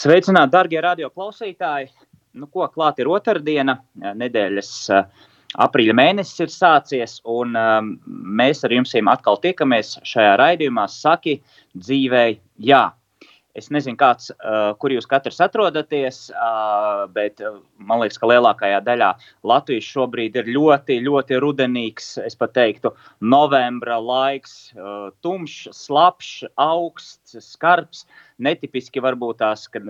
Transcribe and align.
Sveicināti, 0.00 0.54
darbie 0.54 0.80
radioklausītāji! 0.80 1.90
Nu, 2.40 2.46
ko 2.48 2.64
klāt 2.72 3.02
ir 3.02 3.08
otrdiena, 3.10 3.74
nedēļas 4.16 4.70
aprīļa 5.60 5.96
mēnesis 5.98 6.40
ir 6.46 6.52
sācies, 6.54 7.16
un 7.28 7.58
um, 7.58 7.90
mēs 8.38 8.64
ar 8.64 8.72
jums 8.72 8.94
atkal 9.12 9.36
tiekamies 9.42 9.98
šajā 10.08 10.38
raidījumā. 10.40 10.86
Saki 10.88 11.40
dzīvei, 11.76 12.38
jā! 12.56 12.86
Es 13.58 13.66
nezinu, 13.74 13.96
kāds, 13.98 14.30
kur 14.78 14.92
jūs 14.94 15.08
katrs 15.10 15.40
atrodaties, 15.42 16.20
bet 17.14 17.42
man 17.82 18.02
liekas, 18.02 18.18
ka 18.20 18.28
lielākajā 18.30 18.78
daļā 18.86 19.08
Latvijas 19.50 19.88
šobrīd 19.90 20.38
ir 20.38 20.50
ļoti, 20.54 21.00
ļoti 21.02 21.40
rudenīgs, 21.42 22.12
es 22.22 22.38
pat 22.38 22.54
teiktu, 22.54 22.92
novembra 23.20 23.98
laiks, 23.98 24.70
tumšs, 25.26 25.74
slapjš, 25.74 26.44
augsts, 26.62 27.40
skarbs. 27.48 28.04
Netipiski 28.40 29.02
varbūt 29.04 29.42
tās, 29.42 29.66
kad 29.68 29.84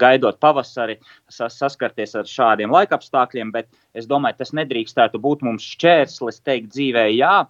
gaidot 0.00 0.40
pavasari, 0.42 0.98
sas 1.32 1.54
saskarties 1.62 2.16
ar 2.18 2.26
šādiem 2.28 2.74
laikapstākļiem, 2.74 3.54
bet 3.54 3.70
es 3.94 4.10
domāju, 4.10 4.40
tas 4.42 4.52
nedrīkstētu 4.58 5.22
būt 5.22 5.46
mums 5.46 5.70
šķērslis 5.76 6.42
teikt 6.44 6.74
dzīvē 6.74 7.06
jā, 7.14 7.46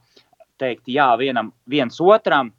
teikt 0.60 0.92
jā 0.92 1.08
vienam, 1.18 1.54
viens 1.70 1.98
otram 2.04 2.52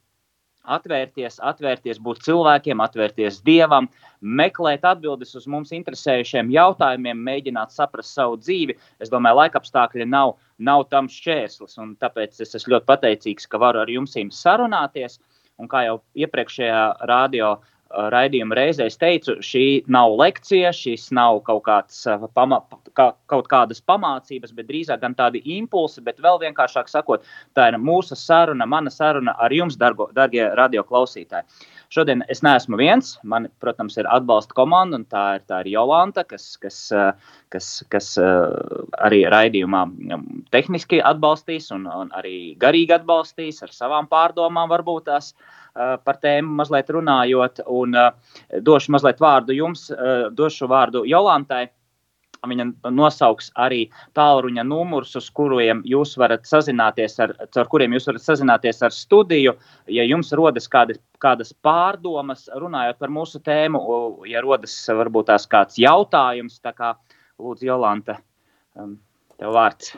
atvērties, 0.76 1.40
atvērties 1.52 2.00
būt 2.04 2.22
cilvēkiem, 2.28 2.82
atvērties 2.84 3.42
dievam, 3.46 3.90
meklēt 4.22 4.86
atbildes 4.88 5.36
uz 5.40 5.48
mums 5.50 5.74
interesējušiem 5.76 6.52
jautājumiem, 6.54 7.24
mēģināt 7.30 7.74
saprast 7.76 8.16
savu 8.18 8.38
dzīvi. 8.42 8.78
Es 9.02 9.12
domāju, 9.14 9.42
laikapstākļi 9.42 10.08
nav, 10.10 10.36
nav 10.58 10.86
tam 10.94 11.10
šķērslis, 11.12 11.80
un 11.82 11.96
tāpēc 12.02 12.42
es 12.46 12.56
esmu 12.60 12.76
ļoti 12.76 12.90
pateicīgs, 12.92 13.50
ka 13.50 13.62
varu 13.62 13.84
ar 13.84 13.92
jums 13.92 14.18
sarunāties. 14.36 15.20
Un 15.60 15.68
kā 15.68 15.84
jau 15.84 15.98
iepriekšējā 16.16 16.84
radio 17.10 17.58
raidījuma 17.90 18.58
reizē 18.58 18.86
es 18.90 18.98
teicu, 19.02 19.38
šī 19.46 19.64
nav 19.92 20.14
lekcija, 20.20 20.72
šis 20.76 21.10
nav 21.16 21.42
kaut, 21.48 21.64
kāds, 21.66 22.04
pama, 22.38 22.62
kā, 22.98 23.10
kaut 23.32 23.50
kādas 23.52 23.82
pamācības, 23.82 24.54
bet 24.56 24.70
drīzāk 24.70 25.02
gan 25.02 25.16
tādi 25.18 25.42
impulsi, 25.58 26.04
bet 26.06 26.22
vēl 26.22 26.40
vienkāršāk 26.44 26.92
sakot, 26.92 27.26
tā 27.58 27.70
ir 27.72 27.80
mūsu 27.82 28.18
saruna, 28.20 28.68
mana 28.70 28.94
saruna 28.94 29.36
ar 29.42 29.54
jums, 29.54 29.78
dargo, 29.80 30.10
dargie 30.16 30.46
radioklausītāji. 30.60 31.68
Šodien 31.90 32.22
es 32.30 32.44
neesmu 32.46 32.78
viens. 32.78 33.16
Man, 33.26 33.48
protams, 33.64 33.96
ir 33.98 34.06
atbalsta 34.14 34.54
komanda, 34.54 35.00
un 35.00 35.08
tā 35.10 35.24
ir, 35.40 35.46
tā 35.50 35.64
ir 35.64 35.72
Jolanta, 35.72 36.22
kas, 36.28 36.52
kas, 36.62 36.78
kas, 37.50 37.70
kas 37.90 38.10
arī 38.20 39.24
raidījumā 39.34 39.82
tehniski 40.54 41.00
atbalstīs 41.02 41.72
un, 41.74 41.88
un 41.90 42.14
arī 42.14 42.54
garīgi 42.62 42.94
atbalstīs 43.00 43.64
ar 43.66 43.74
savām 43.74 44.10
pārdomām, 44.12 44.70
varbūt 44.70 45.10
tās 45.10 45.34
par 45.74 46.22
tēmu 46.22 46.60
mazliet 46.62 46.94
runājot. 46.94 47.64
Un 47.74 47.98
došu 48.70 48.94
mazliet 48.94 49.22
vārdu 49.26 49.58
jums, 49.58 49.90
došu 50.38 50.70
vārdu 50.70 51.08
Jolantai. 51.10 51.72
Viņa 52.48 52.66
nosauks 52.96 53.50
arī 53.60 53.82
tālruņa 54.16 54.64
numurus, 54.64 55.16
uz 55.20 55.28
kuriem 55.36 55.82
jūs 55.88 56.16
varat 56.20 56.48
sazināties 56.48 57.20
ar, 57.20 57.34
ar 57.44 57.68
kuriem 57.72 57.98
jūs 57.98 58.08
varat 58.08 58.24
sazināties 58.24 58.80
ar 58.86 58.96
studiju. 58.96 59.56
Ja 59.92 60.06
jums 60.08 60.32
rodas 60.38 60.70
kādi, 60.72 60.96
kādas 61.20 61.52
pārdomas, 61.66 62.48
runājot 62.56 63.00
par 63.00 63.12
mūsu 63.12 63.44
tēmu, 63.44 63.82
ja 64.30 64.44
rodas 64.46 64.78
varbūt 64.88 65.32
tās 65.34 65.50
kāds 65.52 65.80
jautājums, 65.82 66.62
tā 66.64 66.74
kā 66.78 66.96
lūdzu, 67.40 67.68
Jolanta. 67.68 68.20
Um, 68.80 68.98
Tev 69.40 69.56
vārds. 69.56 69.94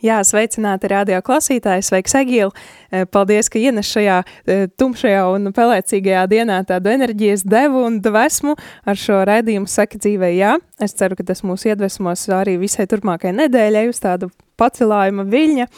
Jā, 0.00 0.16
sveicināti 0.24 0.88
radio 0.88 1.18
klausītāji, 1.22 1.84
sveiks 1.84 2.14
Egīla. 2.16 2.48
E, 2.88 3.02
paldies, 3.04 3.50
ka 3.52 3.60
ienes 3.60 3.88
šajā 3.92 4.16
e, 4.24 4.56
tumšajā 4.80 5.26
un 5.34 5.52
pelēcīgajā 5.54 6.22
dienā 6.30 6.56
tādu 6.66 6.90
enerģijas 6.94 7.44
devu 7.44 7.84
un 7.84 7.98
dvesmu 8.02 8.56
ar 8.88 8.98
šo 8.98 9.20
raidījumu 9.28 9.68
Saki 9.68 10.00
dzīvē, 10.00 10.32
jā. 10.38 10.54
Es 10.80 10.96
ceru, 10.96 11.18
ka 11.18 11.28
tas 11.28 11.44
mūs 11.44 11.66
iedvesmos 11.68 12.24
arī 12.32 12.56
visai 12.62 12.88
turpmākajai 12.90 13.36
nedēļai 13.42 13.84
uz 13.92 14.00
tādu 14.00 14.30
pacelājuma 14.60 15.28
viļņa. 15.28 15.68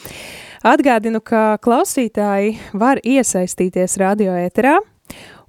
Atgādinu, 0.73 1.19
ka 1.19 1.59
klausītāji 1.61 2.55
var 2.79 3.03
iesaistīties 3.03 3.99
radio 3.99 4.39
ēterā 4.39 4.79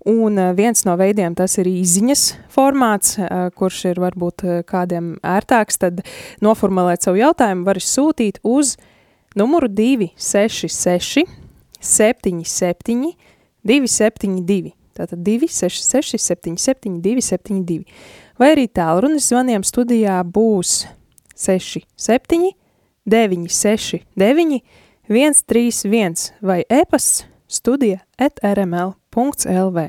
Un 0.05 0.37
eh, 0.37 0.53
viens 0.53 0.85
no 0.85 0.99
veidiem 1.01 1.33
tas 1.33 1.57
ir 1.57 1.69
īziņas 1.71 2.25
formāts, 2.53 3.17
eh, 3.17 3.47
kurš 3.57 3.79
ir 3.89 4.01
varbūt 4.03 4.45
eh, 4.45 4.61
kādiem 4.69 5.15
ērtāks, 5.25 5.81
tad 5.81 6.03
noformulēt 6.45 7.07
savu 7.07 7.23
jautājumu 7.23 7.65
var 7.65 7.81
sūtīt 7.81 8.43
uz 8.45 8.75
numuru 9.33 9.71
266 9.73 11.25
77 11.81 13.15
272. 13.65 14.75
Tātad 14.95 15.25
266 15.25 16.21
77 16.21 17.01
272. 17.01 17.89
Vai 18.39 18.53
arī 18.53 18.69
tālrunis 18.69 19.33
zvaniem 19.33 19.65
studijā 19.65 20.21
būs 20.29 20.85
67 21.33 22.53
969 23.09 24.61
131 25.09 26.35
vai 26.45 26.65
e-pasts 26.69 27.25
studija 27.49 27.99
at 28.19 28.41
rml 28.45 28.95
LV. 29.15 29.89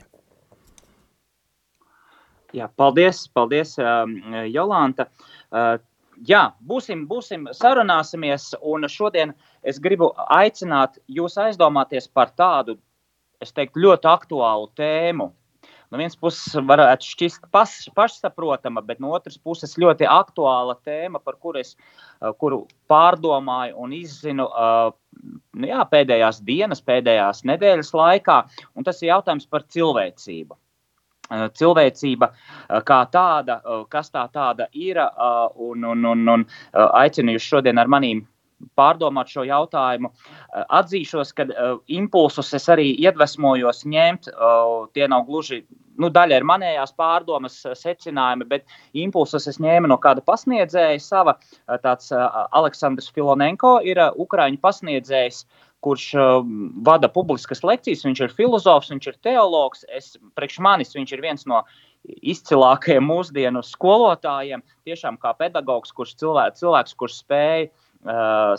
Jā, 2.56 2.70
paldies, 2.78 3.26
paldies 3.36 3.76
um, 3.80 4.16
Jolanta. 4.48 5.10
Uh, 5.52 5.76
jā, 6.24 6.54
būsim, 6.64 7.04
būsim, 7.08 7.50
sarunāsimies, 7.52 8.54
un 8.62 8.88
šodien 8.88 9.34
es 9.64 9.80
gribu 9.80 10.14
aicināt 10.32 11.00
jūs 11.08 11.36
aizdomāties 11.42 12.08
par 12.08 12.32
tādu, 12.38 12.78
es 13.44 13.52
teiktu, 13.52 13.84
ļoti 13.88 14.08
aktuālu 14.08 14.70
tēmu. 14.78 15.32
No 15.96 16.02
vienas 16.02 16.18
puses, 16.20 16.52
varētu 16.68 17.08
šķist 17.08 17.46
pas, 17.56 17.72
pašsaprotama, 17.96 18.82
bet 18.84 19.00
no 19.00 19.14
otras 19.16 19.38
puses, 19.40 19.78
ļoti 19.80 20.04
aktuāla 20.12 20.76
tēma, 20.84 21.22
par 21.24 21.38
kuru 21.40 21.62
es 21.62 21.72
uh, 21.78 22.34
kuru 22.36 22.66
pārdomāju 22.92 23.78
un 23.80 23.94
izzinu 23.96 24.50
uh, 24.50 24.90
nu 25.56 25.70
jā, 25.70 25.86
pēdējās 25.94 26.42
dienas, 26.44 26.84
pēdējās 26.84 27.46
nedēļas 27.48 27.94
laikā. 27.96 28.38
Tas 28.84 29.00
ir 29.00 29.14
jautājums 29.14 29.48
par 29.48 29.64
cilvēcību. 29.72 30.60
Uh, 31.32 31.48
cilvēcība 31.56 32.32
kā 32.92 33.00
tāda, 33.16 33.62
kas 33.88 34.12
tā 34.12 34.28
tāda 34.36 34.68
ir, 34.76 35.00
un, 35.00 35.88
un, 35.96 36.06
un, 36.12 36.28
un 36.36 36.48
aicinu 36.76 37.40
jūs 37.40 37.48
šodien 37.56 37.80
ar 37.80 37.88
manīm 37.88 38.26
pārdomāt 38.80 39.32
šo 39.32 39.46
jautājumu. 39.48 40.12
Atzīšos, 40.66 41.34
ka 41.36 41.48
impulsus 41.92 42.54
es 42.56 42.70
arī 42.72 42.92
iedvesmojos 43.04 43.84
ņemt. 43.90 44.32
Tie 44.96 45.10
nav 45.12 45.26
gluži 45.28 45.64
nu, 46.02 46.10
daļa 46.14 46.40
ir 46.40 46.48
manējās 46.48 46.94
pārdomas, 46.98 47.58
eh, 47.66 47.76
secinājumi, 47.80 48.48
bet 48.50 48.66
impulsus 48.94 49.48
es 49.52 49.60
ņēmu 49.64 49.92
no 49.92 50.00
kāda 50.02 50.24
pasniedzēja. 50.26 51.02
Sava 51.02 51.38
eh, 51.38 51.78
tāds 51.84 52.12
eh, 52.12 52.42
Aleksandrs 52.56 53.12
Filonenko 53.16 53.78
ir 53.84 54.02
Ukrāņu 54.12 54.62
pasniedzējs. 54.64 55.46
Kurš 55.86 56.04
uh, 56.18 56.40
vada 56.82 57.06
publiskas 57.14 57.60
lekcijas, 57.62 58.02
viņš 58.08 58.20
ir 58.24 58.32
filozofs, 58.34 58.88
viņš 58.90 59.08
ir 59.12 59.18
teologs. 59.22 59.84
Es, 59.94 60.16
priekš 60.34 60.56
manis 60.66 60.96
viņš 60.96 61.12
ir 61.14 61.22
viens 61.22 61.46
no 61.46 61.60
izcilākajiem 62.26 63.06
mūsdienu 63.06 63.62
skolotājiem. 63.62 64.64
Tiešām 64.90 65.20
kā 65.22 65.36
pedagogs, 65.38 65.94
kurš 65.94 66.16
cilvēks, 66.24 66.64
cilvēks 66.64 66.98
kurš 66.98 67.20
spēja 67.20 67.68
uh, 67.68 67.85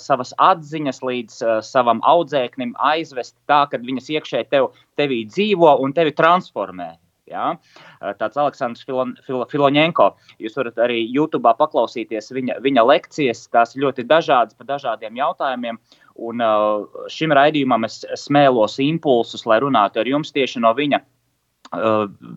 savas 0.02 0.32
atziņas 0.43 1.02
līdz 1.06 1.40
uh, 1.44 1.56
savam 1.62 2.00
audzēknim 2.02 2.75
aizvest 2.82 3.37
tā, 3.46 3.64
ka 3.70 3.78
viņas 3.78 4.10
iekšēji 4.16 4.48
tev, 4.50 4.72
tevī 4.98 5.25
dzīvo 5.31 5.76
un 5.84 5.94
tevi 5.94 6.14
transformē. 6.19 6.96
Ja? 7.26 7.56
Tāds 8.20 8.38
Aleksandrs 8.38 8.84
Filo, 8.87 9.06
Filo, 9.26 9.46
Filoņenko. 9.50 10.08
Jūs 10.43 10.56
varat 10.58 10.78
arī 10.87 11.00
YouTube 11.10 11.50
paklausīties 11.58 12.31
viņa, 12.34 12.60
viņa 12.62 12.84
lekcijas. 12.87 13.44
Tās 13.50 13.75
ļoti 13.78 14.06
dažādas 14.06 14.54
par 14.54 14.69
dažādiem 14.70 15.19
jautājumiem. 15.19 15.81
Un 16.26 16.44
šim 17.12 17.34
raidījumam 17.37 17.84
es 17.88 18.04
smēlos 18.22 18.78
impulsus, 18.82 19.44
lai 19.46 19.58
runātu 19.64 20.00
ar 20.00 20.08
jums 20.08 20.31
tieši 20.32 20.62
no 20.62 20.72
viņa 20.78 21.02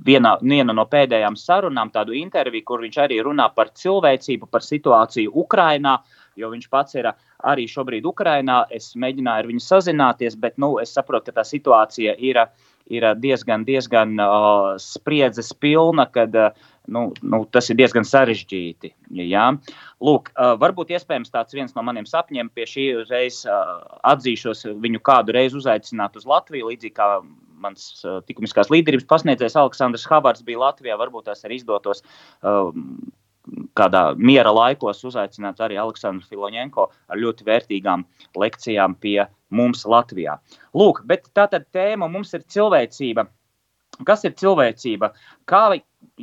viena, 0.06 0.38
viena 0.42 0.74
no 0.74 0.86
pēdējām 0.90 1.38
sarunām, 1.38 1.92
tādu 1.94 2.16
interviju, 2.18 2.66
kur 2.66 2.82
viņš 2.84 2.98
arī 3.06 3.20
runā 3.24 3.50
par 3.56 3.70
cilvēcību, 3.78 4.50
par 4.50 4.66
situāciju 4.66 5.32
Ukrajinā, 5.44 6.00
jo 6.40 6.50
viņš 6.54 6.70
pats 6.72 6.98
ir 7.00 7.12
arī 7.44 7.68
šobrīd 7.70 8.08
Ukrajinā. 8.10 8.64
Es 8.74 8.94
mēģināju 9.00 9.44
ar 9.44 9.52
viņu 9.52 9.64
sazināties, 9.66 10.40
bet 10.40 10.58
nu, 10.62 10.78
es 10.82 10.96
saprotu, 10.96 11.30
ka 11.30 11.42
tā 11.42 11.48
situācija 11.48 12.18
ir 12.18 12.44
ir 12.90 13.06
diezgan, 13.22 13.64
diezgan 13.68 14.18
uh, 14.18 14.72
spriedzes 14.82 15.52
pilna, 15.54 16.08
kad 16.10 16.34
uh, 16.36 16.56
nu, 16.90 17.12
nu, 17.22 17.44
tas 17.54 17.70
ir 17.70 17.78
diezgan 17.78 18.08
sarežģīti. 18.08 18.92
Jā. 19.30 19.46
Lūk, 20.02 20.32
varbūt 20.62 20.96
tāds 21.30 21.54
viens 21.54 21.76
no 21.76 21.84
maniem 21.86 22.08
sapņiem 22.10 22.50
pie 22.50 22.66
šī 22.66 22.88
uzreiz 23.04 23.44
atzīšos 23.46 24.66
viņu 24.82 25.04
kādu 25.06 25.36
reizi 25.36 25.60
uzaicināt 25.60 26.18
uz 26.18 26.26
Latviju, 26.26 26.72
līdzīgi 26.72 26.96
kā 26.98 27.20
mans 27.60 28.02
likumiskās 28.30 28.72
līderības 28.72 29.08
pasniedzējs 29.10 29.58
Aleksandrs 29.60 30.08
Havards 30.10 30.46
bija 30.48 30.64
Latvijā. 30.64 30.98
Varbūt 30.98 31.30
tas 31.30 31.44
arī 31.46 31.60
izdotos. 31.60 32.02
Kādā 33.78 34.04
miera 34.18 34.52
laikos 34.54 35.02
uzaicināt 35.08 35.62
arī 35.64 35.80
Aleksandru 35.82 36.28
Filoņenko 36.28 36.88
ar 37.10 37.20
ļoti 37.22 37.48
vērtīgām 37.48 38.06
lekcijām 38.38 38.96
pie 39.00 39.24
mums 39.50 39.86
Latvijā. 39.90 40.38
Lūk, 40.78 41.04
bet 41.10 41.30
tā 41.34 41.48
tad 41.52 41.68
tēma 41.74 42.10
mums 42.12 42.34
ir 42.38 42.46
cilvēcība. 42.46 43.26
Kas 44.08 44.24
ir 44.24 44.36
cilvēcība? 44.40 45.10
Kā 45.50 45.64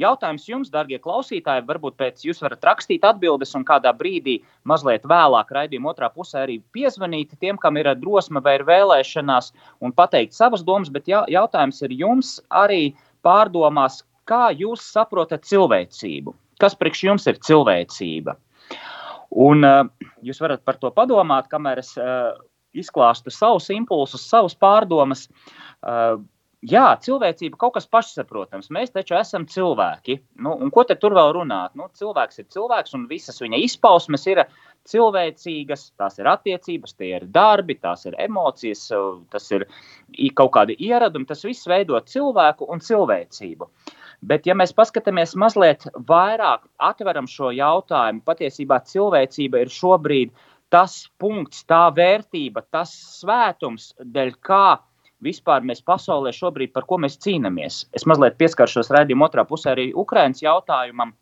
jautājums 0.00 0.46
jums, 0.49 0.70
darbie 0.73 0.99
klausītāji, 1.02 1.64
varbūt 1.69 1.99
pēc 2.00 2.23
jūs 2.25 2.40
varat 2.44 2.64
rakstīt 2.64 3.05
atbildes 3.05 3.52
un 3.58 3.67
kādā 3.69 3.93
brīdī, 3.96 4.38
mazliet 4.64 5.05
vēlāk, 5.08 5.52
raidījuma 5.58 5.93
otrā 5.93 6.08
pusē 6.14 6.44
arī 6.44 6.61
piezvanīt 6.72 7.37
tiem, 7.40 7.61
kam 7.61 7.76
ir 7.76 7.93
drosme 8.00 8.40
vai 8.44 8.56
ir 8.61 8.64
vēlēšanās 8.70 9.52
un 9.84 9.93
pateikt 9.93 10.37
savas 10.38 10.64
domas, 10.64 10.93
bet 10.93 11.11
jautājums 11.11 11.82
ir 11.84 11.99
jums 12.00 12.32
arī 12.64 12.94
pārdomās, 13.26 14.02
kā 14.25 14.49
jūs 14.56 14.88
saprotat 14.96 15.44
cilvēcību 15.44 16.37
kas 16.62 16.76
priekš 16.79 17.05
jums 17.08 17.26
ir 17.31 17.41
cilvēcība. 17.44 18.37
Un, 19.37 19.67
uh, 19.67 20.11
jūs 20.25 20.41
varat 20.43 20.62
par 20.64 20.79
to 20.81 20.93
padomāt, 20.94 21.50
kamēr 21.50 21.82
es 21.82 21.93
uh, 21.99 22.37
izklāstu 22.76 23.32
savus 23.35 23.69
impulsus, 23.75 24.25
savus 24.29 24.55
pārdomas. 24.58 25.26
Uh, 25.82 26.23
jā, 26.67 26.87
cilvēcība 27.03 27.58
kaut 27.61 27.76
kas 27.76 27.88
pašsaprotams. 27.91 28.70
Mēs 28.75 28.94
taču 28.94 29.17
esam 29.19 29.49
cilvēki. 29.50 30.20
Nu, 30.44 30.56
ko 30.73 30.87
tur 30.93 31.17
vēl 31.17 31.35
runāt? 31.41 31.75
Nu, 31.79 31.91
cilvēks 31.99 32.43
ir 32.43 32.49
cilvēks, 32.55 32.97
un 32.99 33.08
visas 33.11 33.43
viņa 33.43 33.61
izpausmes 33.67 34.26
ir 34.31 34.44
cilvēcīgas. 34.87 35.91
Tās 35.99 36.20
ir 36.23 36.31
attiecības, 36.31 36.97
tie 36.97 37.12
ir 37.19 37.29
darbi, 37.35 37.79
tās 37.82 38.06
ir 38.06 38.17
emocijas, 38.23 38.87
tas 39.32 39.50
ir 39.53 39.67
kaut 40.38 40.55
kādi 40.55 40.79
ieradumi. 40.87 41.26
Tas 41.29 41.44
viss 41.44 41.69
veido 41.69 41.99
cilvēku 42.06 42.70
un 42.70 42.85
cilvēcību. 42.85 43.67
Uh, 43.67 44.03
Bet, 44.26 44.46
ja 44.49 44.56
mēs 44.58 44.75
paskatāmies 44.75 45.37
mazliet 45.38 45.87
vairāk, 46.08 46.64
atveram 46.82 47.28
šo 47.31 47.52
jautājumu, 47.55 48.25
patiesībā 48.26 48.81
cilvēcība 48.90 49.62
ir 49.62 49.70
šobrīd 49.70 50.32
tas 50.75 51.05
punkts, 51.23 51.62
tā 51.70 51.84
vērtība, 51.94 52.64
tas 52.75 52.90
svētums, 53.20 53.93
dēļ 54.02 54.32
kā 54.43 54.78
vispār 55.23 55.62
mēs 55.67 55.84
pasaulē 55.87 56.32
šobrīd 56.34 56.75
par 56.75 56.88
ko 56.90 56.99
mēs 57.02 57.20
cīnāmies. 57.23 57.84
Es 57.96 58.06
mazliet 58.08 58.38
pieskaršos 58.40 58.90
raidījuma 58.93 59.28
otrā 59.31 59.46
pusē 59.49 59.73
arī 59.76 59.93
Ukraiņas 59.94 60.43
jautājumam. 60.44 61.14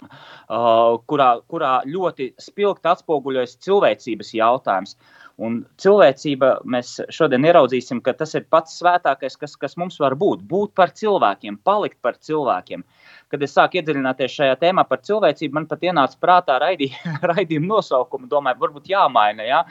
Uh, 0.00 0.96
kurā, 1.10 1.42
kurā 1.50 1.72
ļoti 1.84 2.30
spilgti 2.40 2.88
atspoguļojas 2.88 3.58
cilvēcības 3.66 4.30
jautājums. 4.38 4.94
Un 5.40 5.54
cilvēcība, 5.80 6.50
mēs 6.68 6.98
šodien 7.16 7.46
ieraudzīsim, 7.48 8.02
ka 8.04 8.12
tas 8.16 8.34
ir 8.36 8.44
pats 8.52 8.74
svētākais, 8.76 9.38
kas, 9.40 9.54
kas 9.56 9.78
mums 9.80 9.96
var 10.02 10.12
būt. 10.20 10.42
Būt 10.50 10.74
par 10.76 10.92
cilvēkiem, 10.92 11.56
palikt 11.64 11.96
par 12.04 12.18
cilvēkiem. 12.20 12.84
Kad 13.32 13.46
es 13.46 13.54
sāku 13.56 13.80
iedziļināties 13.80 14.34
šajā 14.36 14.58
tēmā 14.60 14.84
par 14.90 15.00
cilvēcību, 15.06 15.56
man 15.56 15.68
pat 15.70 15.86
ienāca 15.86 16.20
prātā 16.20 16.58
raidī, 16.60 16.90
raidījuma 17.32 17.72
nosaukumu. 17.72 18.28
Domāju, 18.28 18.60
varbūt 18.66 18.92
jāmaina, 18.92 19.48
ja? 19.48 19.62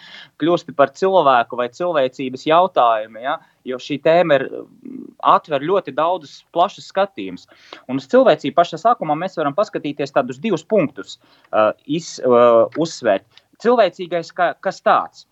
kļūsti 0.42 0.74
par 0.80 0.96
cilvēku 0.98 1.62
vai 1.62 1.70
cilvēcības 1.76 2.48
jautājumu. 2.50 3.22
Ja? 3.22 3.38
Jo 3.70 3.78
šī 3.78 4.00
tēma 4.02 4.40
ir 4.40 4.50
atver 5.22 5.62
ļoti 5.70 5.94
daudzus 5.94 6.40
plašus 6.56 6.90
skatījumus. 6.90 7.46
Un 7.86 8.02
uz 8.02 8.10
cilvēcību 8.10 8.58
pašā 8.58 8.82
sākumā 8.82 9.14
mēs 9.22 9.38
varam 9.38 9.54
paskatīties 9.54 10.18
tādus 10.18 10.42
divus 10.42 10.66
punktus, 10.66 11.20
uh, 11.52 11.76
iz, 11.86 12.16
uh, 12.26 12.66
uzsvērt. 12.80 13.44
Cilvēcīgais, 13.62 14.32
ka, 14.34 14.56
kas 14.64 14.82
tāds? 14.82 15.29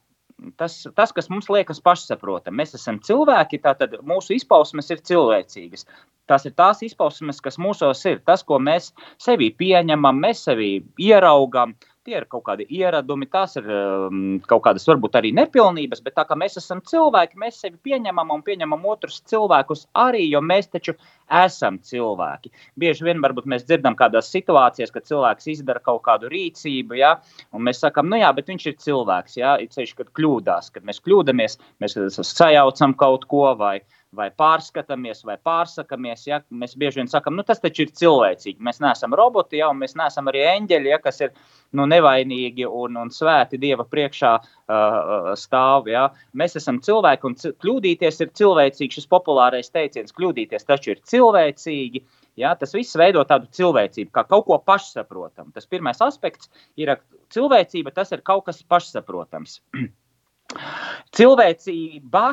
Tas, 0.58 0.76
tas, 0.96 1.14
kas 1.16 1.30
mums 1.34 1.50
liekas 1.52 1.82
pašsaprotami. 1.84 2.62
Mēs 2.62 2.76
esam 2.78 3.00
cilvēki, 3.04 3.62
tātad 3.64 3.98
mūsu 4.08 4.36
izpausmes 4.38 4.92
ir 4.94 5.04
cilvēcīgas. 5.10 5.88
Tās 6.30 6.48
ir 6.48 6.56
tās 6.60 6.84
izpausmes, 6.86 7.42
kas 7.44 7.60
mūsos 7.62 8.04
ir. 8.10 8.22
Tas, 8.28 8.44
ko 8.48 8.60
mēs 8.62 8.92
sevī 9.24 9.50
pieņemam, 9.58 10.20
mēs 10.24 10.46
sevī 10.50 10.72
ieraugām, 11.02 11.76
tie 12.08 12.16
ir 12.22 12.28
kaut 12.32 12.46
kādi 12.48 12.66
ieradumi, 12.72 13.28
tās 13.32 13.58
ir 13.60 13.68
um, 13.68 14.38
kaut 14.48 14.64
kādas 14.68 14.88
varbūt 14.88 15.18
arī 15.20 15.34
nepilnības, 15.36 16.00
bet 16.06 16.16
tā 16.16 16.24
kā 16.28 16.38
mēs 16.40 16.56
esam 16.62 16.80
cilvēki, 16.88 17.40
mēs 17.42 17.60
sevi 17.64 17.76
pieņemam 17.84 18.32
un 18.32 18.44
pieņemam 18.48 18.86
otrus 18.88 19.20
cilvēkus 19.28 19.88
arī, 20.00 20.24
jo 20.32 20.40
mēs 20.44 20.72
taču 20.72 20.96
esam 21.44 21.82
cilvēki. 21.84 22.54
Bieži 22.80 23.04
vien 23.10 23.20
varbūt 23.24 23.50
mēs 23.52 23.68
dzirdam 23.68 23.98
kādās 24.00 24.32
situācijās, 24.32 24.94
kad 24.96 25.10
cilvēks 25.10 25.52
izdara 25.58 25.84
kaut 25.84 26.06
kādu 26.08 26.32
rīcību, 26.32 26.96
ja, 27.02 27.18
un 27.52 27.68
mēs 27.68 27.84
sakam, 27.84 28.08
nu 28.08 28.22
jā, 28.22 28.32
bet 28.38 28.54
viņš 28.54 28.70
ir 28.72 28.80
cilvēks, 28.86 29.40
ja, 29.42 29.58
ir 29.60 29.72
ceļš, 29.76 29.96
kad 30.00 30.14
kļūdās, 30.16 30.72
kad 30.78 30.88
mēs 30.88 31.04
kļūdamies, 31.04 31.60
mēs 31.84 32.00
sajaucam 32.24 32.96
kaut 32.96 33.28
ko 33.28 33.52
vai, 33.60 33.82
vai 34.16 34.28
pārskatāmies, 34.32 35.24
vai 35.28 35.36
pārsakamies. 35.44 36.24
Ja? 36.30 36.40
Mēs 36.50 36.76
bieži 36.80 37.02
vien 37.02 37.10
sakām, 37.12 37.36
nu, 37.38 37.44
tas 37.48 37.60
taču 37.64 37.84
ir 37.84 37.94
cilvēcīgi. 37.98 38.64
Mēs 38.64 38.80
neesam 38.84 39.16
roboti, 39.18 39.60
ja? 39.62 39.70
un 39.72 39.82
mēs 39.82 39.98
neesam 40.00 40.30
arī 40.32 40.46
eņģeļi, 40.54 40.92
ja? 40.94 41.00
kas 41.04 41.20
ir 41.26 41.34
nu, 41.76 41.88
nevainīgi 41.90 42.68
un, 42.68 42.98
un 43.02 43.12
svēti 43.14 43.60
Dieva 43.62 43.84
priekšā 43.88 44.34
uh, 44.40 45.34
stāv. 45.40 45.92
Ja? 45.92 46.08
Mēs 46.38 46.56
esam 46.60 46.80
cilvēki, 46.84 47.28
un 47.28 47.36
kļūdīties 47.66 48.24
ir 48.24 48.32
cilvēcīgi. 48.40 48.94
Šis 48.98 49.12
populārais 49.12 49.72
teiciens, 49.74 50.16
kļūdīties 50.16 50.68
taču 50.68 50.96
ir 50.96 51.04
cilvēcīgi. 51.04 52.06
Ja, 52.38 52.52
tas 52.54 52.76
viss 52.78 52.94
veido 53.00 53.24
tādu 53.26 53.50
cilvēcību, 53.58 54.12
kā 54.14 54.22
kaut 54.30 54.46
ko 54.46 54.60
pašsaprotamu. 54.62 55.50
Tas 55.56 55.66
pirmais 55.66 55.98
aspekts 56.06 56.52
ir 56.78 56.94
cilvēcība, 57.34 57.96
tas 57.96 58.14
ir 58.14 58.22
kaut 58.22 58.46
kas 58.46 58.62
pašsaprotams. 58.62 59.58
Cilvēcība 61.18 62.28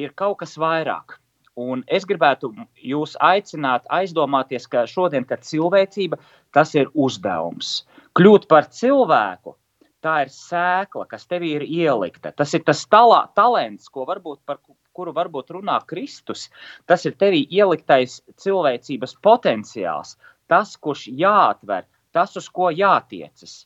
ir 0.00 0.14
kaut 0.16 0.40
kas 0.40 0.56
vairāk. 0.60 1.19
Un 1.58 1.82
es 1.90 2.06
gribētu 2.06 2.52
jūs 2.76 3.16
aicināt, 3.20 3.88
aizdomāties, 3.90 4.68
ka 4.70 4.86
šodien, 4.86 5.26
cilvēcība 5.26 6.18
tas 6.54 6.74
ir 6.74 6.90
uzdevums. 6.94 7.84
Kļūt 8.14 8.46
par 8.48 8.70
cilvēku, 8.70 9.56
tā 10.00 10.22
ir 10.24 10.30
sēkla, 10.32 11.06
kas 11.10 11.26
tevī 11.26 11.56
ir 11.58 11.64
ielikta. 11.66 12.32
Tas 12.32 12.54
ir 12.54 12.62
tas 12.64 12.84
talā, 12.86 13.26
talants, 13.34 13.88
ko 13.88 14.06
varbūt 14.08 14.40
par 14.46 14.60
kuru 14.96 15.12
varbūt 15.16 15.52
runā 15.56 15.78
Kristus. 15.86 16.48
Tas 16.86 17.04
ir 17.06 17.16
tevī 17.20 17.44
ieliktais 17.50 18.20
cilvēcības 18.40 19.16
potenciāls, 19.22 20.16
tas, 20.50 20.76
kurš 20.76 21.08
jāatver, 21.22 21.86
tas, 22.12 22.36
uz 22.36 22.48
ko 22.48 22.70
jātiecas. 22.74 23.64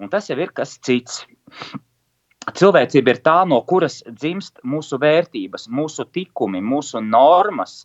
Un 0.00 0.12
tas 0.12 0.28
jau 0.30 0.38
ir 0.40 0.52
kas 0.56 0.76
cits. 0.78 1.24
Cilvēcība 2.54 3.10
ir 3.10 3.18
tā, 3.26 3.40
no 3.48 3.58
kuras 3.66 4.04
dzimst 4.06 4.60
mūsu 4.62 5.00
vērtības, 5.02 5.66
mūsu 5.66 6.04
tikumi, 6.14 6.60
mūsu 6.62 7.00
normas, 7.02 7.80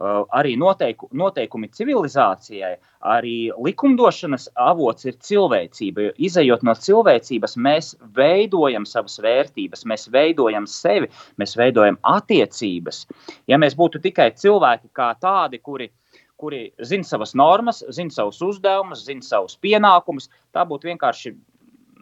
uh, 0.00 0.22
arī 0.32 0.54
noteiku, 0.56 1.10
noteikumi 1.12 1.68
civilizācijai, 1.68 2.72
arī 3.04 3.50
likumdošanas 3.52 4.48
avots 4.56 5.04
ir 5.04 5.18
cilvēcība. 5.20 6.14
Izejot 6.16 6.64
no 6.64 6.72
cilvēcības, 6.72 7.58
mēs 7.68 7.92
veidojam 8.16 8.88
savas 8.88 9.20
vērtības, 9.20 9.84
mēs 9.84 10.08
veidojam 10.08 10.64
sevi, 10.64 11.10
mēs 11.36 11.52
veidojam 11.60 12.00
attiecības. 12.00 13.04
Ja 13.52 13.60
mēs 13.60 13.76
būtu 13.76 14.00
tikai 14.00 14.30
cilvēki 14.32 14.94
kā 14.96 15.12
tādi, 15.20 15.60
kuri 15.60 15.92
kuri 16.36 16.70
zina 16.84 17.04
savas 17.04 17.32
normas, 17.34 17.78
zina 17.96 18.12
savus 18.12 18.42
uzdevumus, 18.44 19.06
zina 19.06 19.24
savus 19.24 19.56
pienākumus. 19.56 20.28
Tā 20.52 20.66
būtu 20.68 20.90
vienkārši 20.90 21.32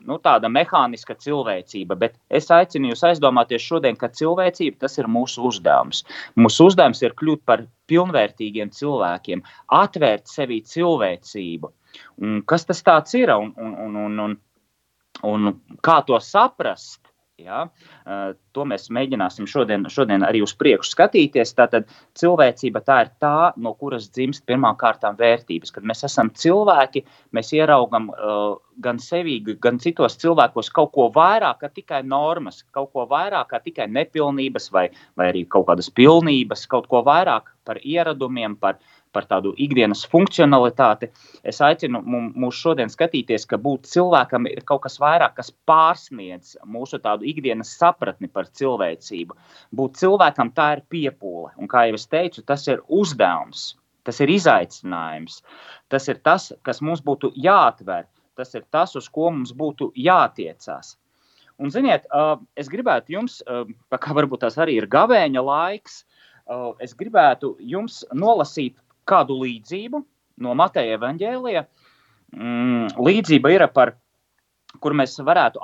nu, 0.08 0.18
tāda 0.22 0.50
mehāniska 0.52 1.16
cilvēcība, 1.20 1.96
bet 2.00 2.16
es 2.28 2.50
aicinu 2.52 2.92
jūs 2.92 3.04
aizdomāties 3.10 3.64
šodien, 3.64 3.98
ka 4.00 4.10
cilvēcība 4.12 4.84
tas 4.84 4.98
ir 5.00 5.10
mūsu 5.10 5.44
uzdevums. 5.48 6.04
Mūsu 6.40 6.68
uzdevums 6.70 7.02
ir 7.04 7.16
kļūt 7.18 7.44
par 7.48 7.64
pilnvērtīgiem 7.90 8.72
cilvēkiem, 8.74 9.44
atvērt 9.76 10.30
sevī 10.30 10.60
cilvēcību. 10.68 11.72
Un 12.24 12.42
kas 12.48 12.66
tas 12.66 12.82
ir 13.14 13.32
un, 13.34 13.54
un, 13.56 13.74
un, 13.86 13.96
un, 14.04 14.20
un, 14.26 14.36
un 15.30 15.78
kā 15.84 16.00
to 16.06 16.18
saprast? 16.20 17.03
Ja? 17.42 17.64
To 18.54 18.64
mēs 18.68 18.86
mēģināsim 18.94 19.48
šodien, 19.50 19.88
šodien 19.90 20.22
arī 20.22 20.44
uz 20.44 20.52
priekšu 20.54 20.92
skatīties. 20.94 21.54
Tātad 21.58 21.88
cilvēcība 22.20 22.82
tā 22.86 23.00
ir 23.04 23.10
tā, 23.22 23.50
no 23.58 23.72
kuras 23.74 24.06
dzimst 24.14 24.44
pirmām 24.46 24.78
kārtām 24.78 25.18
vērtības. 25.18 25.74
Kad 25.74 25.88
mēs 25.90 26.06
esam 26.06 26.30
cilvēki, 26.30 27.02
mēs 27.34 27.50
ieraugam 27.56 28.06
uh, 28.12 28.54
gan 28.84 29.02
sevi, 29.02 29.40
gan 29.42 29.82
citos 29.82 30.18
cilvēkos 30.22 30.70
kaut 30.74 30.92
ko 30.94 31.08
vairāk, 31.14 31.64
kā 31.64 31.72
tikai 31.74 32.04
normas, 32.06 32.62
kaut 32.74 32.92
ko 32.94 33.08
vairāk, 33.10 33.50
kā 33.50 33.62
tikai 33.66 33.88
nepilnības 33.90 34.70
vai, 34.74 34.88
vai 35.18 35.32
arī 35.32 35.42
kaut 35.50 35.66
kādas 35.72 35.90
pilnības, 35.90 36.68
kaut 36.70 36.86
ko 36.90 37.02
vairāk 37.06 37.50
par 37.66 37.82
ieradumiem, 37.82 38.54
par, 38.60 38.78
par 39.14 39.28
tādu 39.30 39.52
ikdienas 39.62 40.02
funkcionalitāti. 40.10 41.08
Es 41.46 41.60
aicinu 41.62 42.02
mūs 42.04 42.58
šodien 42.58 42.90
skatīties, 42.92 43.46
ka 43.48 43.60
būt 43.62 43.86
cilvēkam 43.92 44.48
ir 44.50 44.64
kaut 44.66 44.82
kas 44.88 44.98
vairāk, 45.02 45.36
kas 45.38 45.52
pārsniedz 45.68 46.56
mūsu 46.66 46.98
tādu 47.04 47.28
ikdienas 47.30 47.70
sapratni 47.78 48.28
par 48.28 48.50
cilvēcību. 48.50 49.38
Būt 49.78 50.02
cilvēkam 50.02 50.50
tā 50.58 50.72
ir 50.76 50.84
piepūle, 50.90 51.54
un 51.56 51.70
kā 51.70 51.86
jau 51.88 52.00
es 52.00 52.08
teicu, 52.10 52.42
tas 52.42 52.66
ir 52.68 52.82
uzdevums, 52.88 53.70
tas 54.04 54.20
ir 54.20 54.34
izaicinājums, 54.34 55.40
tas 55.88 56.10
ir 56.12 56.20
tas, 56.26 56.50
kas 56.66 56.82
mums 56.84 57.00
būtu 57.06 57.32
jāatver, 57.38 58.10
tas 58.34 58.50
ir 58.58 58.66
tas, 58.74 58.96
uz 58.98 59.08
ko 59.08 59.30
mums 59.30 59.54
būtu 59.56 59.92
jātiecās. 59.94 60.96
Un, 61.62 61.70
ziniet, 61.70 62.08
es 62.58 62.66
gribētu 62.66 63.14
jums, 63.14 63.38
kā 63.46 64.14
varbūt 64.18 64.42
tas 64.42 64.58
arī 64.58 64.74
ir 64.80 64.88
gavēņa 64.90 65.42
laiks, 65.46 66.00
es 66.82 66.96
gribētu 66.98 67.54
jums 67.62 68.02
nolasīt 68.12 68.74
kādu 69.08 69.38
līdzību 69.42 70.00
no 70.44 70.54
Mateja 70.58 70.98
evaņģēlija. 70.98 71.64
Mm, 72.34 72.88
līdzība 72.98 73.52
ir 73.54 73.66
par, 73.74 73.94
kur 74.82 74.96
mēs 74.96 75.16
varētu 75.22 75.62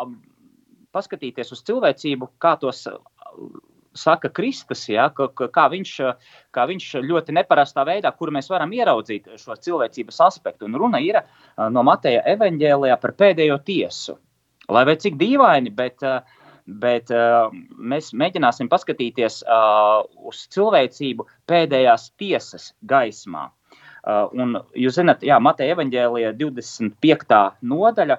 paskatīties 0.95 1.53
uz 1.55 1.65
cilvēcību, 1.67 2.31
kā 2.43 2.55
tos 2.61 2.87
saka 3.97 4.31
Kristus, 4.31 4.85
ja, 4.89 5.09
kā, 5.15 5.27
kā, 5.35 5.67
viņš, 5.73 5.93
kā 6.55 6.67
viņš 6.71 6.89
ļoti 7.07 7.35
neparastā 7.35 7.85
veidā, 7.87 8.13
kur 8.17 8.31
mēs 8.35 8.51
varam 8.51 8.73
ieraudzīt 8.75 9.33
šo 9.41 9.57
cilvēcības 9.59 10.21
aspektu. 10.29 10.69
Un 10.69 10.79
runa 10.79 11.01
ir 11.03 11.21
no 11.75 11.83
Mateja 11.87 12.23
evaņģēlijā 12.35 12.99
par 13.03 13.17
pēdējo 13.19 13.59
tiesu. 13.67 14.19
Lai 14.71 14.85
vai 14.87 14.95
cik 15.03 15.17
dīvaini, 15.19 15.73
bet, 15.75 16.03
eh, 16.07 16.21
bet 16.67 17.11
eh, 17.15 17.61
mēs 17.77 18.13
mēģināsim 18.17 18.71
paskatīties 18.73 19.41
eh, 19.45 20.03
uz 20.31 20.43
cilvēcību 20.55 21.27
pēdējās 21.51 22.11
tiesas 22.21 22.75
gaismā. 22.83 23.51
Un 24.33 24.55
jūs 24.81 24.95
zināt, 24.97 25.21
Jā, 25.29 25.37
Mateja 25.45 25.75
evaņģēlija 25.75 26.31
25. 26.41 27.41
nodaļa, 27.69 28.17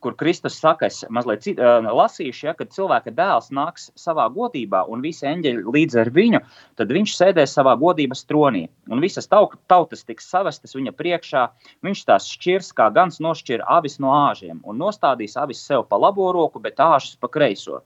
kur 0.00 0.16
Kristus 0.16 0.56
saka, 0.60 0.86
es 0.88 1.02
mazliet 1.12 1.42
cit, 1.44 1.60
uh, 1.60 1.84
lasīšu, 1.84 2.46
ja, 2.46 2.54
kad 2.56 2.72
cilvēka 2.74 3.12
dēls 3.16 3.50
nāks 3.54 3.90
savā 3.98 4.28
godībā 4.32 4.84
un 4.90 5.04
visi 5.04 5.26
eņģeļi 5.28 5.74
līdz 5.76 5.98
ar 6.02 6.10
viņu, 6.14 6.40
tad 6.80 6.94
viņš 6.96 7.14
sēdēs 7.18 7.54
savā 7.58 7.74
godības 7.80 8.24
tronī. 8.28 8.64
Un 8.90 9.04
visas 9.04 9.28
tautas 9.28 10.06
tiks 10.08 10.30
savestas 10.32 10.76
viņa 10.78 10.94
priekšā. 10.96 11.44
Viņš 11.84 12.04
tās 12.08 12.30
šķirs, 12.32 12.72
kā 12.78 12.88
gans 12.94 13.20
nošķir 13.22 13.66
avis 13.68 13.98
no 14.02 14.14
āžiem, 14.16 14.62
un 14.64 14.80
nostādīs 14.80 15.36
avis 15.40 15.62
sev 15.66 15.86
pa 15.90 16.00
labo 16.00 16.32
roku, 16.32 16.62
bet 16.62 16.80
āžas 16.80 17.18
pa 17.20 17.30
kreiso. 17.32 17.82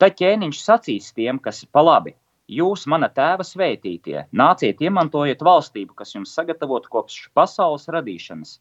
Tad 0.00 0.18
ķēniņš 0.18 0.62
sacīs 0.62 1.12
tiem, 1.16 1.38
kas 1.42 1.64
pa 1.70 1.84
labi. 1.86 2.16
Jūs, 2.46 2.86
mana 2.86 3.08
tēva 3.10 3.42
svētītie, 3.46 4.28
nāciet, 4.30 4.82
iemantojiet 4.84 5.42
valstību, 5.42 5.96
kas 5.98 6.14
jums 6.14 6.34
sagatavota 6.36 6.92
kopš 6.92 7.26
pasaules 7.34 7.88
radīšanas 7.90 8.60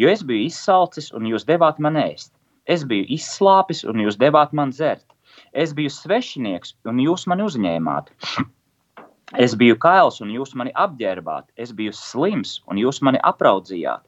Jo 0.00 0.08
es 0.12 0.22
biju 0.28 0.46
izsalcis, 0.46 1.06
un 1.18 1.28
jūs 1.30 1.46
devāt 1.50 1.78
man 1.86 1.96
ēst. 2.00 2.32
Es 2.74 2.82
biju 2.90 3.06
izslāpis, 3.16 3.80
un 3.92 4.02
jūs 4.04 4.18
devāt 4.22 4.52
man 4.58 4.74
dzert. 4.74 5.06
Es 5.64 5.72
biju 5.78 5.92
svešinieks, 5.94 6.74
un 6.90 7.00
jūs 7.04 7.26
mani 7.32 7.46
uzņēmāt. 7.48 8.12
Es 9.44 9.56
biju 9.60 9.74
kails, 9.82 10.20
un 10.22 10.28
jūs 10.30 10.52
mani 10.58 10.70
apģērbāt. 10.82 11.48
Es 11.64 11.72
biju 11.78 11.94
slims, 12.00 12.52
un 12.70 12.78
jūs 12.78 13.00
mani 13.06 13.18
apraudzījāt. 13.30 14.04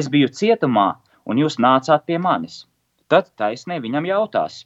Es 0.00 0.10
biju 0.12 0.28
cietumā, 0.40 0.88
un 1.24 1.40
jūs 1.40 1.56
nācāt 1.64 2.04
pie 2.10 2.18
manis. 2.26 2.58
Tad 3.08 3.30
taisnē 3.40 3.78
viņam 3.86 4.10
jautās: 4.10 4.58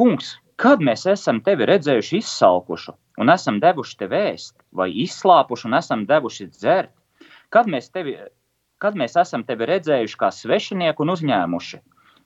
Kungs, 0.00 0.30
kad 0.62 0.80
mēs 0.80 1.06
esam 1.12 1.42
tevi 1.44 1.66
redzējuši 1.68 2.22
izsalkušu, 2.22 2.96
un 3.20 3.32
esam 3.32 3.60
devuši 3.60 3.98
tev 4.02 4.16
ēst, 4.16 4.56
vai 4.72 4.90
izslāpuši 5.04 5.68
un 5.68 5.78
esam 5.80 6.06
devuši 6.08 6.48
dzert? 6.52 6.94
Kad 7.52 7.68
mēs 7.70 7.92
tevi 7.94 8.16
kad 8.82 8.96
mēs 9.00 9.16
esam 9.20 9.44
tevi 9.48 9.68
redzējuši 9.70 10.18
kā 10.20 10.30
svešinieku 10.34 11.04
un 11.04 11.12
uzņēmuši, 11.14 11.78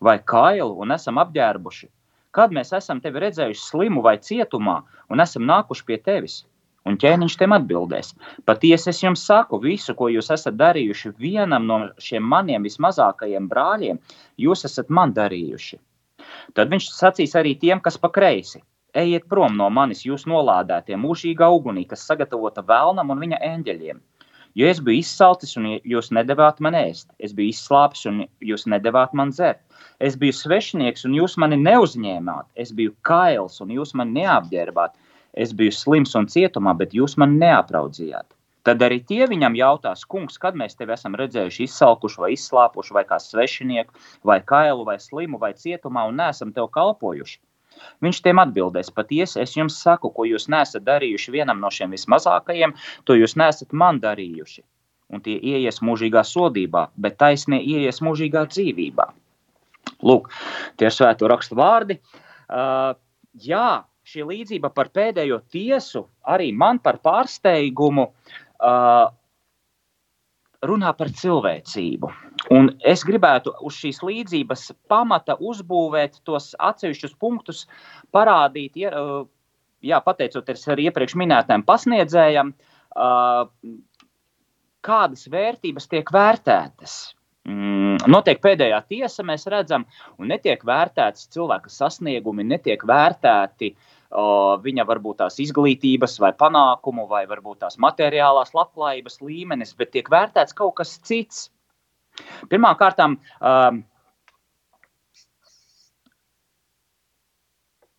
vai 0.02 0.16
kailu 0.32 0.78
un 0.82 0.94
esam 0.96 1.20
apģērbuši, 1.22 1.90
kad 2.34 2.54
mēs 2.54 2.72
esam 2.78 3.02
tevi 3.04 3.22
redzējuši 3.26 3.66
slimu 3.66 4.02
vai 4.06 4.16
cietumā 4.22 4.80
un 5.10 5.22
esam 5.22 5.46
nākuši 5.50 5.86
pie 5.86 6.00
tevis. 6.10 6.44
Un 6.88 6.96
ķēniņš 6.96 7.34
tiem 7.36 7.52
atbildēs: 7.52 8.14
Patiesi 8.48 8.88
es 8.90 9.02
jums 9.02 9.20
saku, 9.28 9.58
visu, 9.60 9.92
ko 9.94 10.08
jūs 10.08 10.30
esat 10.32 10.56
darījuši 10.56 11.12
vienam 11.20 11.66
no 11.68 11.78
šiem 12.00 12.24
maniem 12.24 12.64
vismazākajiem 12.64 13.50
brāļiem, 13.50 14.00
jūs 14.40 14.64
esat 14.64 14.88
man 14.88 15.12
darījuši. 15.12 15.76
Tad 16.54 16.70
viņš 16.72 16.90
sacīs 16.96 17.36
arī 17.38 17.56
tiem, 17.60 17.80
kas 17.84 17.98
pa 18.00 18.10
kreisi: 18.12 18.62
Ejiet 18.94 19.28
prom 19.30 19.56
no 19.58 19.68
manis, 19.70 20.04
jūs 20.06 20.26
nolādētie 20.30 20.96
mūžīgā 20.98 21.48
ugunī, 21.56 21.84
kas 21.90 22.06
sagatavota 22.08 22.64
vēlnam 22.66 23.12
un 23.14 23.22
viņa 23.26 23.38
eņģeļiem. 23.50 24.00
Jo 24.58 24.66
es 24.66 24.80
biju 24.82 24.98
izsalcis, 24.98 25.52
un 25.60 25.68
jūs 25.86 26.10
nedavāt 26.10 26.58
man 26.66 26.74
ēst. 26.74 27.06
Es 27.22 27.34
biju 27.38 27.52
izslāpis, 27.54 28.02
un 28.10 28.24
jūs 28.42 28.66
nedavāt 28.66 29.14
man 29.14 29.30
dzert. 29.30 29.60
Es 30.02 30.16
biju 30.18 30.34
svešinieks, 30.34 31.06
un 31.06 31.14
jūs 31.20 31.36
mani 31.38 31.60
neuzņēmāt. 31.62 32.48
Es 32.58 32.74
biju 32.74 32.96
kails, 33.06 33.60
un 33.62 33.70
jūs 33.76 33.94
mani 33.94 34.18
neapģērbāt. 34.18 34.98
Es 35.38 35.54
biju 35.54 35.76
slims 35.76 36.16
un 36.18 36.26
cietumā, 36.26 36.74
bet 36.82 36.96
jūs 36.98 37.14
mani 37.22 37.38
neapraudzījāt. 37.44 38.26
Tad 38.66 38.82
arī 38.84 38.98
tie 39.08 39.24
viņam 39.28 39.54
jautās, 39.56 40.02
kungs, 40.04 40.36
kad 40.40 40.56
mēs 40.58 40.76
tevi 40.76 40.92
esam 40.92 41.14
redzējuši 41.16 41.64
izsalkuši, 41.64 42.20
vai 42.20 42.32
izslāpuši, 42.34 42.92
vai 42.96 43.04
kā 43.08 43.16
svešinieku, 43.22 43.94
vai 44.28 44.40
kailu, 44.44 44.84
vai 44.84 44.98
slimu, 45.00 45.40
vai 45.40 45.54
cietumā, 45.56 46.04
un 46.10 46.20
neesam 46.20 46.52
tev 46.52 46.68
kalpojuši. 46.74 47.40
Viņš 48.04 48.20
tiem 48.26 48.42
atbildēs: 48.42 48.92
Patiesi, 48.92 49.40
es 49.40 49.54
jums 49.56 49.78
saku, 49.80 50.10
ko 50.12 50.26
jūs 50.28 50.48
nesat 50.52 50.84
darījuši 50.84 51.32
vienam 51.38 51.62
no 51.62 51.70
šiem 51.72 51.94
vismazākajiem, 51.96 52.74
to 53.08 53.16
jūs 53.16 53.36
nesat 53.40 53.72
man 53.72 54.02
darījuši. 54.02 54.64
Un 55.10 55.24
tie 55.24 55.38
ieies 55.52 55.80
mūžīgā 55.82 56.22
sodībā, 56.26 56.88
bet 57.00 57.16
taisnie 57.18 57.58
ieies 57.62 58.02
mūžīgā 58.04 58.44
dzīvībā. 58.52 59.08
Lūk, 60.06 60.28
tie 60.76 60.90
ir 60.90 60.94
svēto 60.94 61.30
rakstu 61.30 61.56
vārdi. 61.58 61.96
Uh, 62.50 62.92
jā, 63.34 63.82
šī 64.06 64.26
līdzība 64.28 64.70
par 64.74 64.92
pēdējo 64.94 65.40
tiesu 65.50 66.04
arī 66.34 66.50
man 66.54 66.78
par 66.84 67.00
pārsteigumu 67.02 68.06
uh, 68.06 68.38
runā 70.66 70.92
par 70.96 71.10
cilvēcību. 71.16 72.10
Un 72.52 72.70
es 72.86 73.04
gribētu 73.06 73.52
uz 73.66 73.76
šīs 73.80 74.00
līdzības 74.04 74.70
pamata 74.90 75.36
uzbūvēt 75.36 76.20
tos 76.28 76.52
atsevišķus 76.58 77.14
punktus, 77.20 77.66
parādīt, 78.12 78.76
jā, 78.80 80.00
pateicoties 80.04 80.66
arī 80.72 80.88
iepriekš 80.90 81.16
minētajam 81.20 81.64
pasniedzējam, 81.68 82.52
kādas 84.84 85.24
vērtības 85.32 85.88
tiek 85.88 86.12
vērtētas. 86.12 86.98
Mm, 87.48 87.96
notiek 88.12 88.40
pēdējā 88.44 88.82
tiesa, 88.88 89.24
mēs 89.24 89.46
redzam, 89.48 89.86
un 90.20 90.28
netiek 90.28 90.60
vērtētas 90.66 91.30
cilvēka 91.32 91.72
sasniegumi, 91.72 92.44
netiek 92.44 92.84
vērtēti 92.86 93.70
uh, 93.72 93.99
viņa 94.10 94.84
varbūt 94.86 95.20
tās 95.22 95.38
izglītības 95.38 96.18
vai 96.20 96.32
panākumu, 96.34 97.06
vai 97.06 97.26
varbūt 97.30 97.60
tās 97.60 97.78
materiālās 97.78 98.52
labklājības 98.54 99.20
līmenis, 99.22 99.74
bet 99.78 99.92
tiek 99.92 100.10
vērtēts 100.10 100.52
kaut 100.54 100.74
kas 100.76 100.98
cits. 100.98 101.50
Pirmkārt, 102.50 102.98
um, 102.98 103.16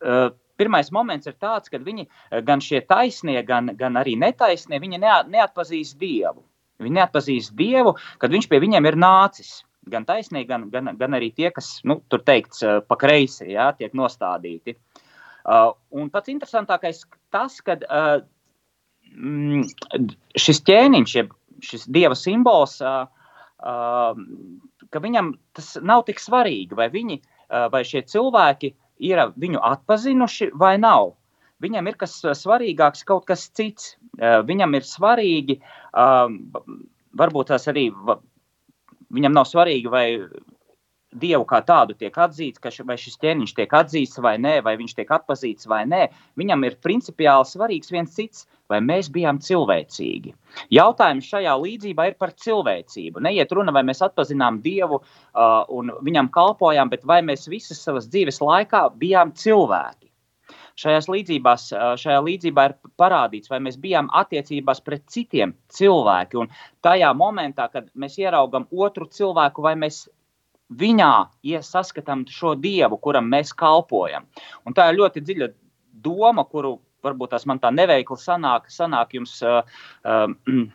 uh, 0.03 0.30
pirmais 0.58 0.91
moments 0.91 1.27
ir 1.27 1.34
tāds, 1.39 1.72
ka 1.72 1.80
viņi 1.80 2.08
gan 2.44 2.60
šie 2.62 2.82
taisnie, 2.82 3.39
gan, 3.44 3.72
gan 3.77 3.96
arī 3.96 4.18
netaisnie, 4.20 4.80
viņi 4.80 5.00
neatpazīst 5.32 5.98
Dievu. 5.98 6.44
Viņi 6.82 6.98
neatpazīst 6.98 7.56
Dievu, 7.56 7.96
kad 8.20 8.32
viņš 8.34 8.50
pie 8.50 8.60
viņiem 8.60 8.86
ir 8.86 8.98
nācis. 9.00 9.62
Gan 9.89 10.03
taisnīgi, 10.06 10.46
gan, 10.46 10.68
gan, 10.70 10.91
gan 10.98 11.15
arī 11.18 11.32
tie, 11.34 11.50
kas, 11.56 11.80
nu, 11.88 12.01
tur 12.10 12.22
teikts, 12.22 12.62
pa 12.86 12.98
kreisi, 13.00 13.48
jā, 13.56 13.72
tiek 13.80 13.96
nostādīti. 13.98 14.75
Uh, 14.75 15.00
Uh, 15.00 15.00
un 15.45 16.10
pats 16.13 16.31
interesantākais 16.33 17.03
tas, 17.33 17.57
ka 17.65 17.77
uh, 17.81 18.21
mm, 19.15 19.65
šis 20.38 20.62
ķēniņš, 20.67 21.15
jeb 21.15 21.33
šis 21.65 21.88
dieva 21.93 22.17
simbols, 22.17 22.77
uh, 22.86 23.05
uh, 23.62 24.13
ka 24.91 25.01
viņam 25.03 25.33
tas 25.57 25.74
nav 25.81 26.05
tik 26.10 26.21
svarīgi, 26.21 26.77
vai, 26.77 26.89
viņi, 26.93 27.21
uh, 27.21 27.67
vai 27.74 27.83
šie 27.88 28.03
cilvēki 28.10 28.74
ir 29.07 29.24
viņu 29.41 29.62
atpazinuši 29.71 30.51
vai 30.62 30.75
nav. 30.81 31.15
Viņam 31.62 31.88
ir 31.89 31.98
kas 32.01 32.15
svarīgāks, 32.39 33.05
kaut 33.05 33.27
kas 33.29 33.45
cits. 33.53 33.95
Uh, 34.17 34.41
viņam 34.45 34.77
ir 34.77 34.88
svarīgi, 34.88 35.60
uh, 35.93 36.29
varbūt 37.17 37.53
tas 37.53 37.67
arī 37.69 37.89
viņam 39.12 39.36
nav 39.36 39.45
svarīgi, 39.50 39.91
vai 39.91 40.05
Dievu 41.12 41.44
kā 41.44 41.60
tādu 41.68 41.91
tiek 42.00 42.15
atzīts, 42.24 42.62
ka 42.63 42.72
vai 42.88 42.96
šis 42.96 43.18
ķēniņš 43.20 43.53
tiek 43.58 43.74
atzīts 43.75 44.22
vai 44.24 44.38
nē, 44.39 44.62
vai 44.63 44.77
viņš 44.80 44.94
tiek 44.96 45.10
atpazīts 45.12 45.68
vai 45.68 45.82
nē. 45.84 46.06
Viņam 46.39 46.63
ir 46.63 46.77
principiāli 46.80 47.50
svarīgs 47.50 47.91
viens 47.91 48.13
cits, 48.15 48.46
vai 48.72 48.80
mēs 48.80 49.10
bijām 49.12 49.41
cilvēcīgi. 49.44 50.32
Jautājums 50.72 51.27
šajā 51.27 51.56
līdzībā 51.60 52.06
ir 52.08 52.15
par 52.22 52.32
cilvēcību. 52.32 53.24
Neiet 53.27 53.51
runa, 53.51 53.74
vai 53.75 53.84
mēs 53.88 54.00
atpazinām 54.08 54.62
Dievu 54.63 55.01
uh, 55.01 55.65
un 55.68 55.91
viņam 56.00 56.32
kalpojām, 56.32 56.94
bet 56.94 57.03
vai 57.03 57.20
mēs 57.27 57.50
visas 57.51 57.84
savas 57.84 58.08
dzīves 58.08 58.39
laikā 58.39 58.88
bijām 59.01 59.36
cilvēki. 59.36 60.08
Šajās 60.80 61.10
līdzībās, 61.12 61.68
šajā 62.00 62.22
līdzībā 62.25 62.63
ir 62.70 62.74
parādīts, 63.00 63.51
vai 63.51 63.60
mēs 63.63 63.75
bijām 63.82 64.08
attiecībās 64.18 64.80
pret 64.86 65.03
citiem 65.12 65.53
cilvēkiem. 65.75 66.48
Tajā 66.86 67.12
momentā, 67.18 67.68
kad 67.74 67.91
mēs 67.94 68.18
ieraugam 68.22 68.65
otru 68.72 69.10
cilvēku, 69.12 69.62
vai 69.68 69.75
mēs 69.84 70.06
viņā 70.80 71.13
saskatām 71.66 72.25
šo 72.30 72.56
dievu, 72.60 73.00
kuram 73.01 73.28
mēs 73.32 73.54
kalpojam. 73.58 74.28
Un 74.66 74.78
tā 74.78 74.90
ir 74.90 75.00
ļoti 75.00 75.24
dziļa 75.25 75.51
doma, 76.04 76.46
kuru 76.48 76.78
varbūt 77.04 77.34
tās 77.34 77.48
man 77.50 77.60
tā 77.60 77.72
neveikli 77.74 78.20
sanāk, 78.20 78.70
sanāk 78.72 79.18
jums. 79.18 79.40
Uh, 79.42 79.63
uh, 80.06 80.70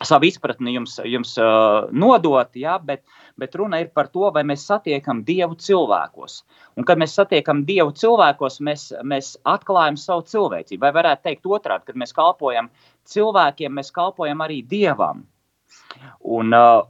savu 0.00 0.24
izpratni 0.24 0.72
jums, 0.74 0.94
jums 1.04 1.34
uh, 1.40 1.90
nodot, 1.92 2.54
ja, 2.56 2.78
bet, 2.78 3.02
bet 3.40 3.56
runa 3.58 3.82
ir 3.82 3.90
par 3.94 4.08
to, 4.12 4.30
vai 4.32 4.42
mēs 4.48 4.64
satiekam 4.68 5.22
Dievu 5.26 5.58
cilvēkos. 5.60 6.38
Un, 6.78 6.86
kad 6.88 7.00
mēs 7.00 7.16
satiekam 7.18 7.64
Dievu 7.68 7.92
cilvēkos, 7.96 8.60
mēs, 8.64 8.86
mēs 9.04 9.34
atklājam 9.48 9.98
savu 10.00 10.24
cilvēcību. 10.30 10.80
Vai 10.86 10.94
varētu 10.96 11.28
teikt 11.28 11.50
otrādi, 11.50 11.90
kad 11.90 12.00
mēs 12.00 12.16
kalpojam 12.16 12.70
cilvēkiem, 13.12 13.76
mēs 13.76 13.92
kalpojam 13.96 14.40
arī 14.46 14.62
Dievam. 14.70 15.26
Un, 16.24 16.56
uh, 16.56 16.86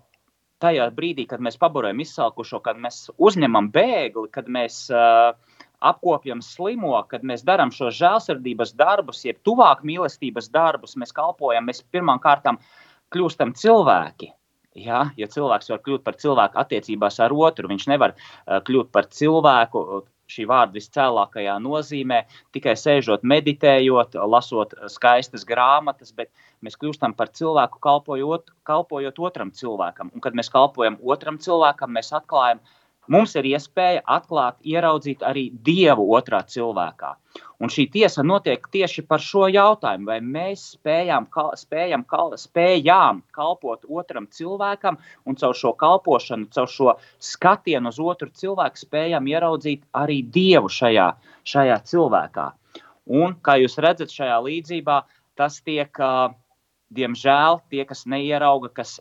tajā 0.60 0.88
brīdī, 0.94 1.26
kad 1.30 1.42
mēs 1.42 1.58
pabarojam 1.60 2.02
izsalkušo, 2.04 2.60
kad 2.64 2.80
mēs 2.80 3.08
uzņemam 3.18 3.70
bēgli, 3.74 4.28
kad 4.34 4.50
mēs 4.52 4.82
uh, 4.92 5.32
apkopjam 5.80 6.42
slimo, 6.44 6.94
kad 7.10 7.24
mēs 7.26 7.44
darām 7.46 7.72
šos 7.74 7.96
žēlsirdības 7.98 8.74
darbus, 8.78 9.24
jeb 9.24 9.40
tuvāk 9.46 9.84
mīlestības 9.86 10.50
darbus, 10.52 10.96
mēs 11.00 11.14
kalpojam, 11.16 11.66
mēs 11.68 11.82
pirmām 11.92 12.20
kārtām 12.22 12.60
kļūstam 13.14 13.56
cilvēki. 13.58 14.30
Ja, 14.78 15.08
ja 15.18 15.26
cilvēks 15.26 15.72
var 15.72 15.80
kļūt 15.82 16.04
par 16.06 16.14
cilvēku 16.20 16.60
attiecībās 16.60 17.18
ar 17.24 17.34
otru, 17.34 17.70
viņš 17.72 17.88
nevar 17.90 18.14
uh, 18.14 18.60
kļūt 18.66 18.92
par 18.94 19.08
cilvēku 19.10 20.04
šī 20.30 20.46
vārda 20.50 20.78
viscēlākajā 20.78 21.56
nozīmē, 21.62 22.22
tikai 22.54 22.76
sēžot, 22.78 23.26
meditējot, 23.26 24.16
lasot 24.30 24.76
skaistas 24.92 25.46
grāmatas, 25.48 26.14
bet 26.16 26.30
mēs 26.64 26.78
kļūstam 26.80 27.16
par 27.18 27.32
cilvēku, 27.36 27.82
kalpojot, 27.82 28.54
kalpojot 28.68 29.22
otram 29.30 29.50
cilvēkam. 29.56 30.12
Un, 30.14 30.24
kad 30.24 30.36
mēs 30.38 30.52
kalpojam 30.52 31.00
otram 31.02 31.40
cilvēkam, 31.42 31.92
mēs 31.98 32.14
atklājam, 32.16 32.62
uh, 32.62 32.79
mums 33.10 33.34
ir 33.38 33.48
iespēja 33.50 34.02
atklāt, 34.06 34.58
ieraudzīt 34.66 35.24
arī 35.26 35.48
dievu 35.66 36.06
otrā 36.16 36.40
cilvēkā. 36.46 37.14
Un 37.60 37.72
šī 37.72 37.86
tiesa 37.92 38.24
notiek 38.24 38.64
tieši 38.72 39.04
par 39.08 39.22
šo 39.22 39.44
jautājumu, 39.52 40.08
vai 40.08 40.18
mēs 40.24 40.62
spējām, 40.76 41.26
kal, 41.34 41.50
spējam, 41.60 42.04
kal, 42.08 42.32
spējām 42.40 43.20
kalpot 43.36 43.84
otram 43.88 44.28
cilvēkam, 44.32 44.98
un 45.26 45.38
caur 45.40 45.56
šo 45.58 45.74
kalpošanu, 45.80 46.48
caur 46.54 46.70
šo 46.70 46.94
skatienu 47.32 47.92
uz 47.92 48.00
otru 48.00 48.30
cilvēku, 48.42 48.80
spējam 48.86 49.28
ieraudzīt 49.30 49.84
arī 49.96 50.20
dievu 50.24 50.70
šajā, 50.72 51.10
šajā 51.52 51.80
cilvēkā. 51.92 52.46
Un, 53.10 53.34
kā 53.42 53.58
jūs 53.60 53.76
redzat, 53.82 54.14
šajā 54.14 54.38
līdzībā 54.46 55.02
tas 55.38 55.60
tiek. 55.66 56.02
Diemžēl 56.90 57.60
tie, 57.70 57.84
kas 57.86 58.00
neierauga, 58.10 58.66
kas 58.74 58.96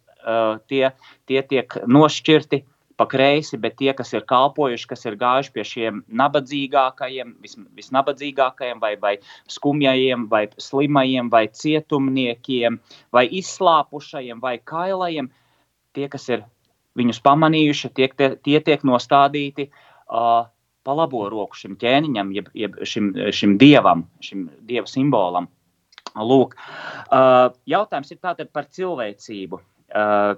tie, 0.69 0.91
tie 1.25 1.41
tiek 1.49 1.73
nošķirti 1.89 2.59
pa 2.99 3.07
kreisi, 3.07 3.57
bet 3.61 3.77
tie, 3.79 3.93
kas 3.95 4.11
ir 4.11 4.25
kalpojuši, 4.27 4.87
kas 4.91 5.05
ir 5.07 5.15
gājuši 5.19 5.53
pie 5.55 5.63
šiem 5.67 6.01
nabadzīgākajiem, 6.19 7.31
vis, 7.43 7.55
visnabadzīgākajiem, 7.77 8.81
vai, 8.83 8.93
vai 8.99 9.13
skumjajiem, 9.47 10.25
vai 10.31 10.43
slimajiem, 10.59 11.29
vai 11.31 11.45
cietumniekiem, 11.47 12.79
vai 13.15 13.23
izslāpušajiem, 13.39 14.41
vai 14.43 14.57
kailajiem, 14.59 15.31
tie, 15.95 16.09
kas 16.11 16.27
ir 16.33 16.43
viņus 16.99 17.21
pamanījuši, 17.23 17.91
tie, 17.95 18.09
tie, 18.19 18.33
tie 18.43 18.59
tiek 18.67 18.83
nostādīti 18.87 19.69
uh, 19.69 20.43
pa 20.83 20.97
labo 20.97 21.23
roku 21.31 21.55
šim 21.55 21.79
ķēniņam, 21.79 22.35
jeb, 22.35 22.51
jeb 22.57 22.75
šim, 22.83 23.13
šim 23.35 23.55
dievam, 23.61 24.03
šim 24.25 24.49
dieva 24.67 24.89
simbolam. 24.91 25.47
Lūk, 26.19 26.55
uh, 26.57 27.47
jautājums 27.69 28.11
ir 28.11 28.19
tātad 28.19 28.51
par 28.51 28.67
cilvēcību. 28.75 29.63
Uh, 29.89 30.35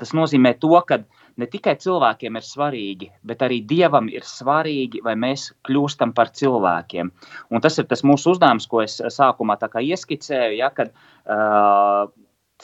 Tas 0.00 0.14
nozīmē 0.16 0.54
to, 0.62 0.72
ka 0.88 1.02
ne 1.40 1.48
tikai 1.50 1.74
cilvēkiem 1.80 2.38
ir 2.40 2.46
svarīgi, 2.46 3.10
bet 3.26 3.44
arī 3.44 3.60
Dievam 3.68 4.08
ir 4.12 4.24
svarīgi, 4.24 5.02
vai 5.04 5.12
mēs 5.20 5.50
kļūstam 5.68 6.14
par 6.16 6.32
cilvēkiem. 6.36 7.12
Un 7.52 7.64
tas 7.64 7.76
ir 7.80 7.88
tas 7.90 8.04
mūsu 8.06 8.34
uzdevums, 8.34 8.68
ko 8.70 8.80
es 8.86 8.96
sākumā 9.16 9.58
ieskicēju, 9.60 10.56
ja, 10.56 10.70
kad 10.72 10.94
uh, 10.94 12.08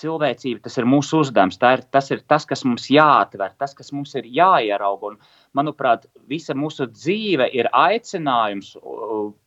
cilvēcība 0.01 0.65
tas 0.65 0.77
ir 0.81 0.89
mūsu 0.89 1.21
uzdevums. 1.25 1.59
Ir, 1.61 1.85
tas 1.93 2.11
ir 2.13 2.23
tas, 2.29 2.47
kas 2.49 2.65
mums 2.69 2.89
jāatver, 2.93 3.55
tas, 3.61 3.75
kas 3.77 3.93
mums 3.93 4.15
ir 4.19 4.29
jāierauga. 4.39 5.13
Un, 5.13 5.21
manuprāt, 5.57 6.09
visa 6.31 6.57
mūsu 6.57 6.89
dzīve 6.93 7.49
ir 7.57 7.71
aicinājums 7.73 8.75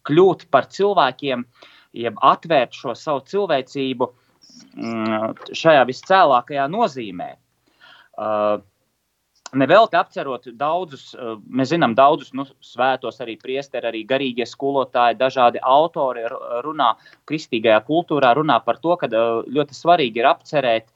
kļūt 0.10 0.48
par 0.54 0.70
cilvēkiem, 0.74 1.46
jeb 2.06 2.22
atvērt 2.22 2.78
šo 2.78 2.96
savu 2.98 3.26
cilvēcību 3.30 4.10
mm, 4.78 5.54
šajā 5.58 5.86
viscēlākajā 5.90 6.70
nozīmē. 6.72 7.34
Nevelti 9.50 9.98
apcerot 9.98 10.44
daudzus, 10.54 11.16
mēs 11.50 11.72
zinām, 11.72 11.96
daudzus 11.98 12.36
nu, 12.38 12.44
svētos, 12.62 13.18
arī 13.24 13.34
priesteri, 13.42 13.88
arī 13.90 14.04
garīgie 14.06 14.46
skolotāji, 14.46 15.18
dažādi 15.18 15.62
autori 15.66 16.28
runā 16.66 16.92
kristīgajā 17.30 17.80
kultūrā, 17.88 18.36
runā 18.38 18.60
par 18.66 18.78
to, 18.84 18.94
ka 19.02 19.10
ļoti 19.10 19.74
svarīgi 19.74 20.22
ir 20.22 20.30
apcerēt 20.30 20.92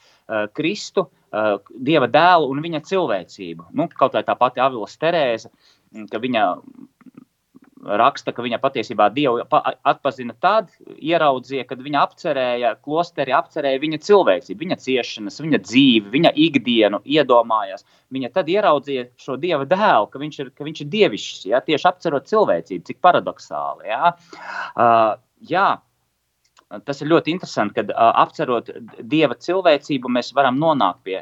Kristu, 0.53 1.07
Dieva 1.33 2.05
dēlu 2.13 2.51
un 2.53 2.61
viņa 2.61 2.83
cilvēcību. 2.85 3.71
Nu, 3.73 3.87
kaut 3.89 4.13
vai 4.13 4.21
tā 4.27 4.35
pati 4.37 4.61
Avilas 4.61 4.93
Terēze, 5.01 5.49
ka 6.11 6.21
viņa 6.21 6.43
raksta, 7.83 8.31
ka 8.33 8.43
viņa 8.45 8.59
patiesībā 8.63 9.09
Dievu 9.13 9.43
atpazina 9.49 10.35
tad, 10.41 10.71
ieraudzīja, 10.95 11.65
kad 11.69 11.81
viņa 11.83 12.03
apcerēja, 12.07 12.73
klosteri 12.83 13.35
apcerēja 13.35 13.81
viņa 13.83 13.99
cilvēcību, 14.07 14.59
viņa 14.63 14.77
ciešanas, 14.83 15.41
viņa 15.43 15.61
dzīvi, 15.63 16.11
viņa 16.13 16.33
ikdienu, 16.47 17.01
iedomājās. 17.03 17.85
Viņa 18.13 18.31
tad 18.35 18.51
ieraudzīja 18.53 19.07
šo 19.19 19.37
Dieva 19.41 19.67
dēlu, 19.69 20.09
ka 20.11 20.21
viņš 20.21 20.39
ir, 20.43 20.53
ka 20.55 20.67
viņš 20.67 20.83
ir 20.85 20.91
dievišķs, 20.93 21.47
ja? 21.51 21.63
tieši 21.65 21.89
apcerot 21.89 22.29
cilvēcību, 22.29 22.85
cik 22.89 23.01
paradoxāli. 23.03 23.89
Ja? 23.91 24.13
Uh, 24.73 25.15
jā, 25.49 25.67
tas 26.87 27.03
ir 27.03 27.11
ļoti 27.11 27.35
interesanti, 27.35 27.79
kad 27.81 27.93
uh, 27.93 28.09
apcerot 28.23 28.71
Dieva 29.01 29.37
cilvēcību, 29.39 30.13
mēs 30.19 30.33
varam 30.37 30.59
nonākt 30.61 31.03
pie 31.07 31.21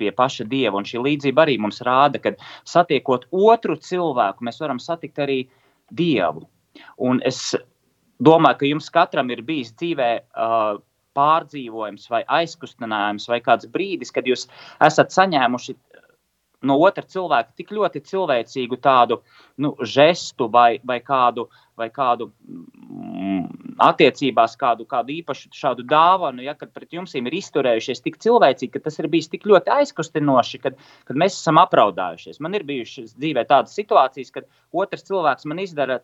pie 0.00 0.10
paša 0.16 0.46
dieva. 0.48 0.80
Un 0.80 0.88
šī 0.88 1.02
līdzība 1.04 1.44
arī 1.44 1.58
mums 1.60 1.82
rāda, 1.84 2.20
ka 2.22 2.32
satiekot 2.68 3.28
otru 3.30 3.76
cilvēku, 3.76 4.46
mēs 4.48 4.60
varam 4.62 4.80
satikt 4.80 5.20
arī 5.20 5.42
Dievu. 5.96 6.46
Un 7.02 7.20
es 7.26 7.54
domāju, 8.22 8.60
ka 8.60 8.68
jums 8.68 8.90
katram 8.92 9.30
ir 9.32 9.42
bijis 9.46 9.72
dzīvē 9.80 10.10
uh, 10.20 10.78
pārdzīvojums, 11.18 12.06
vai 12.12 12.22
aizkustinājums, 12.40 13.26
vai 13.30 13.40
kāds 13.44 13.68
brīdis, 13.72 14.12
kad 14.14 14.28
jūs 14.28 14.46
esat 14.86 15.14
saņēmuši 15.14 15.74
no 16.66 16.76
otra 16.84 17.04
cilvēka 17.06 17.54
tik 17.56 17.72
ļoti 17.72 18.02
cilvēcīgu 18.10 18.78
tādu 18.84 19.20
nu, 19.60 19.72
žestu 19.80 20.48
vai, 20.52 20.80
vai 20.84 20.98
kādu, 21.04 21.46
vai 21.78 21.88
kādu 21.94 22.28
mm, 22.28 23.76
attiecībās, 23.86 24.56
kādu, 24.60 24.84
kādu 24.88 25.14
īpašu 25.16 25.50
šādu 25.56 25.86
dāvanu, 25.88 26.44
ja, 26.44 26.54
kad 26.58 26.72
pret 26.76 26.92
jums 26.96 27.16
ir 27.16 27.38
izturējušies 27.40 28.04
tik 28.04 28.20
cilvēcīgi, 28.20 28.72
ka 28.76 28.84
tas 28.84 29.00
ir 29.00 29.08
bijis 29.12 29.30
tik 29.32 29.48
ļoti 29.48 29.72
aizkustinoši, 29.80 30.62
kad, 30.66 30.76
kad 31.08 31.20
mēs 31.20 31.38
esam 31.40 31.60
apraudājušies. 31.62 32.42
Man 32.44 32.58
ir 32.58 32.66
bijušas 32.68 33.16
dzīvē 33.16 33.46
tādas 33.48 33.76
situācijas, 33.78 34.34
kad 34.34 34.48
otrs 34.72 35.08
cilvēks 35.08 35.48
man 35.48 35.64
izdara 35.64 36.02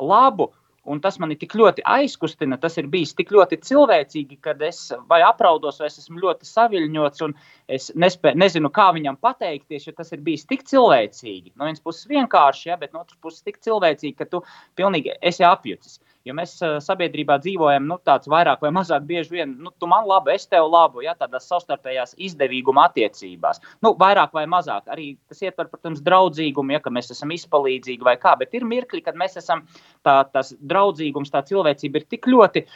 labu, 0.00 0.50
Un 0.90 1.00
tas 1.02 1.18
man 1.22 1.32
tik 1.38 1.54
ļoti 1.58 1.84
aizkustina, 1.86 2.58
tas 2.60 2.76
ir 2.80 2.88
bijis 2.90 3.14
tik 3.18 3.30
ļoti 3.34 3.60
cilvēcīgi, 3.68 4.40
kad 4.42 4.62
es 4.66 4.80
vai 5.10 5.20
apraudos, 5.22 5.78
vai 5.80 5.90
es 5.90 6.00
esmu 6.02 6.22
ļoti 6.24 6.48
saviļņots, 6.48 7.24
un 7.26 7.34
es 7.70 7.90
nespē, 7.94 8.34
nezinu, 8.38 8.72
kā 8.74 8.88
viņam 8.96 9.20
pateikties, 9.22 9.86
jo 9.86 9.94
tas 9.96 10.10
ir 10.16 10.24
bijis 10.26 10.48
tik 10.50 10.66
cilvēcīgi. 10.70 11.54
No 11.54 11.68
vienas 11.68 11.84
puses 11.84 12.10
vienkārši, 12.10 12.70
ja, 12.72 12.78
bet 12.80 12.94
no 12.94 13.04
otras 13.04 13.20
puses 13.22 13.46
tik 13.46 13.60
cilvēcīgi, 13.62 14.16
ka 14.18 14.26
tu 14.32 14.42
pilnīgi 14.78 15.14
esi 15.30 15.46
apjucis. 15.46 16.00
Jo 16.28 16.34
mēs 16.36 16.52
uh, 16.60 16.76
sabiedrībā 16.84 17.38
dzīvojam 17.40 17.86
nu, 17.88 17.96
tāds 18.04 18.28
vairāk 18.28 18.60
vai 18.64 18.72
mazāk 18.76 19.06
bieži 19.08 19.38
vien, 19.38 19.54
nu, 19.64 19.72
tu 19.80 19.88
man 19.88 20.04
labi, 20.08 20.34
es 20.36 20.44
tev 20.50 20.66
labu, 20.68 21.00
ja 21.04 21.14
tādās 21.16 21.48
savstarpējās 21.48 22.12
izdevīguma 22.28 22.84
attiecībās. 22.90 23.62
Nu, 23.84 23.94
vairāk 24.00 24.36
vai 24.36 24.44
mazāk 24.50 24.92
arī 24.92 25.14
tas 25.30 25.40
ietver, 25.40 25.70
protams, 25.72 26.04
draudzīgumu, 26.04 26.76
ja 26.76 26.92
mēs 26.92 27.12
esam 27.16 27.32
izpalīdzīgi 27.32 28.04
vai 28.04 28.18
kā, 28.20 28.34
bet 28.40 28.52
ir 28.58 28.68
mirkļi, 28.68 29.04
kad 29.06 29.16
mēs 29.16 29.40
esam 29.40 29.64
tā, 30.04 30.20
tas 30.28 30.52
draudzīgums, 30.60 31.32
tā 31.32 31.40
cilvēcība 31.48 32.02
ir 32.02 32.08
tik 32.12 32.28
ļoti 32.28 32.66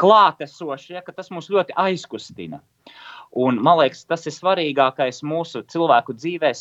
klātesoši, 0.00 0.96
ja, 0.96 1.04
ka 1.04 1.12
tas 1.16 1.28
mūs 1.32 1.50
ļoti 1.52 1.76
aizkustina. 1.76 2.60
Un, 3.36 3.58
man 3.60 3.80
liekas, 3.80 4.04
tas 4.08 4.24
ir 4.28 4.32
svarīgākais 4.32 5.22
mūsu 5.26 5.64
cilvēku 5.72 6.16
dzīvēm 6.16 6.56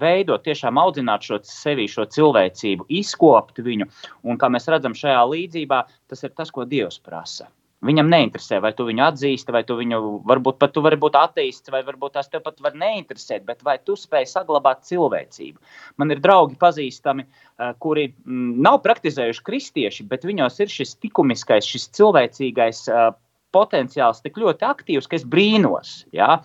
veidot, 0.00 0.44
tiešām 0.44 0.78
audzināt 0.80 1.26
šo 1.26 1.40
sevi, 1.48 1.88
šo 1.90 2.06
cilvēcību, 2.10 2.88
izkopt 3.00 3.60
viņu. 3.64 3.90
Un 4.26 4.40
kā 4.40 4.50
mēs 4.52 4.70
redzam 4.72 4.96
šajā 4.98 5.20
līdzībā, 5.34 5.84
tas 6.10 6.26
ir 6.26 6.34
tas, 6.36 6.50
ko 6.54 6.66
Dievs 6.68 7.00
prasa. 7.02 7.50
Viņam 7.84 8.08
neinteresē, 8.08 8.62
vai 8.64 8.70
tu 8.72 8.86
viņu 8.88 9.02
atzīsti, 9.04 9.52
vai 9.52 9.60
tu 9.68 9.74
viņu 9.76 9.98
varbūt 10.24 10.56
pat 10.62 10.72
tu 10.72 10.80
vari 10.84 10.96
būt 11.00 11.18
ateists, 11.20 11.68
vai 11.72 11.82
varbūt 11.84 12.14
tās 12.16 12.30
tev 12.32 12.40
pat 12.46 12.62
var 12.64 12.76
neinteresēt, 12.80 13.44
bet 13.44 13.60
vai 13.66 13.76
tu 13.84 13.96
spēj 13.98 14.24
saglabāt 14.30 14.86
cilvēcību. 14.88 15.60
Man 16.00 16.14
ir 16.14 16.22
draugi 16.24 16.56
pazīstami, 16.60 17.26
uh, 17.26 17.74
kuri 17.84 18.06
mm, 18.08 18.54
nav 18.64 18.80
praktizējuši 18.86 19.44
kristieši, 19.44 20.06
bet 20.08 20.24
viņos 20.24 20.56
ir 20.64 20.72
šis 20.72 20.96
likumiskais, 21.04 21.68
šis 21.68 21.90
cilvēcīgais 21.98 22.86
uh, 22.88 23.10
potenciāls 23.54 24.22
tik 24.24 24.38
ļoti 24.42 24.66
aktīvs, 24.66 25.08
ka 25.08 25.18
es 25.18 25.26
brīnos. 25.30 25.94
Ja? 26.14 26.40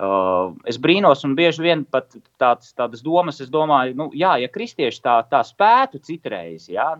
Uh, 0.00 0.56
es 0.68 0.80
brīnos, 0.82 1.24
un 1.28 1.36
bieži 1.38 1.66
vien 1.66 1.84
pat 1.84 2.16
tāds, 2.40 2.72
tādas 2.76 3.04
domas, 3.06 3.42
es 3.44 3.52
domāju, 3.52 3.96
nu, 3.98 4.08
jā, 4.16 4.36
ja 4.42 4.50
kristieši 4.52 5.02
tā, 5.04 5.18
tā 5.30 5.42
spētu 5.46 6.02
citreiz 6.06 6.70
ja? 6.72 6.94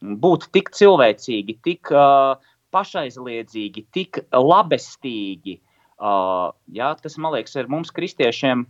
būt 0.00 0.48
tik 0.56 0.72
cilvēcīgi, 0.76 1.58
tik 1.64 1.92
uh, 1.94 2.40
pašaizliedzīgi, 2.72 3.86
tik 3.94 4.22
labestīgi, 4.32 5.58
uh, 6.00 6.52
ja? 6.72 6.94
tas, 7.00 7.18
man 7.20 7.36
liekas, 7.36 7.58
ir 7.60 7.70
mums 7.72 7.92
kristiešiem 7.94 8.66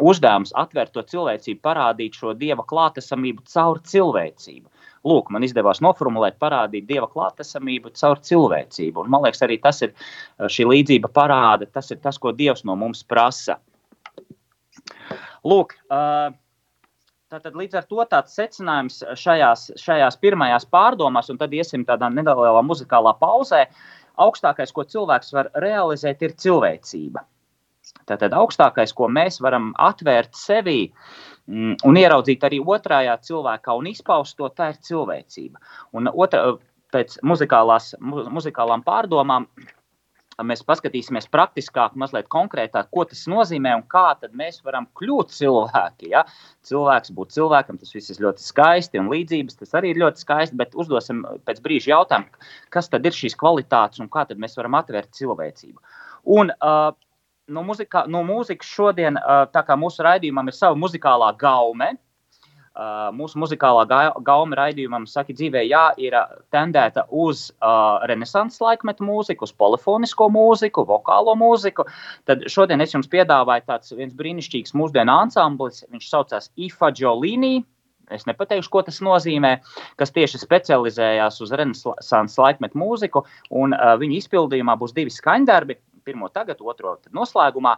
uzdevums 0.00 0.54
atvērt 0.56 0.94
to 0.94 1.04
cilvēcību, 1.04 1.60
parādīt 1.64 2.16
šo 2.16 2.32
dieva 2.38 2.64
klātesamību 2.68 3.44
caur 3.52 3.80
cilvēcību. 3.88 4.71
Lūk, 5.02 5.32
man 5.34 5.42
izdevās 5.42 5.80
noformulēt, 5.82 6.36
parādīt 6.42 6.86
dieva 6.86 7.08
klātesamību 7.10 7.90
caur 7.98 8.20
cilvēcību. 8.22 9.02
Un, 9.02 9.10
man 9.10 9.24
liekas, 9.24 9.42
arī 9.42 9.58
tas 9.62 9.82
ir 9.82 9.96
šī 10.38 10.68
līdzība 10.70 11.10
parāda, 11.10 11.66
tas 11.66 11.90
ir 11.90 11.98
tas, 12.04 12.20
ko 12.22 12.30
Dievs 12.36 12.62
no 12.68 12.76
mums 12.78 13.02
prasa. 13.02 13.58
Lūk, 15.42 15.74
tātad 15.90 17.58
līdz 17.58 17.80
ar 17.80 17.88
to 17.90 18.06
tāds 18.12 18.38
secinājums 18.38 19.00
šajās, 19.18 19.72
šajās 19.82 20.20
pirmajās 20.22 20.68
pārdomās, 20.70 21.32
un 21.34 21.40
tad 21.40 21.54
iesim 21.56 21.82
tādā 21.88 22.06
nelielā 22.12 22.62
muzikālā 22.62 23.16
pauzē. 23.18 23.66
Augstākais, 24.22 24.70
ko 24.76 24.86
cilvēks 24.86 25.34
var 25.34 25.50
realizēt, 25.58 26.22
ir 26.22 26.38
cilvēcība. 26.38 27.24
Tātad 28.06 28.34
augstākais, 28.38 28.92
ko 28.94 29.08
mēs 29.10 29.40
varam 29.42 29.72
atvērt 29.82 30.36
sevī 30.38 30.92
mm, 30.92 31.31
un 31.50 31.98
ieraudzīt 31.98 32.44
arī 32.46 32.60
otrajā 32.62 33.16
cilvēkā 33.26 33.74
un 33.78 33.90
izpaust 33.90 34.36
to, 34.38 34.48
tā 34.54 34.72
ir 34.72 34.80
cilvēcība. 34.88 35.62
Un 35.98 36.10
otra, 36.12 36.56
pēc 36.94 37.18
muzikālās, 37.26 37.94
mu, 38.00 38.26
muzikālām 38.36 38.84
pārdomām 38.86 39.48
mēs 40.42 40.62
paskatīsimies 40.66 41.28
praktiskāk, 41.30 41.94
mazliet 41.98 42.28
konkrētāk, 42.32 42.88
ko 42.94 43.04
tas 43.08 43.26
nozīmē 43.30 43.74
un 43.76 43.84
kā 43.90 44.14
mēs 44.32 44.62
varam 44.64 44.88
kļūt 44.98 45.34
cilvēki. 45.36 46.10
Ja? 46.14 46.24
Cilvēks 46.66 47.12
būt 47.14 47.34
cilvēkam, 47.36 47.78
tas 47.78 47.92
viss 47.94 48.10
ir 48.10 48.22
ļoti 48.24 48.42
skaisti, 48.42 49.00
un 49.02 49.10
līdzības 49.12 49.60
tas 49.60 49.76
arī 49.78 49.92
ir 49.92 50.02
ļoti 50.02 50.24
skaisti, 50.24 50.58
bet 50.58 50.74
uzdosim 50.74 51.24
pēc 51.46 51.62
brīža 51.62 51.94
jautājumu, 51.94 52.42
kas 52.72 52.90
tad 52.92 53.06
ir 53.06 53.16
šīs 53.16 53.36
kvalitātes 53.38 54.02
un 54.02 54.10
kā 54.12 54.24
mēs 54.34 54.56
varam 54.58 54.78
atvērt 54.80 55.12
cilvēcību. 55.18 55.78
Un, 56.32 56.54
uh, 56.62 56.92
no, 57.52 57.64
muzika, 57.66 58.06
no 58.10 58.22
mūzikas 58.26 58.70
šodien, 58.72 59.18
tā 59.52 59.62
kā 59.66 59.76
mūsu 59.78 60.04
raidījumam 60.06 60.48
ir 60.50 60.56
sava 60.56 60.78
muzikālā 60.78 61.32
gaume, 61.40 61.92
mūsu 63.12 63.36
muzikālā 63.40 63.84
gaume 64.24 64.56
raidījumam, 64.56 65.04
saka, 65.06 65.34
dzīvē, 65.36 65.64
jā, 65.68 65.82
ir 66.00 66.16
tendēta 66.52 67.04
uz 67.10 67.50
renesanses 68.08 68.62
laikmetu 68.64 69.04
mūziku, 69.04 69.44
uz 69.44 69.52
polifonisko 69.52 70.30
mūziku, 70.32 70.86
vokālo 70.88 71.36
mūziku. 71.36 71.84
Tad 72.24 72.48
šodien 72.48 72.80
es 72.80 72.94
jums 72.94 73.10
piedāvāju 73.12 73.68
tāds 73.68 73.92
viens 73.92 74.16
brīnišķīgs 74.16 74.72
mūsdienu 74.78 75.12
ansamblis, 75.12 75.84
viņš 75.92 76.08
saucās 76.08 76.50
Ifa 76.56 76.92
Jolini. 76.96 77.60
Es 78.12 78.26
nepateikšu, 78.28 78.68
ko 78.68 78.82
tas 78.84 78.98
nozīmē, 79.04 79.54
kas 79.96 80.10
tieši 80.12 80.40
specializējās 80.42 81.38
uz 81.44 81.52
renesanses 81.56 82.40
laikmetu 82.40 82.76
mūziku, 82.76 83.22
un 83.56 83.72
uh, 83.72 83.94
viņu 84.00 84.18
izpildījumā 84.18 84.74
būs 84.80 84.92
divi 84.96 85.12
skaņdarbi 85.12 85.78
pirmo 86.04 86.28
tagad, 86.32 86.60
otro 86.60 86.96
noslēgumā. 87.14 87.76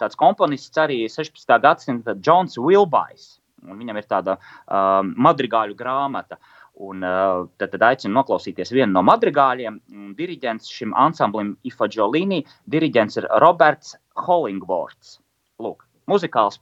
Tāds 0.00 0.18
komponists 0.18 0.78
arī 0.80 1.04
16. 1.10 1.58
gadsimta 1.62 2.16
Džons 2.18 2.58
Vilbais. 2.60 3.36
Viņam 3.62 4.00
ir 4.00 4.08
tāda 4.10 4.36
um, 4.38 5.12
madrigāļu 5.22 5.76
grāmata. 5.78 6.38
Un, 6.82 7.04
uh, 7.04 7.44
tad, 7.60 7.74
tad 7.74 7.84
aicinu 7.90 8.16
noklausīties 8.16 8.72
vienu 8.72 8.90
no 8.94 9.02
madrigāļiem. 9.06 9.76
Diriģents 10.18 10.72
šim 10.72 10.96
ansamblim 10.98 11.52
Ifa 11.68 11.86
Jolini, 11.92 12.40
diriģents 12.72 13.20
ir 13.20 13.28
Roberts 13.44 13.94
Hollingworts. 14.24 15.18
Lūk, 15.62 15.86
muzikāls 16.10 16.58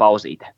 pauzīte. 0.00 0.50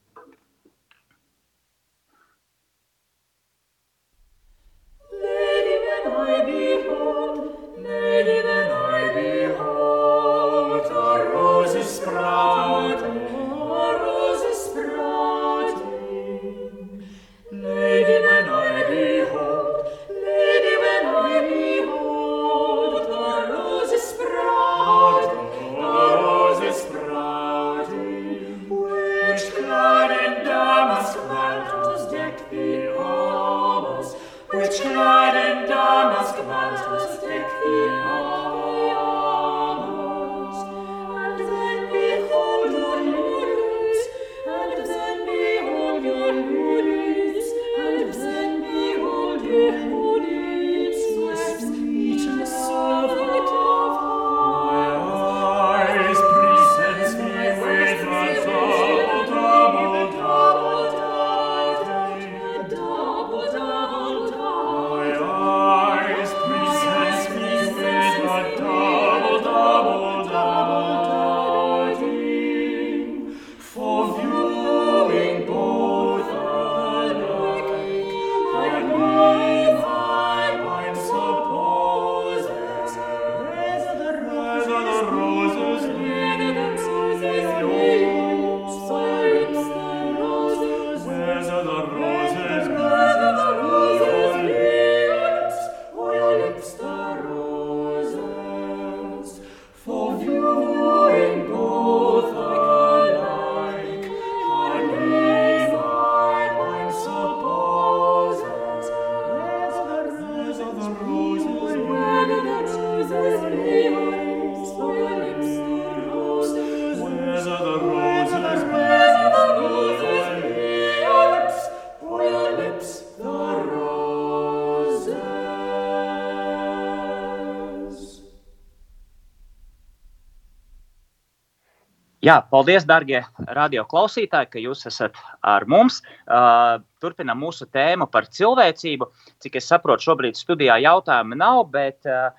Jā, 132.27 132.41
paldies, 132.51 132.83
darbie 132.83 133.21
radioklausītāji, 133.55 134.49
ka 134.51 134.59
jūs 134.59 134.81
esat 134.89 135.15
ar 135.47 135.63
mums. 135.71 136.01
Uh, 136.27 136.81
turpinām 136.99 137.39
mūsu 137.39 137.69
tēmu 137.71 138.09
par 138.11 138.27
cilvēcību. 138.27 139.07
Cik 139.45 139.61
es 139.61 139.69
saprotu, 139.71 140.09
šobrīd 140.09 140.39
studijā 140.39 140.81
jautājumu 140.83 141.39
nav, 141.39 141.61
bet 141.71 142.09
uh, 142.11 142.33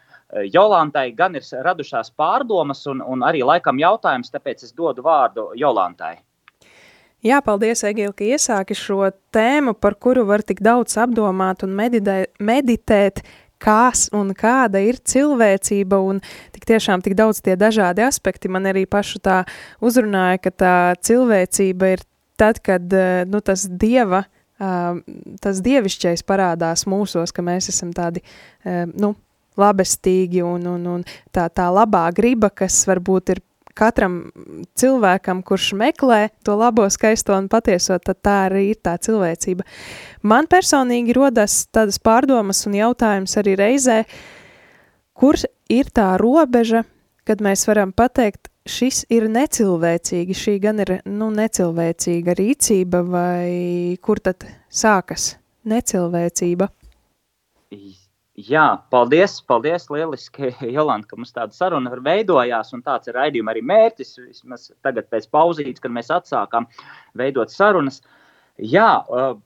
Jolantai 0.52 1.14
gan 1.16 1.40
ir 1.40 1.46
radušās 1.64 2.12
pārdomas 2.20 2.84
un, 2.92 3.00
un 3.00 3.24
arī 3.24 3.46
laikam 3.48 3.80
jautājums, 3.80 4.34
tāpēc 4.34 4.66
es 4.68 4.76
dodu 4.76 5.06
vārdu 5.06 5.54
Jolantai. 5.56 6.18
Jā, 7.24 7.40
paldies, 7.42 7.86
Egīla, 7.88 8.12
ka 8.14 8.28
iesāki 8.28 8.76
šo 8.78 9.08
tēmu, 9.34 9.74
par 9.80 9.96
kuru 9.96 10.28
var 10.28 10.44
tik 10.46 10.60
daudz 10.62 11.00
apdomāt 11.02 11.64
un 11.66 11.72
meditē, 11.80 12.26
meditēt, 12.44 13.24
kas 13.62 14.08
un 14.16 14.34
kāda 14.38 14.82
ir 14.86 15.00
cilvēcība, 15.02 16.00
un 16.00 16.22
tik 16.56 16.68
tiešām 16.70 17.04
tik 17.06 17.18
daudz 17.18 17.42
tie 17.46 17.58
dažādi 17.60 18.06
aspekti. 18.06 18.52
Man 18.52 18.70
arī 18.70 18.86
pašu 18.90 19.22
tā 19.24 19.42
uzrunāja, 19.84 20.42
ka 20.44 20.54
tā 20.54 20.76
cilvēcība 21.08 21.94
ir 21.96 22.06
tad, 22.38 22.62
kad 22.64 22.94
nu, 23.30 23.42
tas 23.42 23.66
dieva, 23.68 24.26
tas 25.42 25.62
dievišķais 25.66 26.26
parādās 26.28 26.86
mūsos, 26.90 27.34
ka 27.34 27.46
mēs 27.46 27.70
esam 27.74 27.94
tādi, 27.98 28.24
nu, 28.98 29.16
labestīgi 29.58 30.44
un, 30.46 30.66
un, 30.70 30.88
un 30.98 31.06
tā, 31.34 31.48
tā 31.50 31.68
labā 31.74 32.06
griba, 32.16 32.52
kas 32.54 32.84
varbūt 32.90 33.34
ir 33.34 33.42
katram 33.78 34.18
cilvēkam, 34.78 35.44
kurš 35.46 35.72
meklē 35.78 36.28
to 36.46 36.58
labo, 36.58 36.88
skaisto 36.94 37.36
un 37.38 37.50
patieso, 37.52 38.00
tad 38.02 38.22
tā 38.26 38.36
arī 38.48 38.72
ir 38.74 38.82
tā 38.84 38.98
cilvēcība. 39.02 39.66
Man 40.28 40.50
personīgi 40.50 41.16
rodas 41.18 41.64
tādas 41.74 42.02
pārdomas 42.02 42.66
un 42.68 42.78
jautājums 42.80 43.38
arī 43.40 43.56
reizē, 43.60 44.02
kur 45.18 45.38
ir 45.70 45.90
tā 45.94 46.14
robeža, 46.22 46.84
kad 47.28 47.44
mēs 47.44 47.68
varam 47.68 47.92
pateikt, 47.96 48.50
šis 48.68 49.06
ir 49.14 49.28
necilvēcīgi, 49.32 50.36
šī 50.36 50.58
gan 50.64 50.84
ir 50.84 50.98
nu, 51.08 51.30
necilvēcīga 51.36 52.36
rīcība, 52.38 53.04
vai 53.08 53.98
kur 54.04 54.22
tad 54.24 54.48
sākas 54.70 55.36
necilvēcība? 55.68 56.70
Jā, 58.38 58.84
paldies, 58.94 59.40
paldies, 59.50 59.88
lieliski, 59.90 60.52
Jolanta, 60.76 61.08
ka 61.10 61.18
mums 61.18 61.34
tāda 61.34 61.56
saruna 61.58 61.90
veidojās, 62.06 62.70
un 62.76 62.84
tāds 62.86 63.10
ir 63.10 63.16
raidījuma 63.18 63.50
arī 63.50 63.64
mērķis, 63.66 64.12
vismaz 64.28 64.68
tagad 64.86 65.08
pēc 65.10 65.26
pauzītes, 65.34 65.82
kad 65.82 65.94
mēs 65.96 66.12
atsākām 66.14 66.68
veidot 67.18 67.50
sarunas. 67.50 68.04
Jā, 68.62 68.92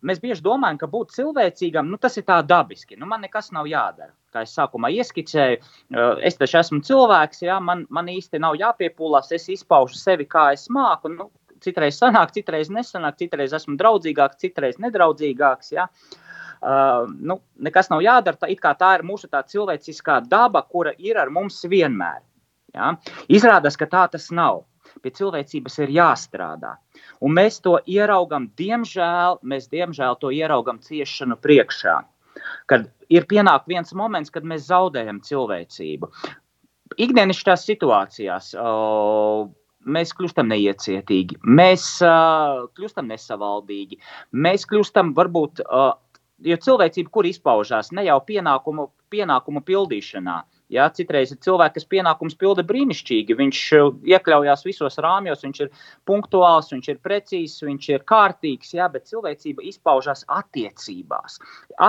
mēs 0.03 0.19
bieži 0.23 0.43
domājam, 0.43 0.79
ka 0.81 0.89
būt 0.91 1.15
cilvēcīgam, 1.15 1.87
nu, 1.87 1.99
tas 2.03 2.19
ir 2.19 2.25
tā 2.27 2.41
dabiski, 2.47 2.97
nu, 2.99 3.07
man 3.07 3.23
nekas 3.23 3.53
nav 3.55 3.69
jādara. 3.71 4.11
Kā 4.31 4.43
es 4.43 4.55
sākumā 4.55 4.91
ieskicēju, 4.97 5.61
es 6.27 6.39
taču 6.39 6.59
esmu 6.59 6.79
cilvēks, 6.87 7.45
jā, 7.47 7.59
man, 7.63 7.85
man 7.91 8.11
īsti 8.11 8.39
nav 8.43 8.57
jāpiepūlās, 8.59 9.31
es 9.35 9.47
izpaužu 9.55 9.99
sevi, 9.99 10.27
kā 10.27 10.49
es 10.55 10.67
māku, 10.71 11.11
nu, 11.15 11.29
citreiz 11.63 11.99
sanāk, 11.99 12.35
citreiz 12.35 12.71
nesanāk, 12.71 13.19
citreiz 13.23 13.55
esmu 13.55 13.77
draudzīgāks, 13.79 14.39
citreiz 14.43 14.79
nedraudzīgāks, 14.83 15.71
jā. 15.75 15.87
Uh, 15.87 16.30
Uh, 16.61 17.07
nu, 17.17 17.39
nekas 17.57 17.89
nav 17.89 18.03
jādara. 18.05 18.37
Tā, 18.37 18.73
tā 18.77 18.89
ir 18.97 19.05
mūsu 19.07 19.29
cilvēciskā 19.31 20.19
daba, 20.29 20.61
kura 20.61 20.93
ir 20.97 21.17
ar 21.17 21.31
mums 21.33 21.57
vienmēr. 21.65 22.21
Ja? 22.75 22.93
Izrādās, 23.29 23.77
ka 23.79 23.87
tā 23.89 24.05
tas 24.11 24.29
nav. 24.31 24.65
Pie 25.01 25.13
cilvēcības 25.15 25.77
ir 25.81 25.93
jāstrādā. 25.95 26.75
Un 27.23 27.33
mēs 27.37 27.61
to 27.63 27.77
ieraugām, 27.87 28.49
diemžēl, 28.59 29.39
mēs 29.41 29.69
diemžēl 29.71 30.17
to 30.19 30.29
ieraugām 30.35 30.81
ciešanu 30.83 31.37
priekšā. 31.41 31.95
Kad 32.69 32.89
ir 33.09 33.25
pienāk 33.29 33.65
viens 33.71 33.93
moments, 33.97 34.29
kad 34.33 34.45
mēs 34.47 34.67
zaudējam 34.67 35.21
cilvēcību. 35.25 36.11
Ikdienišķās 37.01 37.65
situācijās 37.69 38.51
uh, 38.59 39.47
mēs 39.95 40.13
kļūstam 40.17 40.49
neiecietīgi, 40.51 41.39
mēs 41.47 41.85
uh, 42.03 42.67
kļūstam 42.77 43.07
nesavaldīgi, 43.09 43.99
mēs 44.31 44.67
kļūstam 44.69 45.13
varbūt 45.17 45.63
uh, 45.63 45.93
jo 46.45 46.57
cilvēcība, 46.65 47.11
kur 47.13 47.27
izpaužās? 47.29 47.91
Ne 47.95 48.05
jau 48.07 48.17
pienākumu, 48.27 48.89
pienākumu 49.13 49.63
pildīšanā, 49.67 50.37
Ja, 50.71 50.87
citreiz 50.95 51.33
ir 51.33 51.39
cilvēki, 51.43 51.75
kas 51.79 51.87
pienākums 51.91 52.37
pilda 52.39 52.63
brīnišķīgi. 52.67 53.35
Viņš 53.39 53.61
uh, 53.75 53.89
iekļaujās 54.07 54.63
visos 54.63 54.95
rāmjos, 55.03 55.43
viņš 55.43 55.61
ir 55.65 55.71
punktuāls, 56.07 56.71
viņš 56.71 56.89
ir 56.93 57.01
precīzs, 57.03 57.63
viņš 57.67 57.89
ir 57.91 58.05
kārtīgs, 58.07 58.71
ja, 58.77 58.87
bet 58.91 59.09
cilvēcība 59.09 59.65
izpaužās 59.67 60.23
attiecībās. 60.31 61.39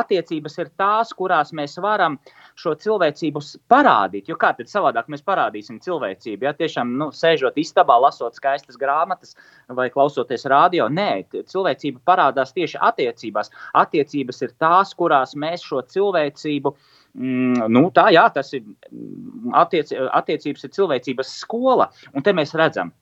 Attiecības 0.03 0.59
ir 0.65 0.73
tās, 0.81 1.13
kurās 1.15 1.53
mēs 1.55 1.79
varam 1.83 2.19
šo 2.59 2.75
cilvēcību 2.83 3.43
parādīt. 3.71 4.31
Jo 4.33 4.39
kā 4.41 4.51
tad 4.59 4.71
savādāk 4.73 5.11
mēs 5.13 5.23
parādīsim 5.27 5.79
cilvēcību? 5.85 6.49
Ja 6.49 6.55
tiešām 6.59 6.97
nu, 6.99 7.13
sēžot 7.15 7.61
istabā, 7.63 8.01
lasot 8.03 8.35
skaistas 8.39 8.81
grāmatas 8.81 9.37
vai 9.71 9.89
klausoties 9.95 10.49
radio, 10.51 10.89
nē, 10.91 11.11
cilvēcība 11.53 12.03
parādās 12.09 12.55
tieši 12.57 12.81
attiecībās. 12.83 13.53
Attiecības 13.79 14.43
ir 14.43 14.57
tās, 14.59 14.95
kurās 14.99 15.37
mēs 15.39 15.63
šo 15.67 15.85
cilvēcību 15.95 16.75
Mm, 17.13 17.69
nu, 17.69 17.85
tā, 17.93 18.07
jā, 18.15 18.25
tas 18.33 18.55
ir 18.57 18.65
mm, 18.65 19.53
attiec, 19.61 19.93
attiecības, 19.93 20.65
ir 20.65 20.75
cilvēcības 20.79 21.33
skola. 21.43 21.91
Un 22.17 22.25
te 22.25 22.33
mēs 22.37 22.55
redzam, 22.57 22.93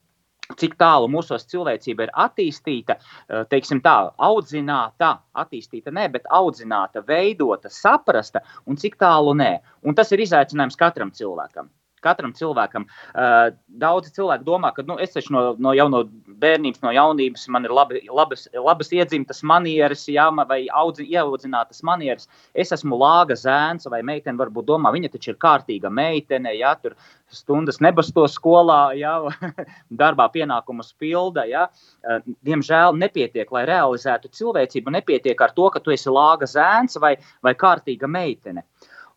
cik 0.59 0.75
tālu 0.81 1.07
mūsos 1.13 1.47
cilvēcība 1.51 2.09
ir 2.09 2.15
attīstīta, 2.25 2.97
eh, 2.99 3.45
teiksim 3.51 3.83
tā, 3.85 3.97
audzināta, 4.19 5.13
attīstīta 5.39 5.95
ne, 5.95 6.09
bet 6.11 6.27
audzināta, 6.27 7.05
veidota, 7.07 7.71
saprasta, 7.71 8.43
un 8.67 8.81
cik 8.81 8.99
tālu 8.99 9.37
nē. 9.39 9.53
Un 9.87 9.95
tas 9.95 10.11
ir 10.13 10.25
izaicinājums 10.27 10.79
katram 10.81 11.15
cilvēkam. 11.15 11.71
Katram 12.01 12.33
cilvēkam. 12.33 12.87
Uh, 13.13 13.51
daudzi 13.69 14.09
cilvēki 14.17 14.47
domā, 14.47 14.71
ka 14.73 14.81
nu, 14.89 14.95
es 15.05 15.13
taču 15.13 15.35
no, 15.35 15.43
no 15.61 15.75
jau 15.77 15.85
no 15.93 16.07
bērnības, 16.41 16.83
no 16.85 16.93
jaunības 16.95 17.47
man 17.53 17.67
ir 17.69 17.75
labi, 17.75 18.03
labas, 18.09 18.47
labas 18.55 18.93
iedzimtas 18.97 19.43
manieres, 19.47 20.07
jā, 20.11 20.27
vai 20.49 20.63
audzi, 20.83 21.07
ieaudzinātas 21.13 21.85
manieres. 21.87 22.29
Es 22.55 22.73
esmu 22.77 22.99
lāga 23.01 23.37
zēns, 23.39 23.89
vai 23.91 24.03
meitene 24.07 24.41
varbūt 24.41 24.69
domā, 24.71 24.93
viņa 24.95 25.13
taču 25.15 25.35
ir 25.35 25.41
kārtīga 25.43 25.93
meitene, 25.93 26.55
jā, 26.59 26.75
tur 26.83 26.97
stundas 27.31 27.81
nebasto 27.85 28.27
skolā, 28.29 28.81
jā, 28.99 29.15
darbā 30.03 30.29
pienākumus 30.35 30.93
pilda. 30.99 31.47
Jā. 31.51 31.67
Uh, 32.03 32.21
diemžēl 32.47 32.97
nepietiek, 32.99 33.51
lai 33.55 33.67
realizētu 33.71 34.33
cilvēcību, 34.37 34.97
nepietiek 34.99 35.41
ar 35.41 35.55
to, 35.57 35.71
ka 35.71 35.83
tu 35.83 35.95
esi 35.95 36.11
lāga 36.11 36.49
zēns 36.51 36.99
vai, 37.01 37.17
vai 37.45 37.55
kārtīga 37.59 38.11
meitene. 38.11 38.65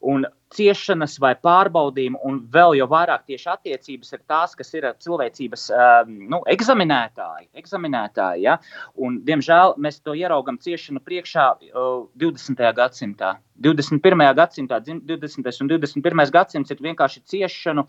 Un 0.04 0.26
ciešanas 0.54 1.16
vai 1.22 1.32
pārbaudījumi, 1.39 2.20
un 2.28 2.39
vēl 2.54 2.76
jau 2.78 2.88
vairāk 2.92 3.24
tieši 3.30 3.50
attiecības 3.54 4.13
ir 4.13 4.22
tās, 4.30 4.54
kas 4.58 4.74
ir 4.76 4.88
cilvēcības 5.02 5.66
um, 5.74 6.13
nu, 6.34 6.42
eksaminētāji. 6.54 7.50
eksaminētāji 7.62 8.46
ja? 8.46 8.58
un, 8.96 9.22
diemžēl 9.26 9.78
mēs 9.82 10.02
to 10.04 10.16
ieraugam 10.18 10.60
ciešanu 10.62 11.02
priekšā 11.06 11.48
uh, 11.56 12.06
20. 12.22 12.66
gadsimtā. 12.78 13.38
21. 13.63 14.26
gadsimtā, 14.36 14.82
20. 14.84 15.52
un 15.63 15.72
21. 15.72 16.26
gadsimts 16.34 16.74
ir 16.74 16.82
vienkārši 16.84 17.22
ciešanu, 17.30 17.86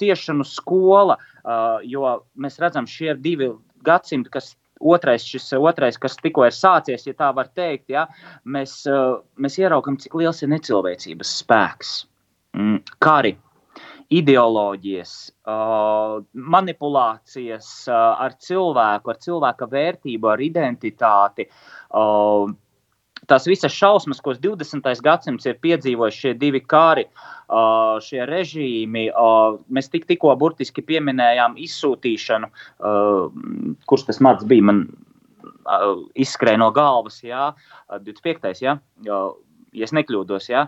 ciešanu 0.00 0.44
skola, 0.44 1.16
jo 1.86 2.16
mēs 2.34 2.58
redzam, 2.60 2.88
šie 2.90 3.14
divi 3.14 3.52
gadsimti, 3.86 4.32
kas 4.34 4.52
otrais, 4.84 5.24
šis 5.26 5.52
otrais, 5.58 5.98
kas 6.00 6.18
tikko 6.20 6.46
ir 6.48 6.56
sācies, 6.56 7.06
ja 7.08 7.16
tā 7.16 7.30
var 7.36 7.50
teikt, 7.56 7.88
ja, 7.94 8.06
mēs, 8.44 8.82
uh, 8.90 9.22
mēs 9.40 9.58
ieraugam, 9.62 9.98
cik 10.00 10.16
liels 10.20 10.42
ir 10.44 10.52
necilvēcības 10.52 11.38
spēks. 11.40 11.94
Mm, 12.54 12.82
kari, 13.02 13.34
ideoloģijas, 14.14 15.14
uh, 15.48 16.20
manipulācijas 16.54 17.70
uh, 17.88 17.96
ar 18.26 18.36
cilvēku, 18.38 19.10
ar 19.10 19.20
cilvēka 19.24 19.68
vērtību, 19.72 20.30
ar 20.30 20.44
identitāti. 20.44 21.48
Tās 23.30 23.46
visas 23.48 23.72
šausmas, 23.72 24.20
ko 24.24 24.34
20. 24.36 24.88
gadsimts 25.04 25.46
ir 25.48 25.58
piedzīvojis, 25.64 26.20
šie 26.20 26.34
divi 26.38 26.60
kari, 26.60 27.06
šie 28.04 28.26
režīmi, 28.28 29.06
mēs 29.72 29.90
tik, 29.92 30.06
tikko 30.10 30.34
burtiski 30.40 30.84
pieminējām 30.84 31.56
izsūtīšanu, 31.64 32.50
kurš 33.88 34.06
tas 34.10 34.22
mats 34.24 34.46
bija. 34.48 34.68
Man, 34.70 34.86
izskrēja 36.20 36.60
no 36.60 36.70
galvas, 36.74 37.22
jā, 37.24 37.50
25. 37.92 38.52
Jā, 38.64 38.76
ja 39.74 39.88
nekļūdos, 39.98 40.48
ja, 40.52 40.66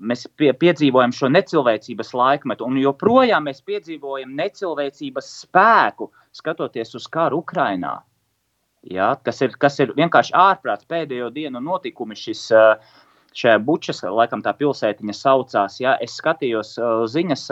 mēs 0.00 0.26
pie, 0.38 0.52
piedzīvojam 0.56 1.14
šo 1.16 1.30
necilvēcības 1.32 2.12
laikmetu, 2.16 2.66
un 2.68 2.80
joprojām 2.80 3.48
mēs 3.48 3.62
piedzīvojam 3.66 4.34
necilvēcības 4.38 5.32
spēku, 5.42 6.10
skatoties 6.36 6.94
uz 6.98 7.08
karu 7.12 7.42
Ukrajinā. 7.44 7.98
Ja, 8.86 9.14
kas, 9.26 9.40
ir, 9.42 9.56
kas 9.58 9.80
ir 9.82 9.90
vienkārši 9.96 10.34
ārprāts 10.38 10.86
pēdējo 10.90 11.32
dienu 11.34 11.62
notikumi. 11.62 12.14
Šis, 12.18 12.46
šajā 13.36 13.58
bučas, 13.66 14.00
laikam 14.06 14.42
tā 14.44 14.52
pilsētiņa 14.56 15.14
saucās. 15.16 15.80
Ja, 15.82 15.96
es 16.02 16.14
skatījos 16.20 16.76
ziņas, 17.12 17.44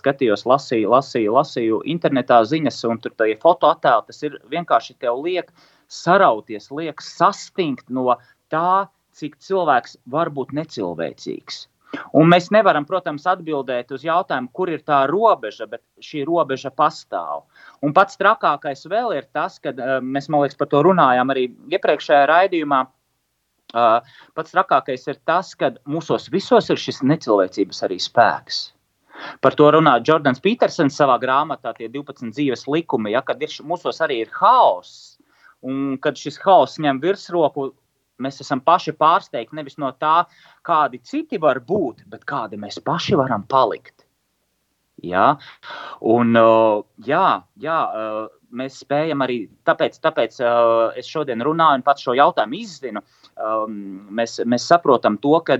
skatījos, 0.00 0.46
lasīju, 0.48 0.90
lasīju, 0.94 1.36
lasīju 1.36 1.80
internetā 1.94 2.40
ziņas, 2.48 2.82
un 2.90 3.02
tur 3.04 3.14
tie 3.20 3.36
fotoattēli, 3.42 4.08
tas 4.08 4.22
ir 4.26 4.40
vienkārši 4.50 4.98
tev 5.04 5.20
liek 5.22 5.52
sarauties, 5.92 6.72
liek 6.74 7.04
sastingt 7.04 7.86
no 7.92 8.16
tā, 8.50 8.88
cik 9.16 9.38
cilvēks 9.40 9.96
var 10.12 10.32
būt 10.34 10.56
necilvēcīgs. 10.56 11.66
Un 12.16 12.30
mēs 12.32 12.50
nevaram, 12.54 12.86
protams, 12.88 13.26
atbildēt 13.30 13.92
uz 13.94 14.04
jautājumu, 14.06 14.50
kur 14.56 14.72
ir 14.72 14.84
tā 14.86 15.02
robeža, 15.10 15.68
bet 15.70 15.82
šī 16.02 16.24
robeža 16.28 16.72
pastāv. 16.74 17.46
Un 17.84 17.94
pats 17.96 18.18
trakākais 18.20 18.86
vēl 18.90 19.16
ir 19.16 19.26
tas, 19.36 19.58
ka 19.62 19.72
uh, 19.72 19.96
mēs, 20.02 20.30
man 20.32 20.44
liekas, 20.44 20.58
par 20.60 20.70
to 20.72 20.82
runājām 20.86 21.34
arī 21.34 21.48
iepriekšējā 21.76 22.28
raidījumā. 22.32 22.84
Uh, 23.74 23.98
pats 24.38 24.54
trakākais 24.54 25.08
ir 25.10 25.18
tas, 25.26 25.52
ka 25.58 25.72
mūsos 25.90 26.30
visos 26.32 26.70
ir 26.70 26.80
šis 26.80 27.02
necilvēcības 27.02 27.82
arī 27.88 27.98
spēks. 28.02 28.62
Par 29.40 29.56
to 29.56 29.68
runā 29.72 29.96
Jordans 30.04 30.42
Petersons 30.44 30.96
savā 30.98 31.16
grāmatā, 31.22 31.72
tie 31.76 31.88
12 31.92 32.32
dzīves 32.36 32.66
likumi, 32.68 33.14
ja, 33.14 33.22
kad 33.26 33.40
ir, 33.42 33.52
mūsos 33.64 34.00
arī 34.04 34.22
ir 34.24 34.32
haoss. 34.36 35.16
Un 35.66 35.96
kad 36.02 36.18
šis 36.20 36.36
haoss 36.44 36.78
ņem 36.82 37.00
virsroku, 37.02 37.70
mēs 38.22 38.40
esam 38.44 38.62
paši 38.64 38.94
pārsteigti 38.96 39.56
nevis 39.58 39.78
no 39.82 39.90
tā, 40.00 40.24
kādi 40.66 41.02
citi 41.04 41.40
var 41.42 41.60
būt, 41.64 42.04
bet 42.10 42.24
kādi 42.28 42.58
mēs 42.60 42.80
paši 42.84 43.18
varam 43.18 43.46
palikt. 43.48 44.06
Ja? 45.04 45.34
Un, 46.00 46.32
uh, 46.40 46.80
jā, 47.04 47.42
jā, 47.60 47.78
uh, 47.84 48.28
mēs 48.56 48.80
spējam 48.84 49.24
arī, 49.26 49.42
tāpēc, 49.68 49.98
tāpēc 50.00 50.40
uh, 50.40 50.96
es 50.96 51.08
šodien 51.10 51.44
runāju 51.44 51.80
un 51.80 51.86
pats 51.86 52.06
šo 52.06 52.16
jautājumu 52.16 52.60
izzinu. 52.62 53.02
Um, 53.36 53.76
mēs, 54.16 54.38
mēs 54.48 54.68
saprotam 54.70 55.20
to, 55.20 55.36
ka 55.44 55.58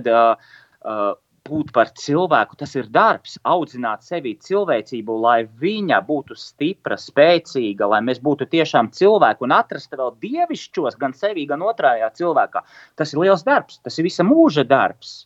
būt 1.47 1.71
par 1.75 1.91
cilvēku, 1.97 2.57
tas 2.59 2.75
ir 2.77 2.89
darbs, 2.93 3.37
audzināt 3.47 4.05
sevi 4.07 4.35
cilvēcību, 4.47 5.15
lai 5.23 5.37
viņa 5.61 6.01
būtu 6.07 6.37
stipra, 6.39 6.97
spēcīga, 7.01 7.87
lai 7.93 8.01
mēs 8.05 8.21
būtu 8.23 8.49
tiešām 8.51 8.91
cilvēki 8.95 9.47
un 9.47 9.55
atrast 9.57 9.95
vēl 9.95 10.13
dievišķos 10.23 10.99
gan 11.01 11.15
sevi, 11.17 11.47
gan 11.49 11.65
otrajā 11.65 12.11
cilvēkā. 12.19 12.63
Tas 12.99 13.13
ir 13.13 13.23
liels 13.23 13.47
darbs, 13.47 13.81
tas 13.83 13.97
ir 13.97 14.07
visa 14.09 14.27
mūža 14.27 14.67
darbs. 14.67 15.17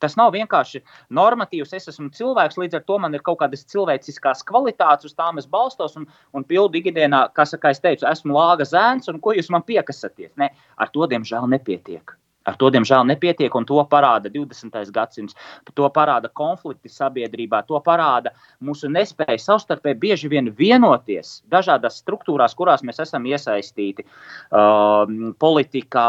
Tas 0.00 0.16
nav 0.16 0.32
vienkārši 0.32 0.80
normatīvs. 1.16 1.74
Es 1.76 1.90
esmu 1.92 2.08
cilvēks, 2.16 2.56
līdz 2.60 2.78
ar 2.78 2.86
to 2.88 2.96
man 3.02 3.16
ir 3.16 3.24
kaut 3.26 3.42
kādas 3.42 3.66
cilvēciskās 3.68 4.40
kvalitātes, 4.48 5.10
uz 5.10 5.16
tām 5.18 5.40
es 5.42 5.48
balstos 5.50 5.98
un, 6.00 6.08
un 6.32 6.46
pildu 6.48 6.80
ikdienā, 6.80 7.26
kā 7.36 7.44
saka, 7.48 7.74
es 7.74 7.84
teicu, 7.84 8.08
esmu 8.08 8.36
lāga 8.38 8.64
zēns, 8.68 9.12
un 9.12 9.20
ko 9.20 9.36
jūs 9.36 9.52
man 9.52 9.66
piekasaties? 9.68 10.32
Ne, 10.40 10.50
ar 10.80 10.92
to, 10.94 11.04
diemžēl, 11.12 11.48
nepietiek. 11.52 12.16
Ar 12.50 12.58
to, 12.58 12.70
diemžēl, 12.74 13.04
nepietiek, 13.06 13.54
un 13.54 13.66
to 13.68 13.78
parāda 13.90 14.30
20. 14.32 14.74
gadsimts. 14.94 15.36
To 15.78 15.86
parāda 15.94 16.30
konflikti 16.34 16.90
sabiedrībā, 16.90 17.62
to 17.68 17.78
parāda 17.84 18.32
mūsu 18.64 18.90
nespēja 18.90 19.38
savstarpēji 19.38 19.98
bieži 20.02 20.30
vien 20.32 20.50
vienoties 20.58 21.40
dažādās 21.52 22.00
struktūrās, 22.02 22.56
kurās 22.58 22.82
mēs 22.86 22.98
esam 23.04 23.28
iesaistīti. 23.30 24.06
Uh, 24.50 25.32
politikā, 25.38 26.08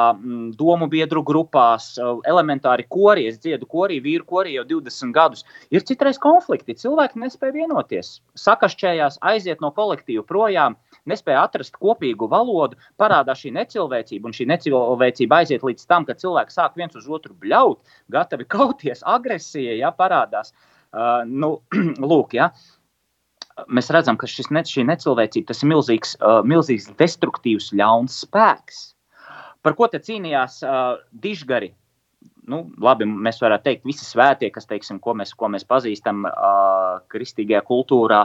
domu 0.58 0.90
biedru 0.90 1.22
grupās, 1.28 1.92
uh, 2.02 2.18
elementāri 2.28 2.88
korī. 2.90 3.28
Es 3.30 3.38
dziedu 3.44 3.70
korī, 3.70 4.00
vīru 4.02 4.26
korī 4.26 4.56
jau 4.58 4.66
20 4.74 5.14
gadus. 5.14 5.46
Ir 5.70 5.86
citreiz 5.86 6.18
konflikti, 6.22 6.78
cilvēki 6.82 7.22
nespēja 7.22 7.60
vienoties, 7.62 8.16
sakašķējās, 8.40 9.22
aiziet 9.34 9.62
no 9.62 9.70
kolektīva 9.76 10.26
projām. 10.26 10.80
Nespēja 11.10 11.46
atrast 11.48 11.78
kopīgu 11.82 12.28
valodu, 12.30 12.78
parādās 13.02 13.42
šī 13.42 13.54
necilvēcība, 13.56 14.30
un 14.30 14.36
šī 14.38 14.46
necilvēcība 14.52 15.42
aiziet 15.42 15.66
līdz 15.66 15.88
tam, 15.90 16.06
ka 16.06 16.14
cilvēki 16.18 16.31
sāk 16.54 16.78
viens 16.80 16.96
uz 16.98 17.08
otru 17.10 17.36
bļaut, 17.42 17.82
gatavi 18.12 18.48
kauties, 18.50 19.04
agresija 19.06 19.78
ja, 19.80 19.92
parādās. 19.96 20.54
Uh, 20.92 21.24
nu, 21.28 21.58
lūk, 22.12 22.36
ja. 22.40 22.52
Mēs 23.68 23.92
redzam, 23.94 24.18
ka 24.18 24.28
šis, 24.32 24.50
ne, 24.52 24.64
šī 24.66 24.86
necilvēcība 24.88 25.54
ir 25.54 25.70
milzīgs, 25.70 26.16
uh, 26.20 26.40
milzīgs 26.48 26.90
destruktīvs, 27.00 27.74
ļauns 27.78 28.24
spēks. 28.26 28.82
Par 29.62 29.76
ko 29.78 29.88
te 29.92 30.00
cīnījās 30.02 30.64
uh, 30.66 30.98
dižgari 31.12 31.76
nu, 32.50 32.62
labi, 32.82 33.06
mēs 33.06 33.40
varētu 33.42 33.66
teikt, 33.68 33.88
visi 33.88 34.06
svētie, 34.06 34.50
kas, 34.54 34.68
teiksim, 34.70 35.00
ko, 35.04 35.14
mēs, 35.18 35.34
ko 35.38 35.50
mēs 35.52 35.66
pazīstam 35.68 36.26
uh, 36.28 37.00
kristīgajā 37.12 37.62
kultūrā, 37.68 38.22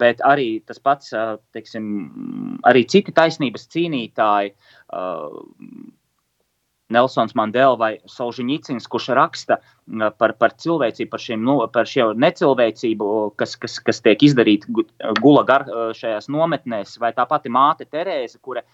bet 0.00 0.22
arī 0.26 0.48
tas 0.66 0.80
pats, 0.82 1.12
uh, 1.14 1.36
teiksim, 1.56 1.90
arī 2.68 2.86
citi 2.90 3.14
taisnības 3.16 3.68
cīnītāji. 3.72 4.54
Uh, 4.88 5.40
Nelsons 6.94 7.36
Mandela 7.38 7.76
vai 7.78 7.92
Solžņicins, 8.10 8.88
kurš 8.90 9.10
raksta 9.18 9.60
par, 10.18 10.34
par 10.38 10.54
cilvēcību, 10.58 11.10
par, 11.10 11.22
šiem, 11.22 11.42
nu, 11.46 11.56
par 11.72 11.88
šo 11.90 12.10
necilvēcību, 12.18 13.08
kas, 13.40 13.56
kas, 13.60 13.78
kas 13.86 14.02
tiek 14.04 14.22
izdarīta 14.26 14.84
gula 15.20 15.46
gar 15.48 15.66
šajās 15.96 16.30
nometnēs, 16.32 16.98
vai 17.02 17.14
tā 17.16 17.26
pati 17.30 17.52
māte 17.52 17.86
Terēze, 17.90 18.38
kura, 18.42 18.64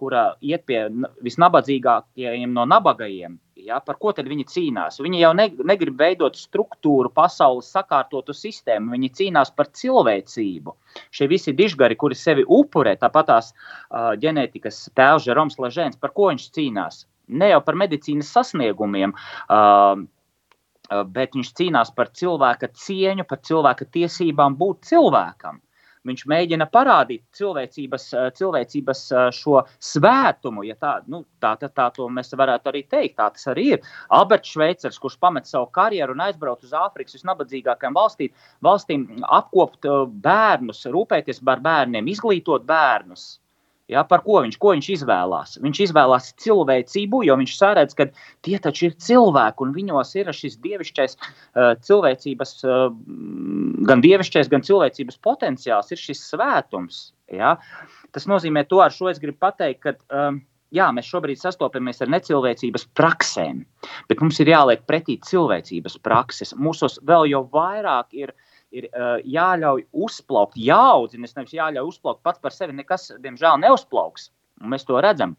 kura 0.00 0.30
iet 0.40 0.66
pie 0.68 0.86
visnabadzīgākajiem 1.26 2.52
no 2.56 2.66
nabagajiem, 2.68 3.38
Ja, 3.66 3.78
par 3.84 3.98
ko 4.00 4.12
tad 4.16 4.28
viņi 4.30 4.46
cīnās? 4.48 4.98
Viņi 5.02 5.20
jau 5.20 5.30
ne, 5.36 5.46
negrib 5.68 5.98
veidot 6.00 6.38
struktūru, 6.38 7.10
pasaules 7.12 7.68
sakārtotu 7.74 8.34
sistēmu. 8.36 8.94
Viņi 8.94 9.12
cīnās 9.18 9.52
par 9.56 9.70
cilvēcību. 9.76 10.74
Šie 11.14 11.28
visi 11.30 11.54
dižgari, 11.56 11.98
kuri 12.00 12.16
sevi 12.18 12.46
upurē, 12.46 12.96
tāpat 13.00 13.30
tās 13.30 13.52
uh, 13.52 14.12
ģenētikas 14.22 14.82
tēvs 14.96 15.26
Žeroms 15.28 15.60
Ležēns, 15.60 16.00
par 16.00 16.14
ko 16.16 16.30
viņš 16.30 16.48
cīnās? 16.56 17.04
Ne 17.30 17.52
jau 17.52 17.60
par 17.64 17.78
medicīnas 17.78 18.32
sasniegumiem. 18.36 19.14
Uh, 19.48 20.06
Bet 20.90 21.36
viņš 21.38 21.52
cīnās 21.54 21.92
par 21.94 22.08
cilvēka 22.18 22.66
cieņu, 22.74 23.22
par 23.30 23.38
cilvēka 23.46 23.86
tiesībām 23.94 24.56
būt 24.58 24.88
cilvēkam. 24.88 25.60
Viņš 26.08 26.22
mēģina 26.32 26.64
parādīt 26.72 27.22
cilvēcības, 27.36 28.04
eh, 28.16 28.28
cilvēcības 28.38 29.02
eh, 29.12 29.26
šo 29.36 29.60
svētumu, 29.84 30.64
ja 30.64 30.74
tā, 30.80 30.94
nu, 31.12 31.20
tā, 31.44 31.52
tā, 31.60 31.68
tā 31.68 31.90
to 31.96 32.08
mēs 32.08 32.32
varētu 32.40 32.72
arī 32.72 32.82
teikt. 32.88 33.18
Tā 33.18 33.28
tas 33.34 33.44
arī 33.52 33.66
ir. 33.74 33.90
Alberts 34.08 34.54
Šveicers, 34.54 34.98
kurš 35.02 35.18
pamet 35.20 35.50
savu 35.50 35.68
karjeru 35.76 36.16
un 36.16 36.24
aizbrauc 36.24 36.64
uz 36.64 36.72
Āfrikas 36.72 37.18
visnabadzīgākajām 37.18 38.00
valstīm, 38.00 38.32
valstīm 38.64 39.06
apkopt 39.28 39.86
bērnus, 40.24 40.86
rūpēties 40.88 41.44
par 41.44 41.60
bērniem, 41.68 42.08
izglītot 42.08 42.64
bērnus. 42.66 43.34
Ja, 43.90 44.04
par 44.06 44.22
ko 44.22 44.40
viņš, 44.44 44.56
ko 44.62 44.74
viņš 44.76 44.88
izvēlās? 44.94 45.56
Viņš 45.64 45.80
izvēlās 45.88 46.28
cilvēcību, 46.42 47.24
jo 47.26 47.36
viņš 47.40 47.54
saredz, 47.58 47.96
ka 47.98 48.06
tie 48.46 48.60
taču 48.62 48.86
ir 48.88 48.98
cilvēki 49.02 49.66
un 49.66 49.72
viņos 49.74 50.14
ir 50.20 50.30
šis 50.36 50.60
dievišķais 50.62 51.16
uh, 51.18 51.72
cilvēcības, 51.88 52.52
uh, 52.68 52.84
gan 53.90 54.04
dievišķais, 54.04 54.52
gan 54.52 54.62
cilvēcības 54.66 55.18
potenciāls, 55.26 55.90
ir 55.90 56.02
šis 56.02 56.22
svētums. 56.30 57.08
Ja? 57.34 57.56
Tas 58.14 58.30
nozīmē, 58.30 58.62
to 58.70 58.78
ar 58.84 58.94
šo 58.94 59.10
es 59.10 59.18
gribu 59.22 59.40
pateikt, 59.42 59.82
ka 59.82 59.96
um, 60.14 60.38
jā, 60.74 60.86
mēs 60.94 61.10
šobrīd 61.10 61.40
sastopamies 61.40 62.02
ar 62.02 62.12
necilvēcības 62.14 62.86
praksēm, 62.98 63.64
bet 64.10 64.22
mums 64.22 64.38
ir 64.42 64.52
jāliek 64.52 64.86
pretī 64.88 65.18
cilvēcības 65.26 65.98
prakses. 66.04 66.54
Mūsos 66.54 67.00
vēl 67.06 67.30
jau 67.32 67.42
vairāk 67.52 68.14
ir 68.22 68.34
ir 68.74 68.88
uh, 68.90 69.18
jāļauj 69.26 69.86
uzplaukt, 70.06 70.58
jāaudzina, 70.60 71.28
nevis 71.36 71.54
jāļauj 71.56 71.92
uzplaukt 71.94 72.24
pats 72.26 72.42
par 72.42 72.54
sevi. 72.54 72.76
Nekas, 72.78 73.10
diemžēl, 73.22 73.60
neuzplauks. 73.64 74.30
Mēs 74.70 74.86
to 74.88 75.00
redzam. 75.02 75.36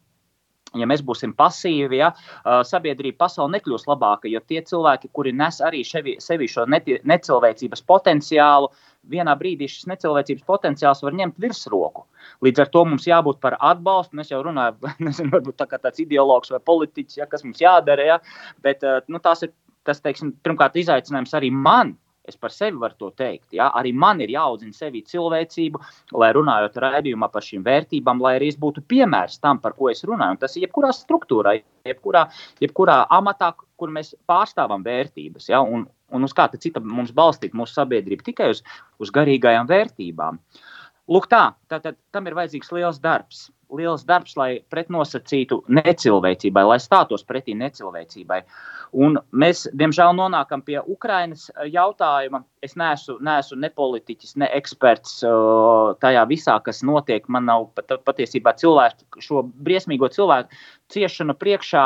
Ja 0.77 0.85
mēs 0.87 1.01
būsim 1.03 1.33
pasīvi, 1.35 1.97
ja, 1.99 2.13
uh, 2.15 2.61
sabiedrība 2.63 3.25
pasaule 3.25 3.57
nekļūs 3.57 3.89
labāka, 3.89 4.29
jo 4.31 4.39
tie 4.47 4.61
cilvēki, 4.63 5.09
kuri 5.11 5.33
nes 5.35 5.57
arī 5.67 5.81
ševi, 5.83 6.13
sevi 6.23 6.47
šo 6.47 6.63
necilvēcības 6.71 7.83
potenciālu, 7.91 8.69
vienā 9.11 9.33
brīdī 9.35 9.67
šis 9.67 9.89
necilvēcības 9.91 10.45
potenciāls 10.47 11.03
var 11.03 11.17
ņemt 11.19 11.41
virsroku. 11.43 12.05
Līdz 12.45 12.63
ar 12.63 12.71
to 12.71 12.85
mums 12.87 13.09
jābūt 13.09 13.41
par 13.43 13.57
atbalstu. 13.59 14.21
Es 14.23 14.31
jau 14.31 14.39
runāju, 14.47 14.93
nezinu, 15.07 15.33
varbūt 15.33 15.59
tā 15.59 15.67
kā 15.67 15.81
tāds 15.81 15.99
ideologs 16.05 16.53
vai 16.53 16.61
politiķis, 16.63 17.19
ja, 17.19 17.27
kas 17.27 17.43
mums 17.43 17.59
jādara, 17.59 18.07
ja, 18.13 18.21
bet 18.63 18.87
uh, 18.87 19.01
nu, 19.11 19.19
tas 19.19 19.43
ir 19.43 19.51
tas, 19.83 19.99
teiksim, 19.99 20.31
pirmkārt, 20.45 20.79
izaicinājums 20.79 21.35
arī 21.35 21.51
man 21.51 21.97
Es 22.27 22.38
par 22.38 22.53
sevi 22.53 22.77
varu 22.77 22.93
to 22.99 23.10
teikt. 23.17 23.47
Ja? 23.57 23.71
Arī 23.77 23.91
man 23.97 24.19
ir 24.21 24.29
jāaudzina 24.29 24.75
sevi 24.77 25.01
cilvēcību, 25.07 25.79
lai 26.21 26.29
runājot 26.38 26.77
raidījumā 26.84 27.31
par 27.34 27.45
šīm 27.45 27.63
vērtībām, 27.65 28.21
lai 28.21 28.36
arī 28.38 28.51
es 28.53 28.60
būtu 28.62 28.84
piemērs 28.93 29.39
tam, 29.41 29.62
par 29.63 29.73
ko 29.77 29.89
es 29.89 30.05
runāju. 30.05 30.38
Un 30.38 30.41
tas 30.41 30.55
ir 30.55 30.67
jebkurā 30.67 30.91
struktūrā, 30.93 31.55
jebkurā, 31.88 32.27
jebkurā 32.62 32.99
amatā, 33.17 33.53
kur 33.81 33.93
mēs 33.93 34.13
pārstāvam 34.29 34.86
vērtības. 34.86 35.49
Ja? 35.49 35.63
Un, 35.65 35.88
un 36.13 36.27
uz 36.27 36.36
kāda 36.38 36.62
cita 36.62 36.84
mums 36.84 37.13
balstīt 37.15 37.57
mūsu 37.57 37.79
sabiedrību 37.79 38.29
tikai 38.29 38.51
uz, 38.53 38.62
uz 39.01 39.13
garīgajām 39.17 39.69
vērtībām. 39.71 40.38
Lūk, 41.09 41.27
tā, 41.31 41.55
tātad 41.71 41.97
tam 42.13 42.27
ir 42.29 42.37
vajadzīgs 42.37 42.71
liels 42.75 43.01
darbs 43.01 43.49
liels 43.77 44.03
darbs, 44.07 44.35
lai 44.39 44.61
pretnosacītu 44.71 45.61
necilvēcībai, 45.71 46.63
lai 46.67 46.77
stātos 46.81 47.23
pretī 47.27 47.55
necilvēcībai. 47.57 48.41
Un 49.03 49.17
mēs, 49.31 49.63
diemžēl, 49.77 50.13
nonākam 50.17 50.63
pie 50.65 50.79
Ukrainas 50.81 51.47
eh, 51.53 51.69
jautājuma. 51.71 52.43
Es 52.65 52.75
neesmu, 52.79 53.17
neesmu 53.25 53.59
ne 53.63 53.71
politiķis, 53.73 54.35
ne 54.37 54.49
eksperts 54.53 55.21
uh, 55.25 55.95
tajā 56.03 56.25
visā, 56.29 56.59
kas 56.61 56.83
notiek. 56.85 57.25
Man 57.31 57.47
nav 57.49 57.71
pat, 57.77 57.95
patiesībā 58.05 58.53
cilvēku, 58.59 59.23
šo 59.23 59.41
briesmīgo 59.65 60.11
cilvēku 60.13 60.61
ciešanu 60.93 61.33
priekšā 61.41 61.85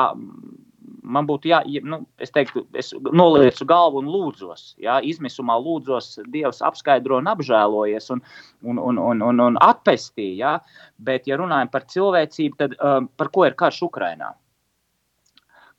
man 1.05 1.27
būtu 1.29 1.49
jā, 1.49 1.59
nu, 1.85 2.01
es 2.21 2.33
teiktu, 2.35 2.65
es 2.77 2.91
nolieku 3.15 3.67
galvu 3.69 4.01
un 4.01 4.09
lūdzos. 4.11 4.65
Jā, 4.81 4.97
izmisumā 5.05 5.57
lūdzos, 5.61 6.19
Dievs 6.33 6.63
apskaidro 6.65 7.19
un 7.21 7.29
apžēlojies 7.31 8.09
un, 8.15 8.23
un, 8.63 8.79
un, 8.79 9.01
un, 9.11 9.21
un, 9.29 9.43
un 9.47 9.59
atpestī. 9.61 10.31
Jā. 10.39 10.57
Bet, 10.97 11.29
ja 11.29 11.37
runājam 11.41 11.71
par 11.73 11.85
cilvēcību, 11.91 12.57
tad 12.59 12.75
um, 12.79 13.09
par 13.17 13.31
ko 13.33 13.45
ir 13.47 13.57
karš 13.59 13.83
Ukrainā? 13.89 14.33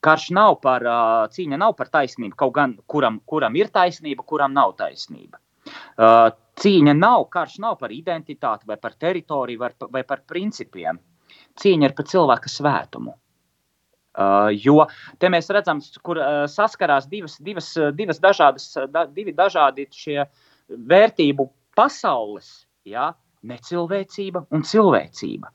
Karš 0.06 0.30
nav 0.36 0.60
par 0.62 0.84
uh, 0.86 1.26
cīņa, 1.32 1.58
nav 1.58 1.74
par 1.78 1.90
taisnību. 1.90 2.36
Kaut 2.38 2.54
gan 2.54 2.76
kuram, 2.86 3.18
kuram 3.26 3.56
ir 3.58 3.72
taisnība, 3.74 4.26
kuram 4.28 4.54
nav 4.54 4.76
taisnība. 4.78 5.40
Uh, 5.98 6.30
cīņa 6.62 6.94
nav, 6.94 7.26
karš 7.32 7.58
nav 7.64 7.78
par 7.80 7.92
identitāti, 7.92 8.68
vai 8.68 8.78
par 8.80 8.94
teritoriju, 8.94 9.60
vai, 9.64 9.72
vai 9.98 10.04
par 10.06 10.22
principiem. 10.28 11.00
Cīņa 11.58 11.88
ir 11.88 11.94
par 11.96 12.06
cilvēka 12.06 12.52
svētumu. 12.52 13.16
Uh, 14.16 14.48
jo 14.56 14.86
te 15.20 15.28
mēs 15.28 15.50
redzam, 15.52 15.82
kur 16.06 16.16
uh, 16.22 16.46
saskarās 16.48 17.04
divas, 17.10 17.36
divas, 17.44 17.68
divas 17.92 18.20
dažādas, 18.22 18.70
da, 18.88 19.04
divi 19.12 19.34
dažādi 19.36 19.84
šie 19.92 20.22
vērtību 20.72 21.50
pasaules, 21.76 22.64
ja? 22.88 23.12
necilvēcība 23.46 24.46
un 24.56 24.64
cilvēcība. 24.66 25.52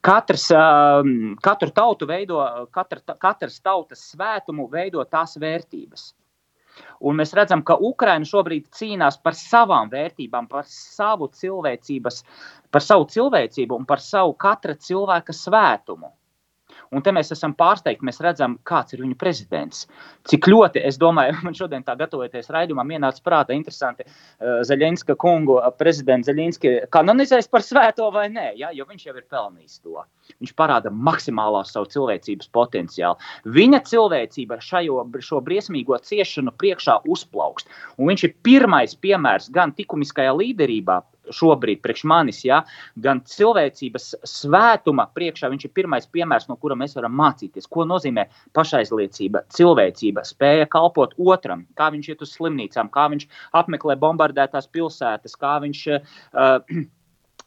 Katrs, 0.00 0.46
katru 1.44 1.72
tautu 1.76 2.06
veido, 2.08 2.38
katra, 2.72 3.02
katras 3.20 3.58
tautas 3.60 4.06
svētumu 4.14 4.64
veido 4.72 5.04
tās 5.04 5.36
vērtības. 5.40 6.06
Un 7.04 7.18
mēs 7.18 7.34
redzam, 7.36 7.64
ka 7.66 7.76
Ukraina 7.90 8.26
šobrīd 8.28 8.68
cīnās 8.78 9.18
par 9.22 9.36
savām 9.38 9.90
vērtībām, 9.92 10.48
par 10.50 10.66
savu 10.70 11.28
cilvēcības, 11.34 12.22
par 12.72 12.84
savu 12.84 13.08
cilvēcību 13.12 13.78
un 13.82 13.86
par 13.88 14.02
savu 14.02 14.34
katra 14.38 14.78
cilvēka 14.88 15.34
svētumu. 15.34 16.12
Un 16.94 17.04
te 17.04 17.12
mēs 17.14 17.32
esam 17.34 17.54
pārsteigti, 17.58 18.06
mēs 18.06 18.20
redzam, 18.24 18.56
kāds 18.68 18.94
ir 18.94 19.02
viņu 19.04 19.16
prezidents. 19.20 19.84
Cik 20.28 20.48
ļoti, 20.48 20.82
es 20.88 20.98
domāju, 21.00 21.36
man 21.46 21.56
šodien 21.56 21.84
tā 21.86 21.96
gatavoties 21.98 22.50
raidījumam, 22.54 22.94
ienāca 22.96 23.24
prātā 23.24 23.56
interesanti 23.56 24.06
uh, 24.06 24.60
Zaļinska 24.68 25.18
kungu, 25.20 25.58
uh, 25.60 25.72
prezidents 25.78 26.30
Zaļinski 26.30 26.74
kanonizēs 26.94 27.50
par 27.52 27.64
svēto 27.66 28.08
vai 28.14 28.28
nē, 28.32 28.52
ja? 28.60 28.72
jo 28.76 28.86
viņš 28.88 29.08
jau 29.08 29.16
ir 29.16 29.26
pelnījis 29.28 29.82
to. 29.84 29.98
Viņš 30.38 30.54
parāda 30.58 30.92
maksimālo 30.92 31.62
savu 31.66 31.88
cilvēcības 31.92 32.50
potenciālu. 32.54 33.20
Viņa 33.58 33.82
cilvēcība 33.88 34.60
šajo, 34.64 35.02
šo 35.24 35.42
briesmīgo 35.44 35.96
ciešanu 36.04 36.52
priekšā 36.60 37.00
uzplaukst. 37.08 37.70
Un 37.98 38.12
viņš 38.12 38.26
ir 38.28 38.36
pirmais 38.44 38.96
piemērs 38.98 39.48
gan 39.54 39.72
likumiskajā 39.78 40.34
līderībā, 40.36 41.00
šobrīd, 41.34 41.80
priekš 41.84 42.04
manis, 42.08 42.42
ja, 42.46 42.62
gan 43.04 43.22
cilvēcības 43.28 44.10
svētuma 44.28 45.08
priekšā, 45.14 45.50
viņš 45.52 45.68
ir 45.68 45.74
pirmais 45.76 46.08
piemērs, 46.10 46.48
no 46.50 46.58
kura 46.60 46.76
mēs 46.78 46.96
varam 46.98 47.16
mācīties, 47.18 47.68
ko 47.70 47.86
nozīmē 47.88 48.28
pašaizliecība, 48.56 49.44
cilvēcība, 49.54 50.26
spēja 50.28 50.68
kalpot 50.70 51.16
otram, 51.18 51.66
kā 51.78 51.90
viņš 51.94 52.12
iet 52.12 52.26
uz 52.26 52.36
slimnīcām, 52.36 52.92
kā 52.94 53.08
viņš 53.14 53.26
apmeklē 53.58 53.98
bombardētās 54.00 54.70
pilsētas, 54.72 55.36
kā 55.38 55.58
viņš. 55.64 55.88
Uh, 56.32 56.86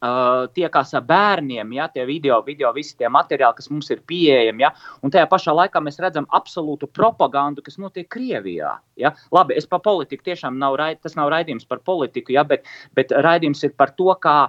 uh, 0.02 0.48
tiekās 0.56 0.94
ar 0.98 1.04
bērniem, 1.08 1.74
ja, 1.78 1.88
tie 1.94 2.06
video, 2.10 2.42
video, 2.46 2.72
visi 2.76 2.96
tie 3.00 3.10
materiāli, 3.12 3.58
kas 3.58 3.70
mums 3.74 3.92
ir 3.94 4.02
pieejami. 4.08 4.66
Ja, 4.66 4.72
un 5.02 5.14
tajā 5.14 5.28
pašā 5.32 5.56
laikā 5.58 5.82
mēs 5.84 6.02
redzam 6.04 6.28
absolūtu 6.38 6.90
propagandu, 6.92 7.64
kas 7.66 7.78
notiek 7.82 8.10
Krievijā. 8.12 8.78
Ja. 9.00 9.14
Labi, 9.34 9.58
es 9.60 9.70
par 9.70 9.84
politiku 9.86 10.32
tiešām 10.32 10.58
nav, 10.62 10.80
tas 11.02 11.16
nav 11.20 11.32
raidījums 11.34 11.70
par 11.70 11.84
politiku, 11.86 12.36
ja, 12.38 12.46
bet, 12.48 12.68
bet 12.98 13.14
raidījums 13.14 13.64
ir 13.68 13.78
par 13.78 13.96
to, 13.98 14.12
kā. 14.22 14.42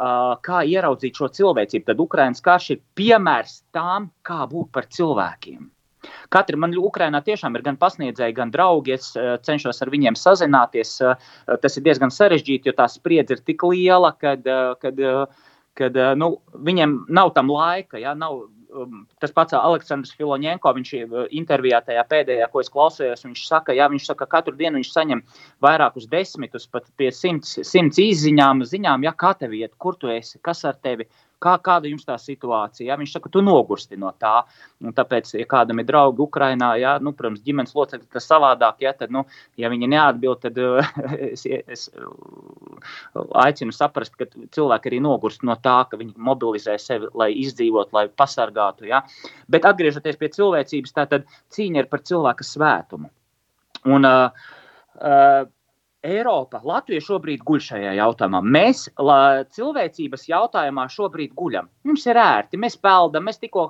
Uh, 0.00 0.38
kā 0.40 0.62
ieraudzīt 0.64 1.18
šo 1.18 1.26
cilvēcību, 1.34 1.84
tad 1.90 1.98
Ukraiņas 2.00 2.40
karš 2.40 2.68
ir 2.72 2.78
piemērs 2.96 3.58
tām, 3.74 4.06
kā 4.24 4.46
būt 4.48 4.70
par 4.72 4.86
cilvēkiem. 4.88 5.66
Katra 6.32 6.58
man 6.60 6.76
Ukrainā 6.78 7.22
tiešām 7.26 7.56
ir 7.58 7.64
gan 7.66 7.78
pasniedzēji, 7.80 8.36
gan 8.36 8.52
draugi. 8.54 8.96
Es 8.96 9.12
uh, 9.18 9.34
cenšos 9.46 9.82
ar 9.84 9.92
viņiem 9.92 10.18
sazināties. 10.18 10.96
Uh, 11.04 11.30
tas 11.62 11.76
ir 11.76 11.86
diezgan 11.86 12.14
sarežģīti, 12.14 12.70
jo 12.70 12.76
tā 12.76 12.88
spriedze 12.90 13.36
ir 13.36 13.44
tik 13.44 13.64
liela, 13.66 14.14
kad, 14.20 14.46
uh, 14.46 14.72
kad, 14.80 15.02
kad 15.78 16.00
nu, 16.20 16.34
viņiem 16.66 17.04
nav 17.12 17.34
tam 17.36 17.52
laika. 17.52 18.00
Ja, 18.00 18.14
nav, 18.18 18.44
um, 18.74 19.04
tas 19.22 19.32
pats 19.34 19.54
Aleksandrs 19.56 20.12
Filoņēnko, 20.18 20.72
viņš 20.76 20.92
intervijā 21.36 21.80
tajā 21.86 22.04
pēdējā, 22.10 22.48
ko 22.52 22.62
es 22.62 22.70
klausījos, 22.72 23.24
viņš 23.26 23.46
saka, 23.48 23.74
jā, 23.76 23.88
viņš 23.92 24.10
saka, 24.10 24.26
ka 24.26 24.38
katru 24.38 24.56
dienu 24.58 24.80
viņš 24.80 24.92
saņem 24.94 25.22
vairākus 25.64 26.08
desmitus, 26.10 26.68
pat 26.70 26.86
pie 27.00 27.10
simts, 27.14 27.58
simts 27.66 28.00
izziņām, 28.02 28.64
ziņām, 28.68 29.06
ja 29.06 29.14
kā 29.16 29.34
tev 29.38 29.56
iet, 29.58 29.74
kur 29.78 29.98
tu 30.00 30.10
esi, 30.12 30.40
kas 30.44 30.64
ar 30.68 30.78
tevi, 30.82 31.08
Kā, 31.40 31.54
kāda 31.64 31.88
jums 31.88 32.06
tā 32.06 32.16
situācija? 32.20 32.86
Ja? 32.90 32.98
Viņš 33.00 33.14
saka, 33.16 33.30
tu 33.32 33.42
nogursti 33.44 33.98
no 34.00 34.12
tā. 34.20 34.42
Un 34.84 34.94
tāpēc, 34.96 35.32
ja 35.38 35.46
kādam 35.48 35.80
ir 35.80 35.88
draugi 35.88 36.22
Ukrajinā, 36.24 36.72
ja, 36.80 36.96
nu, 37.02 37.12
protams, 37.16 37.42
ģimenes 37.46 37.72
locekļi 37.76 38.08
tas 38.12 38.28
savādāk, 38.28 38.80
ja, 38.84 38.92
tad, 38.96 39.12
nu, 39.14 39.24
ja 39.60 39.70
viņi 39.72 39.90
neatbild, 39.94 40.42
tad 40.44 40.60
es, 41.30 41.46
es 41.46 41.86
aicinu 43.44 43.74
saprast, 43.76 44.16
ka 44.20 44.28
cilvēki 44.54 44.92
arī 44.92 45.00
nogurst 45.04 45.46
no 45.46 45.56
tā, 45.60 45.78
ka 45.90 46.00
viņi 46.00 46.16
mobilizē 46.30 46.76
sevi, 46.80 47.08
lai 47.16 47.30
izdzīvotu, 47.42 47.96
lai 47.96 48.06
pasargātu. 48.22 48.88
Ja? 48.90 49.04
Bet 49.50 49.68
atgriežoties 49.68 50.20
pie 50.20 50.32
cilvēcības, 50.36 50.96
tā 50.96 51.06
tad 51.10 51.28
cīņa 51.56 51.84
ir 51.84 51.90
par 51.90 52.04
cilvēka 52.06 52.46
svētumu. 52.46 53.10
Un, 53.88 54.04
uh, 54.04 54.52
uh, 55.00 55.48
Eiropa, 56.00 56.62
Latvija 56.64 57.02
šobrīd 57.04 57.42
guļ 57.44 57.60
šajā 57.60 57.90
jautājumā. 57.98 58.38
Mēs 58.40 58.86
la, 59.04 59.42
cilvēcības 59.52 60.22
jautājumā 60.30 60.86
šobrīd 60.88 61.34
guļam. 61.36 61.68
Mums 61.84 62.06
ir 62.08 62.16
ērti, 62.16 62.56
mēs 62.62 62.78
peldam, 62.80 63.26
mēs 63.28 63.36
tikko, 63.42 63.66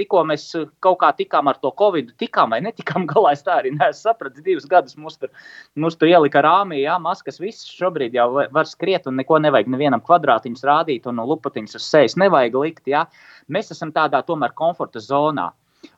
tikko 0.00 0.22
mēs 0.30 0.46
kaut 0.80 0.96
kā 1.02 1.10
tikām 1.18 1.50
ar 1.52 1.60
to 1.60 1.74
covid, 1.76 2.14
tikām 2.22 2.54
vai 2.56 2.62
netikām 2.64 3.04
galā. 3.12 3.34
Es 3.36 3.44
tā 3.44 3.58
arī 3.60 3.74
neesmu 3.74 4.08
sapratis. 4.08 4.44
Divus 4.46 4.64
gadus 4.70 4.96
mums 4.96 5.20
tur, 5.20 5.34
mums 5.76 6.00
tur 6.00 6.08
ielika 6.08 6.40
rāmī, 6.46 6.80
jā, 6.86 6.96
maskas. 7.02 7.42
Viss 7.44 7.68
šobrīd 7.76 8.16
jau 8.16 8.30
var 8.40 8.72
skriet 8.72 9.10
un 9.10 9.20
neko 9.20 9.42
nevajag 9.44 9.68
nevienam 9.76 10.04
kvadrātiņus 10.06 10.64
rādīt 10.64 11.12
un 11.12 11.20
lupatiņus 11.28 11.76
uz 11.76 11.92
sejas 11.92 12.16
nevajag 12.16 12.56
likt. 12.62 12.84
Jā. 12.88 13.04
Mēs 13.52 13.68
esam 13.76 13.92
tādā 13.92 14.24
tomēr 14.24 14.56
komforta 14.56 15.04
zonā. 15.04 15.50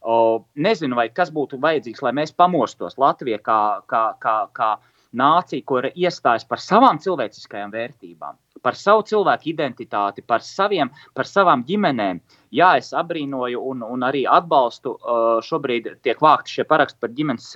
O, 0.03 0.43
nezinu, 0.59 0.99
vai 0.99 1.07
kas 1.15 1.31
būtu 1.33 1.63
vajadzīgs, 1.63 2.03
lai 2.03 2.17
mēs 2.19 2.35
pamostos 2.35 2.99
Latvijā 2.99 3.39
kā, 3.47 3.61
kā, 3.89 4.03
kā, 4.21 4.39
kā 4.53 4.75
nācija, 5.17 5.65
kur 5.65 5.89
iestājas 5.95 6.45
par 6.49 6.61
savām 6.61 6.99
cilvēciskajām 7.01 7.73
vērtībām, 7.73 8.37
par 8.63 8.77
savu 8.77 9.05
cilvēku 9.09 9.53
identitāti, 9.53 10.25
par, 10.27 10.43
saviem, 10.45 10.91
par 11.15 11.29
savām 11.29 11.63
ģimenēm. 11.69 12.21
Jā, 12.55 12.75
es 12.81 12.91
abrīnoju 12.97 13.63
un, 13.71 13.85
un 13.87 14.05
arī 14.05 14.25
atbalstu. 14.29 14.97
Šobrīd 15.45 15.89
tiek 16.03 16.21
vākti 16.21 16.59
šie 16.59 16.67
paraksti 16.69 17.01
par 17.01 17.15
ģimenes 17.15 17.53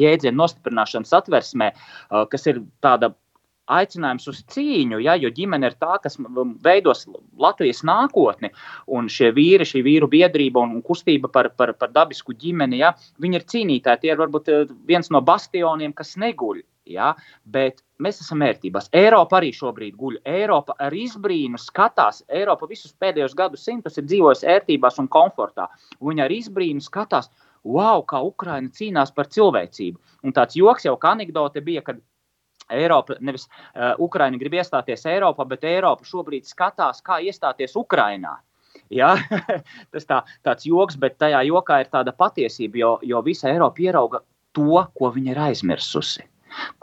jēdzienu 0.00 0.40
nostiprināšanas 0.40 1.14
atversmē, 1.20 1.72
kas 2.32 2.46
ir 2.50 2.64
tāda 2.82 3.12
aicinājums 3.66 4.28
uz 4.30 4.42
cīņu, 4.52 5.00
ja, 5.02 5.16
jo 5.18 5.30
ģimene 5.34 5.70
ir 5.70 5.74
tā, 5.80 5.96
kas 6.02 6.14
veidos 6.62 7.04
Latvijas 7.38 7.82
nākotni. 7.86 8.52
Un 8.86 9.10
šie 9.10 9.32
vīri, 9.34 9.66
šī 9.66 9.82
vīru 9.86 10.08
biedrība 10.10 10.62
un 10.62 10.78
kustība 10.86 11.30
par, 11.32 11.50
par, 11.58 11.74
par 11.74 11.90
dabisku 11.94 12.36
ģimeni, 12.38 12.78
ja, 12.84 12.94
viņi 13.22 13.40
ir 13.40 13.46
cīnītāji. 13.52 14.04
Tie 14.04 14.14
ir 14.14 14.22
varbūt 14.22 14.52
viens 14.86 15.10
no 15.10 15.22
bastioniem, 15.26 15.94
kas 15.96 16.14
neguļ. 16.22 16.62
Ja? 16.86 17.12
Bet 17.44 17.82
mēs 18.02 18.20
esam 18.22 18.44
vērtībās. 18.44 18.90
Eiropa 18.96 19.40
arī 19.40 19.52
šobrīd 19.56 19.96
guļ. 19.98 20.20
Eiropa 20.28 20.76
ar 20.82 20.94
izbrīnu 20.94 21.60
skatās. 21.60 22.22
Eiropa 22.28 22.68
visus 22.70 22.94
pēdējos 23.00 23.36
gadsimtus 23.38 23.98
ir 23.98 24.08
dzīvojusi 24.08 24.48
ērtībās 24.56 25.00
un 25.02 25.10
komfortā. 25.12 25.68
Viņa 26.00 26.26
ar 26.26 26.34
izbrīnu 26.36 26.84
skatās, 26.84 27.30
wow, 27.66 28.04
kā 28.06 28.22
Ukraina 28.22 28.70
cīnās 28.72 29.14
par 29.14 29.30
cilvēcību. 29.32 29.98
Un 30.24 30.36
tāds 30.36 30.58
joks 30.58 30.86
jau 30.86 30.96
kā 31.00 31.16
anekdote 31.16 31.62
bija, 31.64 31.82
kad 31.86 32.02
Eiropa, 32.70 33.14
nevis 33.22 33.46
uh, 33.46 33.94
Ukraina 34.02 34.38
grib 34.40 34.56
iestāties 34.58 35.06
Eiropā, 35.06 35.46
bet 35.46 35.64
Eiropa 35.64 36.06
šobrīd 36.06 36.48
skatās, 36.48 37.02
kā 37.06 37.20
iestāties 37.22 37.76
Ukrainā. 37.78 38.36
Ja? 38.90 39.14
Tas 39.94 40.08
tā, 40.08 40.22
tāds 40.46 40.66
joks, 40.66 40.98
bet 40.98 41.18
tajā 41.22 41.44
jokā 41.46 41.82
ir 41.84 41.92
tāda 41.92 42.14
patiesība, 42.16 42.82
jo, 42.82 42.94
jo 43.06 43.22
visa 43.26 43.52
Eiropa 43.52 43.86
ierauga 43.86 44.22
to, 44.56 44.82
ko 44.98 45.12
viņa 45.14 45.34
ir 45.34 45.42
aizmirsusi. 45.50 46.26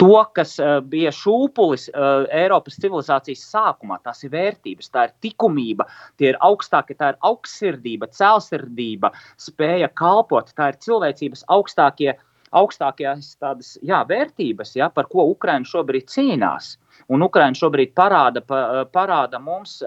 To, 0.02 0.12
kas 0.36 0.56
uh, 0.62 0.80
bija 0.86 1.12
šūpulis 1.14 1.88
uh, 1.92 2.26
Eiropas 2.34 2.78
civilizācijas 2.82 3.46
sākumā, 3.54 4.00
tās 4.06 4.24
ir 4.26 4.34
vērtības, 4.34 4.92
tā 4.94 5.08
ir 5.08 5.16
likumība, 5.26 5.88
tie 6.22 6.32
ir 6.34 6.40
augstākie, 6.46 6.98
tā 7.00 7.14
ir 7.14 7.20
augstsirdība, 7.30 8.10
cēlsirdība, 8.14 9.14
spēja 9.42 9.90
kalpot, 10.00 10.54
tā 10.58 10.74
ir 10.74 10.80
cilvēcības 10.86 11.48
augstākie. 11.54 12.14
Augstākās 12.54 13.32
tādas 13.42 13.72
jā, 13.82 14.04
vērtības, 14.06 14.76
ja, 14.78 14.86
par 14.94 15.08
ko 15.10 15.24
Ukraiņa 15.32 15.66
šobrīd 15.66 16.12
cīnās. 16.14 16.76
Un 17.10 17.26
Ukraiņa 17.26 17.58
šobrīd 17.58 17.96
parāda, 17.98 18.44
pa, 18.46 18.84
parāda 18.94 19.40
mums, 19.42 19.80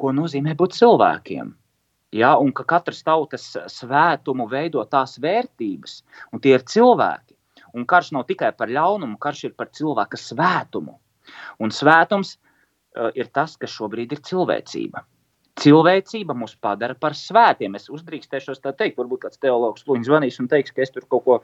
ko 0.00 0.12
nozīmē 0.16 0.54
būt 0.56 0.78
cilvēkiem. 0.78 1.50
Ja, 2.16 2.32
un 2.40 2.54
ka 2.56 2.64
katras 2.64 3.04
tautas 3.06 3.44
svētumu 3.70 4.48
veido 4.50 4.82
tās 4.88 5.18
vērtības, 5.22 6.00
un 6.32 6.40
tie 6.42 6.56
ir 6.56 6.64
cilvēki. 6.66 7.36
Un 7.76 7.86
karš 7.88 8.12
nav 8.16 8.26
tikai 8.28 8.52
par 8.56 8.72
ļaunumu, 8.72 9.18
karš 9.20 9.44
ir 9.50 9.56
par 9.58 9.70
cilvēka 9.76 10.18
svētumu. 10.20 10.98
Un 11.62 11.72
svētums 11.74 12.36
uh, 12.36 13.10
ir 13.14 13.30
tas, 13.34 13.56
kas 13.60 13.72
šobrīd 13.74 14.12
ir 14.16 14.22
cilvēcība. 14.26 15.04
Cilvēcība 15.60 16.32
mūs 16.36 16.54
padara 16.62 16.94
par 16.96 17.12
svētiem. 17.18 17.74
Es 17.76 17.90
uzdrīkstēšos 17.92 18.62
tā 18.64 18.72
teikt, 18.76 18.96
varbūt 19.00 19.26
kāds 19.26 19.40
teologs 19.42 19.84
Luņš 19.88 20.06
zvanīs 20.06 20.38
un 20.40 20.48
teiks, 20.48 20.72
ka 20.72 20.84
es 20.84 20.94
tur 20.94 21.04
kaut 21.10 21.24
ko 21.26 21.36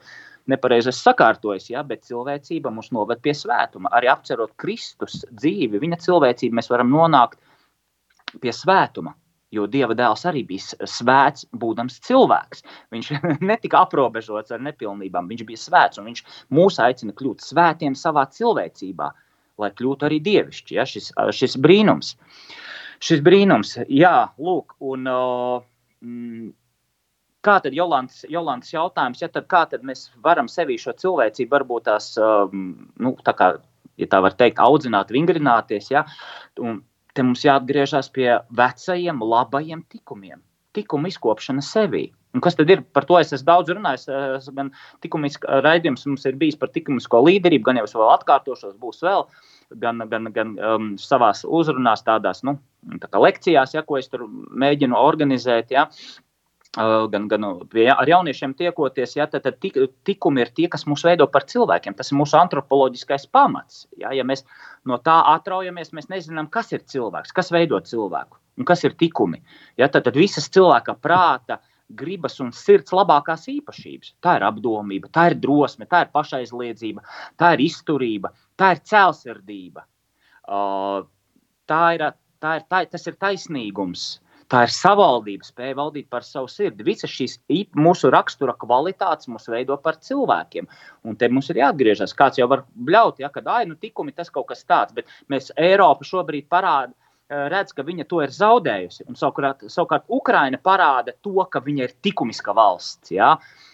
nepareizi 0.49 0.93
sakārtoju, 0.95 1.61
ja? 1.73 1.83
bet 1.85 2.07
cilvēcība 2.07 2.71
mūs 2.73 2.89
noved 2.95 3.21
pie 3.21 3.35
svētuma. 3.37 3.91
Arī 3.93 4.09
apcerot 4.09 4.55
Kristus 4.57 5.21
dzīvi, 5.29 5.83
viņa 5.83 6.01
cilvēcību, 6.07 6.57
mēs 6.57 6.71
varam 6.73 6.89
nonākt 6.95 7.37
pie 8.41 8.55
svētuma. 8.55 9.13
Jo 9.55 9.63
Dieva 9.71 9.95
dēls 9.95 10.25
arī 10.27 10.41
bija 10.47 10.87
svēts, 10.91 11.45
būdams 11.55 12.01
cilvēks. 12.03 12.65
Viņš 12.91 13.11
netika 13.51 13.85
aprobežots 13.85 14.51
ar 14.51 14.63
nepilnībām, 14.63 15.29
viņš 15.31 15.45
bija 15.47 15.61
svēts 15.61 16.01
un 16.01 16.09
viņš 16.09 16.23
mūs 16.57 16.79
aicina 16.83 17.15
kļūt 17.15 17.45
svētiem 17.45 17.95
savā 17.95 18.25
cilvēcībā, 18.35 19.11
lai 19.63 19.71
kļūtu 19.77 20.09
arī 20.09 20.19
dievišķi. 20.25 20.79
Ja? 20.79 20.87
Šis, 20.89 21.13
šis 21.39 21.55
brīnums. 21.63 22.17
Šis 23.03 23.21
brīnums, 23.23 23.75
jā, 23.93 24.15
lūk, 24.41 24.73
un 24.81 25.05
mm, 25.05 26.47
kā 27.45 27.57
tad 27.63 27.75
Jolantas, 27.77 28.23
Jolantas 28.27 28.73
jautājums, 28.73 29.21
ja 29.21 29.29
tad 29.31 29.45
kā 29.51 29.63
tad 29.69 29.85
mēs 29.85 30.07
varam 30.25 30.49
sevī 30.51 30.79
šo 30.81 30.95
cilvēcību 30.97 31.53
varbūt 31.53 31.85
tās, 31.87 32.15
um, 32.17 32.71
nu, 32.97 33.13
tā 33.23 33.35
kā, 33.37 33.51
ja 34.01 34.09
tā 34.09 34.21
var 34.25 34.33
teikt, 34.39 34.59
audzināt, 34.63 35.13
vingrināties, 35.13 35.91
ja, 35.93 36.07
un 36.57 36.81
te 37.17 37.25
mums 37.25 37.45
jāatgriežas 37.45 38.11
pie 38.13 38.29
vecajiem, 38.61 39.23
labajiem 39.33 39.83
tikumiem. 39.89 40.43
tikuma 40.77 41.09
izkopšana 41.09 41.63
sevī. 41.65 42.11
Un 42.37 42.43
kas 42.43 42.53
tad 42.53 42.69
ir? 42.69 42.83
Par 42.93 43.07
to 43.09 43.17
es 43.17 43.31
esmu 43.33 43.47
daudz 43.47 43.71
runājis. 43.73 44.03
Gan 44.53 44.69
likumiskā 45.01 45.61
raidījums 45.65 46.05
mums 46.05 46.27
ir 46.29 46.37
bijis 46.37 46.59
par 46.59 46.69
likumisko 46.75 47.23
līderību, 47.25 47.65
gan 47.65 47.79
jau 47.79 47.87
es 47.87 47.95
vēl 47.97 48.11
atkārtošos, 48.13 48.75
būs 48.77 49.01
vēl, 49.01 49.25
gan, 49.81 50.03
gan, 50.11 50.29
gan 50.35 50.53
um, 50.59 50.91
savā 51.01 51.31
uzrunās, 51.59 52.05
tādās 52.05 52.43
nu, 52.45 52.57
tā 53.01 53.23
lekcijās, 53.23 53.73
ja, 53.73 53.81
ko 53.87 53.97
es 53.97 54.11
tur 54.11 54.27
mēģinu 54.29 54.99
organizēt. 54.99 55.73
Ja. 55.73 55.87
Gan, 56.77 57.23
gan 57.25 57.45
pie, 57.71 57.87
ar 57.89 58.05
jauniešiem 58.05 58.51
tiekoties, 58.53 59.15
ja, 59.17 59.25
tad, 59.25 59.41
tad 59.47 59.55
tik, 59.63 59.79
tikumi 60.05 60.43
ir 60.43 60.51
tie, 60.53 60.67
kas 60.69 60.83
mūs 60.85 61.01
veido 61.07 61.25
par 61.33 61.47
cilvēkiem. 61.49 61.95
Tas 61.97 62.11
ir 62.11 62.19
mūsu 62.19 62.37
antropoloģiskais 62.37 63.25
pamats. 63.33 63.87
Ja, 63.97 64.11
ja 64.13 64.25
mēs 64.27 64.45
no 64.85 64.99
tā 65.01 65.15
atraujamies, 65.33 65.89
mēs 65.97 66.11
nezinām, 66.13 66.51
kas 66.53 66.69
ir 66.77 66.83
cilvēks, 66.85 67.33
kas 67.33 67.49
veido 67.55 67.79
cilvēku 67.81 68.37
un 68.57 68.67
kas 68.69 68.83
ir 68.85 68.93
tikumi. 68.99 69.41
Ja, 69.77 69.89
tad, 69.89 70.05
tad 70.05 70.19
visas 70.19 70.51
cilvēka 70.53 70.97
prāta 71.01 71.57
gribas 71.97 72.37
un 72.43 72.51
sirds 72.53 72.93
labākās 72.93 73.47
īpašības. 73.51 74.13
Tā 74.23 74.37
ir 74.37 74.45
apdomība, 74.47 75.09
tā 75.13 75.29
ir 75.31 75.37
drosme, 75.41 75.87
tā 75.89 76.03
ir 76.05 76.13
pašaizliedzība, 76.13 77.03
tā 77.39 77.53
ir 77.55 77.65
izturība, 77.67 78.33
tā 78.59 78.73
ir 78.75 78.83
cēlsirdība. 78.91 79.85
Tā 81.67 81.83
ir, 81.95 82.07
tā 82.43 82.55
ir, 82.59 82.65
tā, 82.69 82.83
tas 82.91 83.07
ir 83.07 83.17
taisnīgums. 83.19 84.07
Tā 84.47 84.61
ir 84.63 84.71
savaldība, 84.71 85.43
spēja 85.43 85.75
valdīt 85.75 86.05
par 86.09 86.23
savu 86.23 86.47
sirdi. 86.47 86.85
Visas 86.87 87.11
šīs 87.11 87.35
mūsu 87.75 88.11
rakstura 88.13 88.55
kvalitātes 88.55 89.27
mūs 89.27 89.49
veido 89.51 89.75
par 89.83 89.99
cilvēkiem. 89.99 90.69
Un 91.03 91.17
te 91.19 91.27
mums 91.27 91.51
ir 91.51 91.59
jāatgriežas. 91.63 92.15
Kāds 92.15 92.39
jau 92.39 92.47
var 92.47 92.63
bļaut, 92.75 93.19
ja, 93.19 93.27
ka 93.27 93.43
nu, 93.67 93.75
tikumi 93.75 94.15
tas 94.15 94.31
kaut 94.31 94.47
kas 94.53 94.63
tāds, 94.63 94.95
bet 94.95 95.11
mēs 95.27 95.51
Eiropu 95.57 96.07
šobrīd 96.07 96.47
parādām 96.47 96.95
Eh, 97.27 97.47
redz, 97.51 97.73
ka 97.75 97.83
viņa 97.83 98.05
to 98.07 98.21
ir 98.23 98.31
zaudējusi. 98.31 99.03
Un, 99.11 99.17
savukārt, 99.19 99.65
savukārt 99.67 100.05
Ukraina 100.15 100.59
parāda 100.63 101.11
to, 101.25 101.35
ka 101.51 101.59
viņa 101.65 101.83
ir 101.83 101.95
likumiska 102.07 102.53
valsts. 102.55 103.11
Ja? 103.11 103.33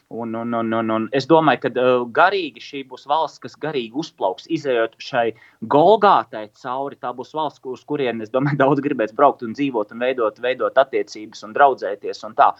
Un, 0.09 0.35
un, 0.35 0.53
un, 0.53 0.73
un, 0.73 0.91
un 0.93 1.05
es 1.15 1.25
domāju, 1.29 1.61
ka 1.63 1.69
uh, 1.73 2.03
garīgi 2.13 2.61
šī 2.61 2.83
būs 2.89 3.07
valsts, 3.09 3.41
kas 3.41 3.55
garīgi 3.57 3.97
uzplauks, 3.97 4.45
izējot 4.51 4.97
šai 5.01 5.25
Golgātai 5.73 6.45
cauri. 6.61 6.99
Tā 7.01 7.13
būs 7.17 7.33
valsts, 7.33 7.63
uz 7.65 7.85
kurienes, 7.89 8.27
es 8.27 8.33
domāju, 8.33 8.59
daudz 8.63 8.83
gribēs 8.85 9.15
braukt 9.17 9.45
un 9.45 9.55
dzīvot, 9.57 9.93
un 9.95 10.03
veidot, 10.03 10.41
veidot 10.43 10.77
attiecības 10.83 11.45
un 11.47 11.55
draudzēties. 11.57 12.23
Un 12.27 12.37
tā, 12.37 12.51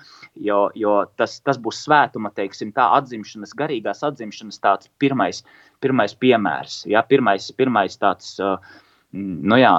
jo 0.50 0.64
jo 0.76 0.96
tas, 1.20 1.38
tas 1.46 1.60
būs 1.62 1.84
svētuma, 1.86 2.34
teiksim, 2.36 2.74
tā 2.76 2.90
atzimšanas, 2.98 3.56
garīgās 3.60 4.04
atzimšanas 4.08 4.62
tāds 4.64 4.92
pirmais, 5.02 5.44
pirmais 5.84 6.16
piemērs. 6.20 6.84
Ja? 6.90 7.04
Pirmais, 7.08 7.50
pirmais 7.58 7.98
tāds, 8.02 8.36
uh, 8.42 8.58
nu 9.14 9.60
jā, 9.62 9.76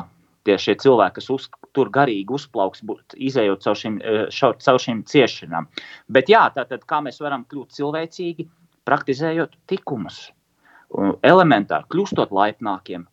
tie 0.47 0.59
cilvēki, 0.61 1.19
kas 1.19 1.31
uz, 1.33 1.49
tur 1.75 1.91
garīgi 1.95 2.35
uzplauks, 2.35 2.83
izējot 3.15 3.65
caur 3.67 3.79
šīm, 3.81 3.99
eh, 4.03 4.27
caur 4.33 4.81
šīm 4.87 5.05
ciešanām. 5.11 5.69
Bet 6.09 6.31
jā, 6.33 6.47
tātad 6.55 6.87
kā 6.87 7.01
mēs 7.05 7.21
varam 7.21 7.45
kļūt 7.51 7.77
cilvēcīgi, 7.79 8.49
praktizējot 8.89 9.57
likumus, 9.71 10.31
elementāri 11.25 11.89
kļūstot 11.91 12.33
laipnākiem, 12.35 13.07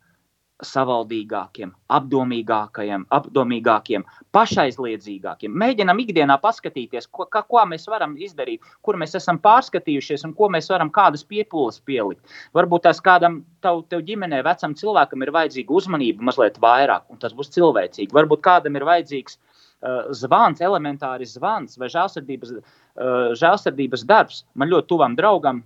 savaldīgākiem, 0.62 1.72
apdomīgākiem, 1.92 3.04
apdomīgākiem, 3.16 4.04
pašaizliedzīgākiem. 4.34 5.54
Mēģinam 5.62 6.02
ikdienā 6.04 6.36
paskatīties, 6.42 7.08
ko, 7.10 7.26
ka, 7.30 7.42
ko 7.48 7.64
mēs 7.68 7.88
varam 7.90 8.14
izdarīt, 8.20 8.62
kur 8.84 8.98
mēs 9.00 9.16
esam 9.18 9.40
pārskatījušies 9.42 10.26
un 10.28 10.34
ko 10.38 10.48
mēs 10.52 10.70
varam 10.70 10.92
kādas 10.94 11.24
piepūles 11.28 11.80
pielikt. 11.86 12.36
Varbūt 12.54 12.86
tās 12.86 13.02
kādam 13.04 13.42
tav, 13.64 13.82
tev 13.90 14.04
ģimenē, 14.06 14.42
vecam 14.46 14.76
cilvēkam 14.78 15.26
ir 15.26 15.34
vajadzīga 15.34 15.76
uzmanība 15.80 16.30
mazliet 16.30 16.60
vairāk, 16.62 17.08
un 17.10 17.18
tas 17.22 17.34
būs 17.36 17.52
cilvēcīgi. 17.56 18.12
Varbūt 18.14 18.44
kādam 18.44 18.78
ir 18.78 18.86
vajadzīgs 18.86 19.38
uh, 19.38 20.14
zvans, 20.14 20.62
elementārs 20.62 21.36
zvans 21.36 21.78
vai 21.80 21.90
žēlsirdības, 21.92 22.54
uh, 22.54 23.34
žēlsirdības 23.38 24.06
darbs. 24.06 24.44
Man 24.54 24.70
ļoti 24.70 24.94
tuvam 24.94 25.18
draugam 25.18 25.64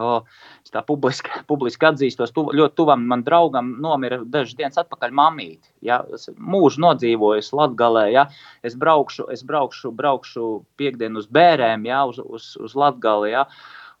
O, 0.00 0.22
es 0.64 0.72
tā 0.72 0.80
publiski, 0.88 1.28
publiski 1.50 1.88
atzīstos, 1.88 2.32
tu, 2.32 2.46
ļoti 2.56 2.76
tuvam 2.80 3.04
man 3.08 3.24
draugam 3.26 3.74
nomira 3.84 4.22
dažas 4.24 4.56
dienas 4.56 4.80
atpakaļ 4.80 5.12
mamīti. 5.18 5.68
Ja? 5.84 6.00
Es 6.14 6.30
mūžu 6.38 6.80
nodzīvoju 6.86 7.44
Latgalē, 7.58 8.06
ja? 8.14 8.26
es 8.64 8.76
braukšu, 8.78 9.28
es 9.34 9.44
braukšu, 9.44 9.92
braukšu 9.98 10.48
piekdienu 10.80 11.20
uz 11.20 11.28
bērēm, 11.28 11.84
ja? 11.90 12.04
uz, 12.08 12.22
uz, 12.24 12.54
uz 12.56 12.76
Latgali, 12.78 13.34
ja? 13.34 13.46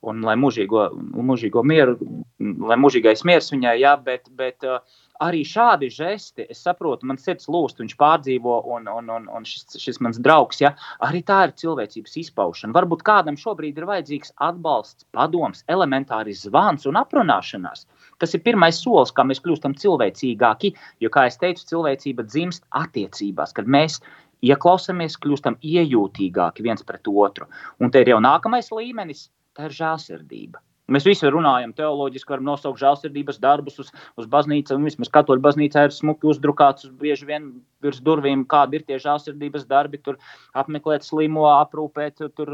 un 0.02 0.24
lai 0.26 0.34
mūžīgo, 0.40 0.88
mūžīgo 1.28 1.62
mieru, 1.62 1.98
lai 2.40 2.78
mūžīgais 2.80 3.22
miers 3.28 3.52
viņai, 3.52 3.76
ja? 3.82 3.92
bet, 4.00 4.32
bet 4.38 4.64
uh, 4.66 4.80
arī 5.22 5.42
šādi 5.46 5.88
žesti, 5.92 6.46
es 6.50 6.62
saprotu, 6.64 7.06
man 7.08 7.18
sirds 7.20 7.48
lūst, 7.50 7.80
viņš 7.82 7.94
pārdzīvo, 8.00 8.56
un, 8.74 8.88
un, 8.90 9.10
un, 9.16 9.28
un 9.30 9.46
šis, 9.48 9.76
šis 9.82 10.00
mans 10.04 10.18
draugs, 10.22 10.62
ja, 10.62 10.72
arī 11.06 11.22
tā 11.26 11.38
ir 11.46 11.54
cilvēcības 11.62 12.18
izpaušana. 12.24 12.74
Varbūt 12.76 13.04
kādam 13.06 13.38
šobrīd 13.40 13.78
ir 13.78 13.88
vajadzīgs 13.90 14.34
atbalsts, 14.48 15.06
padoms, 15.14 15.62
elementārs 15.72 16.46
zvans 16.46 16.88
un 16.90 16.98
aprunāšanās. 17.00 17.86
Tas 18.22 18.34
ir 18.36 18.42
pirmais 18.46 18.78
solis, 18.78 19.14
kā 19.14 19.24
mēs 19.26 19.42
kļūstam 19.44 19.76
cilvēcīgāki, 19.82 20.74
jo, 21.02 21.12
kā 21.12 21.26
jau 21.28 21.38
teicu, 21.46 21.68
cilvēcība 21.72 22.26
dzimst 22.28 22.66
attiecībās, 22.82 23.54
kad 23.56 23.70
mēs 23.70 24.00
ieklausāmies, 24.42 25.18
kļūstam 25.22 25.58
iejūtīgāki 25.62 26.66
viens 26.66 26.84
pret 26.86 27.08
otru. 27.08 27.48
Un 27.80 27.94
te 27.94 28.02
ir 28.02 28.14
jau 28.14 28.20
nākamais 28.22 28.70
līmenis, 28.74 29.28
tā 29.56 29.70
ir 29.70 29.78
žēlsirdība. 29.78 30.62
Mēs 30.90 31.04
visi 31.06 31.28
runājam, 31.30 31.70
teoloģiski 31.78 32.32
varam 32.32 32.48
nosaukt 32.48 32.80
žēlsirdības 32.80 33.36
darbus 33.42 33.78
uz, 33.78 33.92
uz 34.18 34.26
baznīcu. 34.30 34.74
Vismaz 34.82 35.12
katoļu 35.14 35.44
baznīcā 35.44 35.84
ir 35.86 35.94
smuki 35.94 36.26
uzdrukāts 36.32 36.88
bieži 36.98 37.28
vien 37.28 37.46
virs 37.84 38.00
durvīm, 38.02 38.42
kādi 38.50 38.80
ir 38.80 38.84
tie 38.88 38.98
žēlsirdības 39.04 39.68
darbi. 39.70 40.00
Tur 40.02 40.18
apmeklēt 40.58 41.06
slimo, 41.06 41.46
aprūpēt, 41.52 42.24
tur 42.34 42.52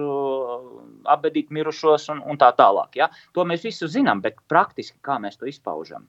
apbedīt 1.08 1.48
mirušos 1.56 2.10
un, 2.12 2.22
un 2.28 2.40
tā 2.40 2.52
tālāk. 2.60 3.00
Ja? 3.00 3.08
To 3.32 3.48
mēs 3.48 3.64
visi 3.64 3.88
zinām, 3.96 4.20
bet 4.24 4.36
praktiski 4.52 5.00
kā 5.00 5.16
mēs 5.22 5.40
to 5.40 5.48
izpaužam? 5.48 6.04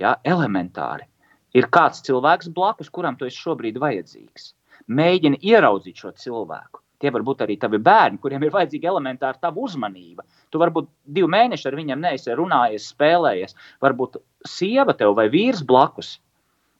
Ja? 0.00 0.16
Elementāri. 0.24 1.04
Ir 1.56 1.68
kāds 1.72 2.00
cilvēks 2.08 2.48
blakus, 2.56 2.88
kuram 2.88 3.20
tu 3.20 3.28
esi 3.28 3.44
šobrīd 3.44 3.76
vajadzīgs. 3.80 4.54
Mēģini 4.88 5.44
ieraudzīt 5.44 6.00
šo 6.00 6.16
cilvēku 6.16 6.80
Tie 6.98 7.10
var 7.14 7.22
būt 7.26 7.44
arī 7.44 7.54
tavi 7.62 7.78
bērni, 7.78 8.18
kuriem 8.22 8.42
ir 8.42 8.54
vajadzīga 8.54 8.90
elementāra 8.90 9.38
tava 9.40 9.62
uzmanība. 9.62 10.24
Tu 10.50 10.58
varbūt 10.58 10.88
divu 11.18 11.28
mēnešu 11.30 11.70
ar 11.70 11.76
viņiem 11.78 12.00
neesi 12.02 12.34
runājies, 12.34 12.88
spēlējies. 12.94 13.54
Varbūt 13.84 14.18
sieva 14.46 14.96
tev 14.98 15.14
vai 15.18 15.28
vīrs 15.30 15.62
blakus. 15.66 16.16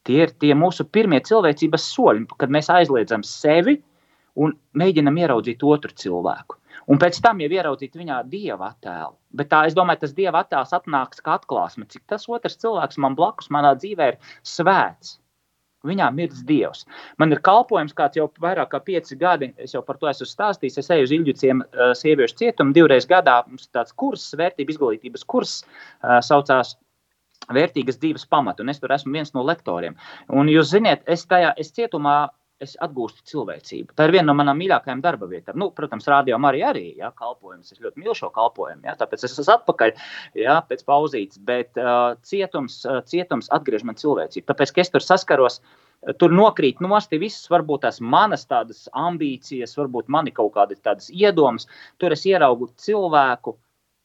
Tie 0.09 0.23
ir 0.25 0.33
tie 0.43 0.55
mūsu 0.59 0.87
pirmie 0.89 1.21
cilvēcības 1.23 1.87
soļi, 1.95 2.27
kad 2.41 2.51
mēs 2.51 2.71
aizliedzam 2.73 3.23
sevi 3.27 3.77
un 4.39 4.55
mēģinam 4.79 5.19
ieraudzīt 5.23 5.63
otru 5.67 5.95
cilvēku. 6.03 6.59
Un 6.89 7.01
pēc 7.03 7.19
tam 7.23 7.43
jau 7.43 7.51
ieraudzīt 7.53 7.97
viņā 7.99 8.23
dieva 8.33 8.73
attēlu. 8.73 9.15
Bet 9.39 9.51
tā, 9.53 9.65
es 9.69 9.77
domāju, 9.77 10.07
tas 10.07 10.15
dieva 10.17 10.43
attēls 10.43 10.73
atnāks 10.77 11.21
kā 11.25 11.37
atklāsme, 11.37 11.85
cik 11.93 12.07
tas 12.09 12.25
otrs 12.33 12.57
cilvēks 12.63 13.01
man 13.05 13.19
blakus, 13.19 13.51
manā 13.55 13.75
dzīvē 13.79 14.13
ir 14.15 14.21
svēts. 14.47 15.19
Viņā 15.87 16.09
mirdz 16.11 16.41
Dievs. 16.47 16.83
Man 17.23 17.31
ir 17.31 17.39
kalpojums, 17.47 17.95
kāds 17.95 18.19
jau 18.19 18.27
vairāk 18.43 18.73
kā 18.73 18.81
pieci 18.83 19.15
gadi, 19.19 19.53
es 19.63 19.77
jau 19.77 19.83
par 19.87 20.01
to 20.01 20.09
esmu 20.11 20.27
stāstījis. 20.27 20.81
Es 20.83 20.91
eju 20.91 21.07
uz 21.07 21.15
Ilģuciem 21.15 21.63
uh, 21.63 21.93
sieviešu 21.95 22.41
cietumu 22.41 22.75
divreiz 22.75 23.07
gadā. 23.07 23.39
Mums 23.47 23.69
ir 23.69 23.79
tāds 23.79 23.95
kurs, 23.95 24.27
vērtību 24.41 24.75
izglītības 24.75 25.27
kurs, 25.31 25.61
uh, 25.63 26.19
saucās 26.27 26.75
Vērtīgas 27.55 27.97
dzīves 28.03 28.27
pamatu, 28.29 28.61
un 28.61 28.69
es 28.69 28.81
tur 28.83 28.93
esmu 28.93 29.15
viens 29.15 29.31
no 29.33 29.41
lektoriem. 29.47 29.95
Un 30.29 30.51
jūs 30.53 30.69
ziniet, 30.75 31.07
es 31.09 31.23
tajā 31.31 31.55
es 31.57 31.71
cietumā 31.73 32.17
es 32.63 32.75
atgūstu 32.83 33.23
cilvēcību. 33.31 33.95
Tā 33.97 34.09
ir 34.09 34.15
viena 34.17 34.29
no 34.31 34.35
manām 34.39 34.59
mīļākajām 34.59 35.03
darba 35.03 35.29
vietām. 35.31 35.59
Nu, 35.63 35.71
protams, 35.75 36.09
rādījumā 36.11 36.51
arī, 36.51 36.63
arī 36.67 36.85
ja, 36.99 37.11
kalpojums. 37.15 37.73
Es 37.73 37.83
ļoti 37.83 38.03
mīlu 38.03 38.17
šo 38.19 38.31
kalpojumu, 38.35 38.83
ja, 38.89 38.97
tāpēc 38.99 39.25
es 39.29 39.37
esmu 39.39 39.55
atpakaļ 39.55 39.93
ja, 40.43 40.59
pēc 40.67 40.83
pauzītes. 40.89 41.43
Bet 41.49 41.79
uh, 41.79 42.17
cietums, 42.27 42.81
uh, 42.87 43.01
cietums 43.07 43.51
atgriež 43.55 43.87
man 43.87 43.99
cilvēcību. 44.01 44.49
Tāpēc, 44.51 44.75
ka 44.75 44.83
es 44.83 44.93
tur 44.95 45.07
saskaros, 45.07 45.61
tur 46.19 46.35
nokrīt 46.35 46.83
nosti 46.85 47.23
visas, 47.23 47.47
varbūt 47.53 47.87
tās 47.87 48.03
manas 48.03 48.47
tādas 48.51 48.87
ambīcijas, 49.07 49.79
varbūt 49.79 50.11
mani 50.11 50.35
kaut 50.35 50.55
kādas 50.59 50.83
tādas 50.83 51.11
iedomas. 51.15 51.71
Tur 52.03 52.17
es 52.17 52.27
ieraugu 52.27 52.73
cilvēku. 52.79 53.59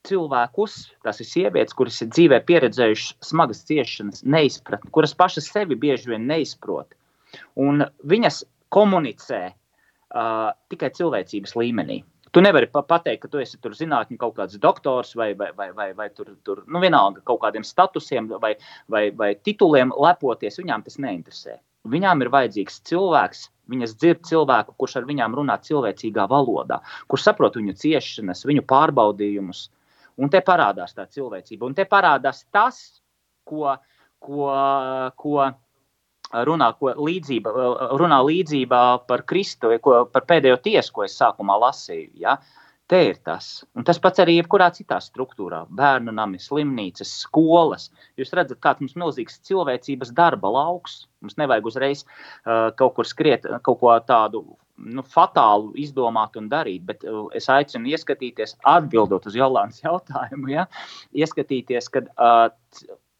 Cilvēkus, 0.03 0.73
tas 0.99 1.21
ir 1.23 1.27
sievietes, 1.29 1.71
kuras 1.79 2.01
ir 2.03 2.09
dzīvē 2.09 2.41
pieredzējušas 2.43 3.23
smagas 3.23 3.61
ciešanas, 3.69 4.25
neizpratni, 4.27 4.91
kuras 4.91 5.13
pašas 5.15 5.47
sevi 5.47 5.77
bieži 5.79 6.11
vien 6.11 6.25
neizprot. 6.27 6.89
Un 7.59 7.85
viņas 8.09 8.43
komunicē 8.73 9.43
uh, 9.51 10.49
tikai 10.73 10.89
cilvēcības 10.97 11.55
līmenī. 11.59 12.01
Tu 12.33 12.41
nevari 12.41 12.65
pateikt, 12.73 13.21
ka 13.21 13.29
tu 13.29 13.41
esi 13.43 13.59
tur 13.61 13.75
zinātnē 13.77 14.17
kaut 14.17 14.33
kāds 14.39 14.57
doktors 14.57 15.11
vai, 15.13 15.35
vai, 15.37 15.51
vai, 15.53 15.67
vai, 15.77 15.91
vai 15.93 16.07
tur, 16.09 16.31
tur 16.41 16.63
nu, 16.65 16.79
vienalga 16.81 17.21
kaut 17.29 17.43
kādiem 17.43 17.65
statusiem 17.67 18.31
vai, 18.41 18.55
vai, 18.89 19.03
vai 19.13 19.35
tituliem 19.37 19.93
lepoties. 19.93 20.57
Viņām 20.57 20.85
tas 20.87 20.97
neinteresē. 20.97 21.59
Viņām 21.93 22.23
ir 22.23 22.31
vajadzīgs 22.33 22.79
cilvēks, 22.89 23.43
viņas 23.69 23.93
dzird 23.99 24.23
cilvēku, 24.25 24.73
kurš 24.81 24.97
ar 25.01 25.07
viņām 25.09 25.35
runā 25.37 25.59
cilvēcīgā 25.61 26.25
valodā, 26.31 26.79
kurš 27.11 27.27
saprot 27.27 27.59
viņu 27.59 27.75
ciešanas, 27.83 28.45
viņu 28.49 28.65
pārbaudījumus. 28.65 29.67
Un 30.17 30.33
te 30.33 30.41
parādās 30.45 30.97
tā 30.97 31.05
cilvēcība. 31.09 31.67
Un 31.69 31.77
te 31.77 31.85
parādās 31.89 32.43
tas, 32.53 32.79
ko, 33.45 33.75
ko, 34.23 34.49
ko 35.21 35.51
runā, 36.47 36.71
līdzība, 36.81 37.53
runā 37.99 38.19
līdzībā 38.25 38.81
par 39.07 39.23
Kristu, 39.29 39.73
ko, 39.83 40.03
par 40.11 40.25
pēdējo 40.29 40.59
tiesu, 40.65 40.93
ko 40.95 41.07
es 41.07 41.17
sākumā 41.19 41.57
lasīju. 41.67 42.11
Ja? 42.25 42.37
Te 42.91 42.99
ir 43.07 43.19
tas. 43.23 43.63
Un 43.79 43.85
tas 43.87 43.99
pats 44.01 44.19
arī 44.19 44.35
jebkurā 44.37 44.67
citā 44.75 44.97
struktūrā- 45.01 45.63
bērnu 45.79 46.11
nami, 46.11 46.37
slimnīcas, 46.37 47.13
skolas. 47.23 47.89
Jūs 48.19 48.33
redzat, 48.35 48.59
kāds 48.59 48.83
mums 48.83 48.97
milzīgs 48.99 49.39
cilvēcības 49.47 50.11
darba 50.13 50.51
lauks. 50.51 51.05
Mums 51.21 51.37
nevajag 51.39 51.69
uzreiz 51.71 52.03
uh, 52.03 52.71
kaut 52.75 52.95
kur 52.97 53.07
skriet, 53.07 53.47
kaut 53.63 53.79
ko 53.79 53.95
tādu 54.03 54.43
nu, 54.77 55.03
fatālu 55.07 55.71
izdomāt 55.79 56.35
un 56.35 56.49
darīt, 56.51 56.83
bet 56.85 57.05
uh, 57.07 57.29
es 57.33 57.47
aicinu 57.47 57.93
ieskatīties, 57.93 58.57
atbildot 58.67 59.25
uz 59.31 59.37
Jolandas 59.39 59.79
jautājumu, 59.87 60.51
ja? 60.51 60.67
ieskatīties, 61.15 61.87
kad 61.93 62.11
uh, 62.17 62.49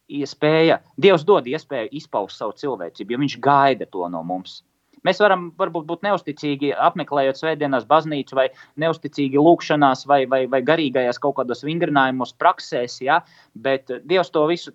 iespēja, 0.08 0.80
Dievs 1.00 1.24
dod 1.24 1.48
iespēju 1.48 1.92
izpaust 2.00 2.40
savu 2.40 2.54
cilvēcību, 2.60 3.14
jo 3.14 3.20
Viņš 3.24 3.40
gaida 3.44 3.88
to 3.90 4.08
no 4.08 4.22
mums. 4.26 4.62
Mēs 5.04 5.20
varam 5.20 5.50
varbūt 5.60 5.84
būt 5.84 6.06
neusticīgi 6.06 6.70
apmeklējot 6.80 7.36
svētdienas 7.36 7.84
baznīcu, 7.84 8.36
vai 8.38 8.46
neusticīgi 8.80 9.36
lūkšanās, 9.36 10.06
vai, 10.08 10.22
vai, 10.24 10.46
vai 10.48 10.62
garīgajās 10.64 11.20
kaut 11.20 11.36
kādos 11.42 11.60
vingrinājumos, 11.66 12.32
praksēs, 12.40 13.02
ja? 13.04 13.20
bet 13.54 13.92
Dievs 14.08 14.32
to 14.32 14.46
visu 14.48 14.72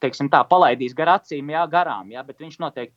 teiksim, 0.00 0.30
tā, 0.32 0.40
palaidīs 0.48 0.96
gar 0.96 1.18
acīm, 1.18 1.52
jā, 1.52 1.66
garām. 1.70 2.08
Jā, 2.14 2.24
bet 2.24 2.40
viņš 2.40 2.58
noteikti 2.62 2.96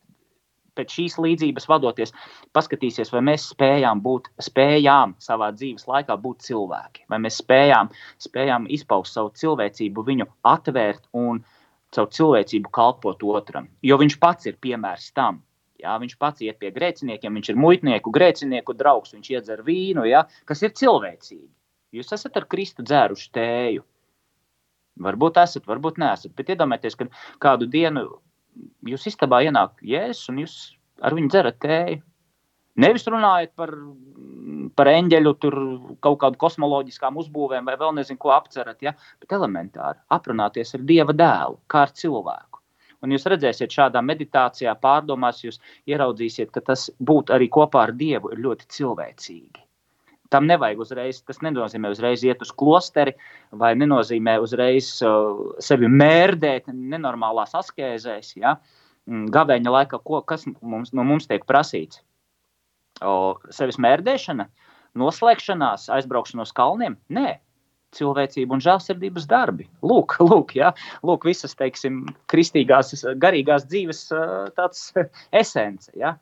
pēc 0.78 0.94
šīs 0.96 1.18
līdzības 1.20 1.66
vadoties, 1.68 2.14
paskatīsies, 2.56 3.10
vai 3.12 3.20
mēs 3.28 3.50
spējām 3.52 4.00
būt, 4.04 4.30
spējām 4.40 5.12
savā 5.20 5.50
dzīves 5.52 5.84
laikā 5.90 6.16
būt 6.22 6.46
cilvēki, 6.46 7.04
vai 7.12 7.18
mēs 7.20 7.42
spējām, 7.42 7.90
spējām 8.24 8.70
izpaust 8.72 9.18
savu 9.18 9.34
cilvēcību, 9.36 10.06
viņu 10.08 10.28
atvērt 10.48 11.04
un 11.12 11.42
caur 11.92 12.10
cilvēcību 12.16 12.72
kalpot 12.72 13.22
otram. 13.22 13.68
Jo 13.84 13.98
viņš 14.00 14.18
pats 14.22 14.48
ir 14.50 14.58
piemērs 14.60 15.10
tam. 15.16 15.42
Jā, 15.82 15.96
viņš 15.98 16.14
pats 16.22 16.44
iet 16.46 16.60
pie 16.62 16.70
grēciniekiem, 16.74 17.34
viņš 17.38 17.48
ir 17.50 17.58
muitnieku, 17.58 18.12
grēcinieku 18.14 18.74
draugs, 18.78 19.14
viņš 19.16 19.30
iedzer 19.32 19.64
vīnu, 19.66 20.04
jā, 20.06 20.22
kas 20.46 20.62
ir 20.62 20.76
cilvēcīgi. 20.78 21.48
Jūs 21.92 22.14
esat 22.14 22.38
ar 22.38 22.46
Kristu 22.48 22.84
dzēruši 22.86 23.32
tēju. 23.34 23.82
Varbūt 25.02 25.40
esat, 25.42 25.66
varbūt 25.66 25.98
neesat. 26.00 26.36
Bet 26.38 26.52
iedomājieties, 26.54 26.96
ka 27.00 27.08
kādu 27.42 27.66
dienu 27.72 28.06
jūs 28.86 29.08
istabā 29.10 29.42
ienāk 29.46 29.82
jēzus 29.82 30.30
un 30.30 30.40
jūs 30.44 30.56
ar 31.02 31.16
viņu 31.16 31.32
dzerat 31.32 31.58
tēju. 31.64 32.02
Nevis 32.80 33.04
runājot 33.04 33.52
par, 33.58 33.74
par 34.78 34.88
eņģeļu, 34.88 35.32
tur 35.42 35.56
kaut 36.04 36.18
kādu 36.22 36.40
kosmoloģiskām 36.40 37.18
uzbūvēm, 37.20 37.66
vai 37.68 37.76
vēl 37.80 37.92
nezinu, 37.98 38.20
ko 38.22 38.32
apcerat, 38.32 38.78
ja? 38.84 38.94
bet 39.20 39.34
elementāri 39.36 40.00
aprunāties 40.16 40.72
ar 40.78 40.86
Dieva 40.88 41.12
dēlu, 41.12 41.58
kā 41.68 41.84
ar 41.86 41.92
cilvēku. 41.98 42.62
Un 43.02 43.12
jūs 43.12 43.26
redzēsiet, 43.28 43.74
šādā 43.74 44.00
meditācijā, 44.06 44.72
pārdomās, 44.80 45.42
jūs 45.44 45.58
ieraudzīsiet, 45.90 46.52
ka 46.54 46.62
tas 46.64 46.86
būt 47.02 47.32
arī 47.34 47.50
kopā 47.52 47.88
ar 47.88 47.92
Dievu 47.98 48.32
ir 48.32 48.40
ļoti 48.44 48.68
cilvēcīgi. 48.76 49.64
Tam 50.32 50.46
nevajag 50.48 50.78
uzreiz, 50.80 51.18
tas 51.28 51.42
nenozīmē 51.44 51.90
uzreiz 51.92 52.22
iet 52.24 52.40
uz 52.40 52.54
klosteri, 52.56 53.12
vai 53.52 53.74
nenozīmē 53.76 54.38
uzreiz 54.40 54.94
uh, 55.04 55.42
sevi 55.60 55.90
mērdēt 55.92 56.70
nenormālās 56.72 57.52
askēzēs. 57.58 58.32
Ja? 58.40 58.54
Mm, 59.10 59.26
gabeņa 59.34 59.74
laikā, 59.76 60.00
ko, 60.06 60.22
kas 60.24 60.46
mums, 60.62 60.94
no 60.96 61.04
mums 61.04 61.28
tiek 61.28 61.44
prasīts? 61.44 62.00
Sevis 63.52 63.80
mērdēšana, 63.82 64.48
noslēgšanās, 64.98 65.88
aizbraukšana 65.96 66.46
uz 66.46 66.52
kalniem? 66.56 66.98
Nē, 67.12 67.38
cilvēcība 67.96 68.56
un 68.56 68.62
žēlsirdības 68.64 69.26
darbi. 69.30 69.68
Lūk, 69.84 70.18
lūk, 70.30 70.56
ja? 70.58 70.72
lūk 71.06 71.26
visas, 71.28 71.56
teiksim, 71.58 72.04
kristīgās, 72.32 72.94
garīgās 73.22 73.66
dzīves 73.68 74.06
tāds 74.58 74.90
esence. 75.42 75.92
Ja? 75.98 76.16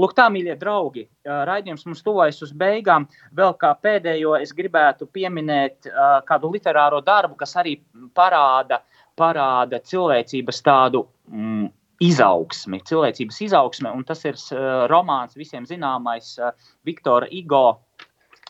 Lūk, 0.00 0.14
tā, 0.16 0.28
mīļie 0.32 0.54
draugi, 0.56 1.04
raidījums 1.28 1.84
mums 1.84 2.00
tuvojas 2.04 2.40
uz 2.46 2.54
beigām. 2.56 3.04
Vēl 3.36 3.52
kā 3.60 3.74
pēdējo 3.76 4.38
es 4.40 4.54
gribētu 4.56 5.08
pieminēt 5.12 5.90
kādu 6.28 6.52
literāro 6.54 7.02
darbu, 7.04 7.36
kas 7.42 7.52
arī 7.60 7.76
parāda, 8.16 8.80
parāda 9.20 9.82
cilvēcības 9.84 10.62
tādu 10.64 11.04
mm, 11.28 11.68
izaugsmi, 12.02 12.82
cilvēcības 12.88 13.40
izaugsme, 13.46 13.92
un 13.92 14.06
tas 14.08 14.24
ir 14.28 14.38
uh, 14.54 14.84
romāns 14.90 15.38
visiem 15.38 15.68
zināmais 15.68 16.34
uh, 16.40 16.52
Viktora 16.86 17.28
Igo 17.30 17.66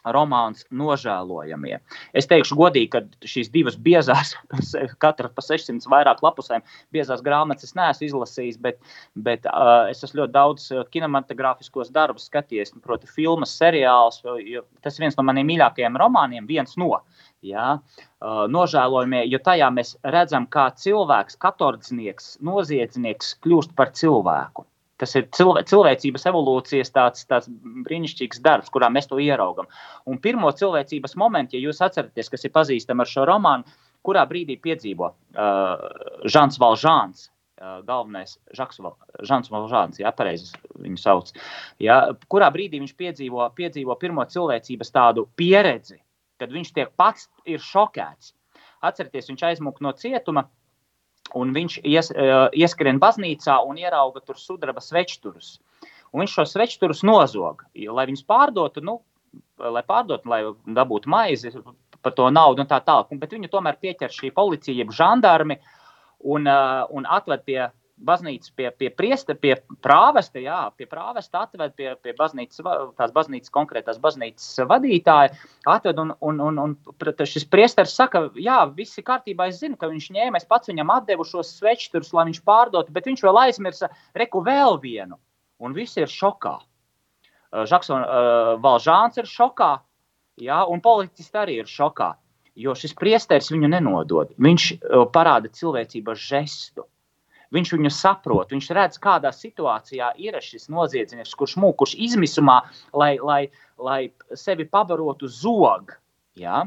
romāns 0.02 0.64
Nožēlojamie. 0.74 1.76
Es 2.16 2.26
teikšu 2.30 2.56
godīgi, 2.58 2.88
ka 2.90 3.28
šīs 3.28 3.52
divas 3.54 3.76
biezās, 3.78 4.34
katra 5.04 5.30
pa 5.30 5.44
600 5.44 5.86
vairāk 5.92 6.22
lapusēm, 6.24 6.64
biezās 6.94 7.22
grāmatas 7.22 7.68
es 7.68 7.76
neesmu 7.78 8.08
izlasījis, 8.08 8.58
bet, 8.64 8.80
bet 9.14 9.46
uh, 9.50 9.86
es 9.92 10.02
esmu 10.02 10.22
ļoti 10.22 10.34
daudz 10.34 10.68
kinematogrāfiskos 10.94 11.92
darbus 11.94 12.26
skatījies, 12.30 12.74
proti, 12.82 13.10
filmas, 13.10 13.54
seriālus. 13.60 14.22
Tas 14.82 14.98
ir 14.98 15.06
viens 15.06 15.18
no 15.18 15.26
maniem 15.28 15.52
mīļākajiem 15.52 16.00
romāniem, 16.02 16.50
viens 16.50 16.74
no. 16.80 16.90
Ja, 16.92 17.22
uh, 17.76 18.44
nožēlojamie, 18.52 19.24
jo 19.30 19.40
tajā 19.42 19.70
mēs 19.74 19.96
redzam, 20.14 20.46
kā 20.46 20.68
cilvēks, 20.78 21.38
katordznieks, 21.42 22.36
noziedznieks 22.44 23.34
kļūst 23.42 23.74
par 23.78 23.92
cilvēku. 23.98 24.66
Tas 25.02 25.16
ir 25.18 25.26
cilvē, 25.34 25.64
cilvēcības 25.66 26.28
evolūcijas 26.30 26.92
tāds, 26.94 27.24
tāds 27.26 27.48
brīnišķīgs 27.88 28.38
darbs, 28.44 28.70
kurā 28.70 28.86
mēs 28.92 29.08
to 29.10 29.18
ieraugam. 29.18 29.66
Un 30.06 30.20
pirmo 30.22 30.52
cilvēcības 30.54 31.16
momentu, 31.18 31.56
ja 31.56 31.64
jūs 31.64 31.82
atceraties, 31.82 32.30
kas 32.30 32.46
ir 32.46 32.54
pazīstams 32.54 33.02
ar 33.02 33.10
šo 33.10 33.26
romānu, 33.26 33.80
kurā 34.06 34.22
brīdī 34.30 34.58
piedzīvo 34.62 35.10
uh, 35.10 35.82
Žants 36.30 36.60
Valžāns, 36.62 37.26
uh, 37.58 37.80
galvenais 37.88 38.36
Žaks 38.54 38.78
Žants 39.26 39.50
Valžāns, 39.50 39.98
ja 40.02 40.14
pareizi 40.14 40.52
viņu 40.78 41.02
sauc, 41.02 41.34
ja, 41.82 41.98
kurā 42.30 42.52
brīdī 42.54 42.78
viņš 42.82 42.94
piedzīvo, 43.02 43.50
piedzīvo 43.58 43.98
pirmo 43.98 44.26
cilvēcības 44.30 44.94
tādu 44.94 45.26
pieredzi, 45.38 45.98
kad 46.42 46.52
viņš 46.54 46.72
tiek 46.74 46.90
pats 46.98 47.28
ir 47.48 47.62
šokēts. 47.62 48.34
Atcerieties, 48.82 49.30
viņš 49.30 49.44
aizmuka 49.46 49.84
no 49.86 49.92
cietuma, 49.94 50.48
un 51.38 51.52
viņš 51.54 51.78
ies, 51.86 52.10
uh, 52.12 52.48
ieskrien 52.50 52.98
baznīcā 53.02 53.60
un 53.68 53.78
ierauga 53.78 54.24
tur 54.26 54.40
sudraba 54.40 54.82
svečturus. 54.82 55.54
Un 56.12 56.24
viņš 56.24 56.34
šo 56.36 56.44
svečturus 56.50 57.04
nozog, 57.06 57.62
lai 57.72 58.08
viņus 58.10 58.26
pārdotu, 58.28 58.82
nu, 58.84 58.98
lai 59.56 59.84
pārdotu, 59.86 60.28
lai 60.28 60.42
dabūtu 60.76 61.08
maizi 61.08 61.54
par 62.02 62.16
to 62.18 62.26
naudu 62.34 62.64
un 62.64 62.68
tā 62.68 62.82
tālāk. 62.84 63.14
Bet 63.22 63.32
viņu 63.32 63.48
tomēr 63.52 63.78
pieķer 63.80 64.12
šī 64.12 64.32
policija, 64.34 64.76
jeb 64.76 64.92
žandarmi, 64.92 65.56
un, 66.34 66.50
uh, 66.50 66.82
un 66.90 67.06
atved 67.08 67.46
pie 67.46 67.60
baznīcas 68.06 68.52
pie, 68.56 68.68
pie 68.76 68.90
priesta, 68.94 69.34
pie 69.38 69.54
prāvesta, 69.84 70.40
jā, 70.42 70.58
pie 70.76 70.86
prāvesta 70.90 71.44
atved 71.46 71.74
pie, 71.78 71.88
pie 72.02 72.14
baznīcas, 72.18 72.62
tās 72.98 73.14
baznīcas 73.14 73.52
konkrētās 73.54 74.00
baznīcas 74.02 74.48
vadītāja, 74.70 75.32
atved 75.70 76.00
un, 76.02 76.14
un, 76.20 76.40
un, 76.48 76.60
un 76.62 76.76
šis 77.32 77.46
priesteris 77.52 77.94
saka, 77.98 78.26
jā, 78.38 78.58
viss 78.76 78.98
ir 78.98 79.06
kārtībā, 79.08 79.48
es 79.50 79.60
zinu, 79.62 79.78
ka 79.80 79.90
viņš 79.92 80.10
ņēma, 80.16 80.40
es 80.40 80.48
pats 80.48 80.70
viņam 80.72 80.92
atdevu 80.96 81.26
šos 81.28 81.54
svečturus, 81.60 82.12
lai 82.16 82.26
viņš 82.30 82.42
pārdotu, 82.46 82.94
bet 82.94 83.08
viņš 83.10 83.24
vēl 83.26 83.42
aizmirsa 83.46 83.92
reku 84.18 84.42
vēl 84.46 84.80
vienu, 84.82 85.20
un 85.62 85.76
visi 85.76 86.02
ir 86.02 86.10
šokā. 86.10 86.58
Žaks 87.68 87.90
un 87.92 88.00
uh, 88.00 88.54
Valžāns 88.64 89.18
ir 89.20 89.28
šokā, 89.28 89.74
jā, 90.40 90.62
un 90.72 90.80
policisti 90.84 91.36
arī 91.36 91.58
ir 91.60 91.68
šokā, 91.68 92.14
jo 92.56 92.72
šis 92.76 92.96
priesteris 92.96 93.50
viņu 93.52 93.68
nenodod. 93.74 94.32
Viņš 94.40 94.70
uh, 94.72 95.04
parāda 95.12 95.52
cilvēcības 95.52 96.24
žestu 96.32 96.86
Viņš 97.52 97.74
viņu 97.76 97.90
saprot, 97.92 98.52
viņš 98.54 98.70
redz, 98.76 99.00
kādā 99.02 99.32
situācijā 99.36 100.12
ir 100.20 100.38
šis 100.40 100.70
noziedznieks, 100.72 101.34
kurš 101.36 101.58
mūk, 101.60 101.76
kurš 101.82 101.96
izmisumā, 102.08 102.62
lai, 102.96 103.16
lai, 103.20 103.42
lai 103.76 104.00
sevi 104.38 104.64
pabarotu 104.68 105.28
zog. 105.28 105.92
Ja? 106.38 106.64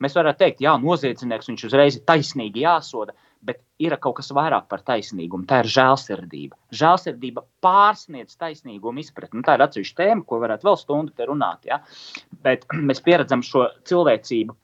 Mēs 0.00 0.14
varētu 0.16 0.40
teikt, 0.40 0.62
jā, 0.64 0.76
noziedznieks 0.80 1.50
viņš 1.50 1.66
uzreiz 1.68 1.98
ir 1.98 2.06
taisnīgi 2.08 2.62
jāsoda, 2.62 3.12
bet 3.44 3.60
ir 3.82 3.96
kaut 4.00 4.18
kas 4.20 4.30
vairāk 4.36 4.68
par 4.70 4.84
taisnīgumu. 4.86 5.48
Tā 5.48 5.62
ir 5.64 5.70
žēlsirdība. 5.74 6.56
Žēlsirdība 6.76 7.44
pārsniedz 7.64 8.38
taisnīgumu 8.40 9.02
izpratni. 9.02 9.40
Nu, 9.40 9.44
tā 9.46 9.56
ir 9.58 9.64
atsevišķa 9.66 9.98
tēma, 10.00 10.26
ko 10.28 10.40
varētu 10.44 10.68
vēl 10.68 10.80
stundu 10.80 11.16
te 11.16 11.28
runāt. 11.28 11.68
Ja? 11.68 11.80
Bet 12.44 12.68
mēs 12.88 13.02
pieredzam 13.04 13.44
šo 13.46 13.66
cilvēcību, 13.88 14.56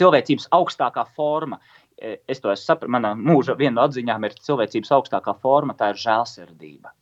cilvēcības 0.00 0.48
augstākā 0.56 1.04
forma. 1.16 1.60
E, 1.98 2.18
es 2.28 2.42
to 2.42 2.52
sapratis, 2.58 2.90
manā 2.90 3.14
mūža 3.18 3.56
viena 3.58 3.78
no 3.78 3.86
atziņām 3.88 4.26
ir 4.26 4.36
cilvēcības 4.46 4.92
augstākā 4.98 5.34
forma, 5.40 5.76
tā 5.78 5.92
ir 5.92 6.00
žēlsirdība. 6.02 6.92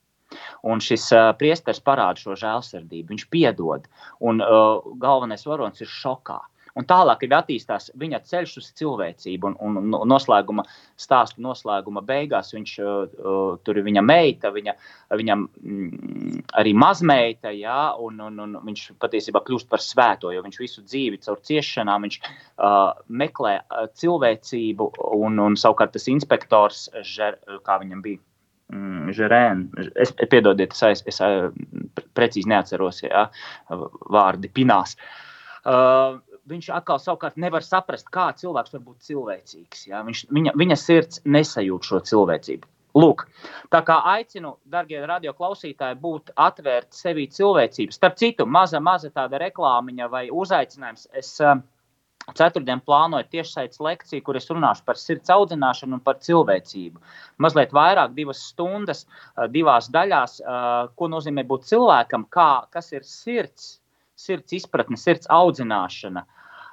Un 0.68 0.80
šis 0.84 1.10
uh, 1.12 1.30
priesteris 1.36 1.82
parāda 1.84 2.20
šo 2.20 2.36
žēlsirdību, 2.40 3.10
viņš 3.12 3.24
piedod, 3.32 3.88
un 4.24 4.40
uh, 4.44 4.84
galvenais 5.00 5.44
varonis 5.48 5.84
ir 5.84 5.90
šokā. 5.92 6.38
Un 6.78 6.86
tālāk 6.88 7.26
ir 7.26 7.34
attīstās 7.36 7.90
viņa 8.00 8.22
ceļš 8.28 8.52
uz 8.62 8.68
cilvēcību, 8.80 9.50
un, 9.60 9.76
un, 9.82 9.96
noslēguma 10.08 10.64
stāsta 11.00 11.42
noslēguma 11.44 12.00
beigās 12.08 12.54
viņš 12.54 12.72
uh, 12.80 13.58
tur 13.64 13.80
ir 13.80 13.84
viņa 13.84 14.04
meita, 14.06 14.52
viņa, 14.54 14.74
viņam 15.20 15.44
mm, 15.48 16.40
arī 16.62 16.72
mazmeita, 16.72 17.52
jā, 17.52 17.92
un, 18.00 18.22
un, 18.24 18.40
un 18.46 18.56
viņš 18.70 18.86
patiesībā 19.02 19.44
kļūst 19.44 19.68
par 19.68 19.84
svēto, 19.84 20.32
jo 20.32 20.44
viņš 20.46 20.58
visu 20.62 20.86
dzīvi 20.86 21.20
caur 21.26 21.44
ciešanām 21.44 22.08
viņš 22.08 22.18
uh, 22.24 22.96
meklē 23.20 23.58
uh, 23.60 23.86
cilvēcību, 24.00 24.88
un, 25.20 25.44
un 25.44 25.60
savukārt 25.60 25.92
tas 25.98 26.08
inspektors, 26.08 26.86
žer, 27.04 27.36
kā 27.68 27.82
viņam 27.84 28.00
bija 28.06 28.22
mm, 28.72 29.12
Žerēna. 29.20 29.88
Es 30.00 30.16
piedodiet, 30.16 30.72
es, 30.72 31.04
es, 31.04 31.20
es 31.20 32.08
precīzi 32.16 32.48
neatceros 32.48 33.04
jā, 33.04 33.28
vārdi 33.68 34.48
pinās. 34.56 34.96
Uh, 35.62 36.16
viņš 36.50 36.68
atkal 36.74 37.00
savukārt 37.02 37.38
nevar 37.40 37.64
saprast, 37.66 38.08
kā 38.12 38.30
cilvēks 38.38 38.74
var 38.74 38.84
būt 38.84 39.08
cilvēcīgs. 39.08 39.86
Ja? 39.90 40.02
Viņš, 40.06 40.26
viņa, 40.34 40.54
viņa 40.58 40.78
sirds 40.78 41.22
nesajūt 41.24 41.88
šo 41.88 42.02
cilvēcību. 42.10 42.68
Lūk, 42.92 43.24
tā 43.72 43.80
kā 43.88 43.94
aicinu, 44.10 44.58
darbie 44.68 44.98
radioklausītāji, 45.08 45.96
būt 46.02 46.34
atvērti 46.36 46.98
sevī 46.98 47.24
cilvēcību. 47.32 47.94
Starp 47.96 48.18
citu, 48.20 48.44
maza, 48.44 48.82
maza 48.84 49.08
tāda 49.08 49.40
reklāmiņa 49.40 50.08
vai 50.12 50.26
uzaicinājums. 50.28 51.06
Es 51.16 51.30
uh, 51.40 51.54
ceturtdien 52.36 52.82
plānoju 52.84 53.30
tiešsaistes 53.32 53.80
lekciju, 53.80 54.26
kur 54.26 54.36
es 54.36 54.50
runāšu 54.52 54.84
par 54.84 55.00
sirds 55.00 55.32
audzināšanu 55.32 55.96
un 55.96 56.04
par 56.04 56.20
cilvēcību. 56.20 57.00
Mazliet 57.40 57.72
vairāk, 57.72 58.12
divas 58.18 58.44
stundas, 58.50 59.06
uh, 59.06 59.46
divās 59.48 59.88
daļās, 59.94 60.42
uh, 60.44 60.92
ko 60.92 61.08
nozīmē 61.14 61.46
būt 61.48 61.70
cilvēkam, 61.72 62.28
kā, 62.28 62.50
kas 62.76 62.92
ir 62.92 63.08
sirds, 63.08 63.78
sirds 64.22 64.60
izpratne, 64.60 64.98
sirds 65.00 65.30
audzināšana. 65.32 66.24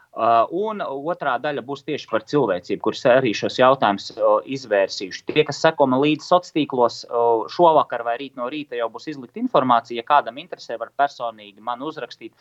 Uh, 0.09 0.49
un 0.51 0.81
otrā 0.81 1.35
daļa 1.39 1.61
būs 1.63 1.83
tieši 1.85 2.07
par 2.09 2.23
cilvēcību, 2.27 2.81
kuras 2.81 3.03
arī 3.07 3.29
šos 3.37 3.59
jautājumus 3.59 4.07
uh, 4.15 4.39
izvērsīšu. 4.57 5.21
Tie, 5.29 5.43
kas 5.47 5.61
seko 5.61 5.85
man 5.87 6.01
līdzi 6.01 6.25
sociālos 6.25 6.55
tīklos, 6.55 6.97
uh, 7.05 7.45
šovakar 7.53 8.01
vai 8.07 8.15
rīt 8.19 8.39
no 8.39 8.49
rīta 8.49 8.79
jau 8.79 8.89
būs 8.91 9.05
izlikta 9.13 9.39
informācija. 9.39 10.01
Ja 10.01 10.07
kādam 10.07 10.41
interesē, 10.41 10.79
var 10.81 10.89
personīgi 10.97 11.61
man 11.63 11.85
uzrakstīt. 11.85 12.33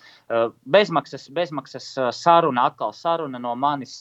Bezmaksas, 0.64 1.28
bezmaksas 1.36 1.90
saruna, 2.16 2.70
atkal 2.72 2.96
saruna 2.96 3.38
no 3.42 3.52
manis 3.54 4.00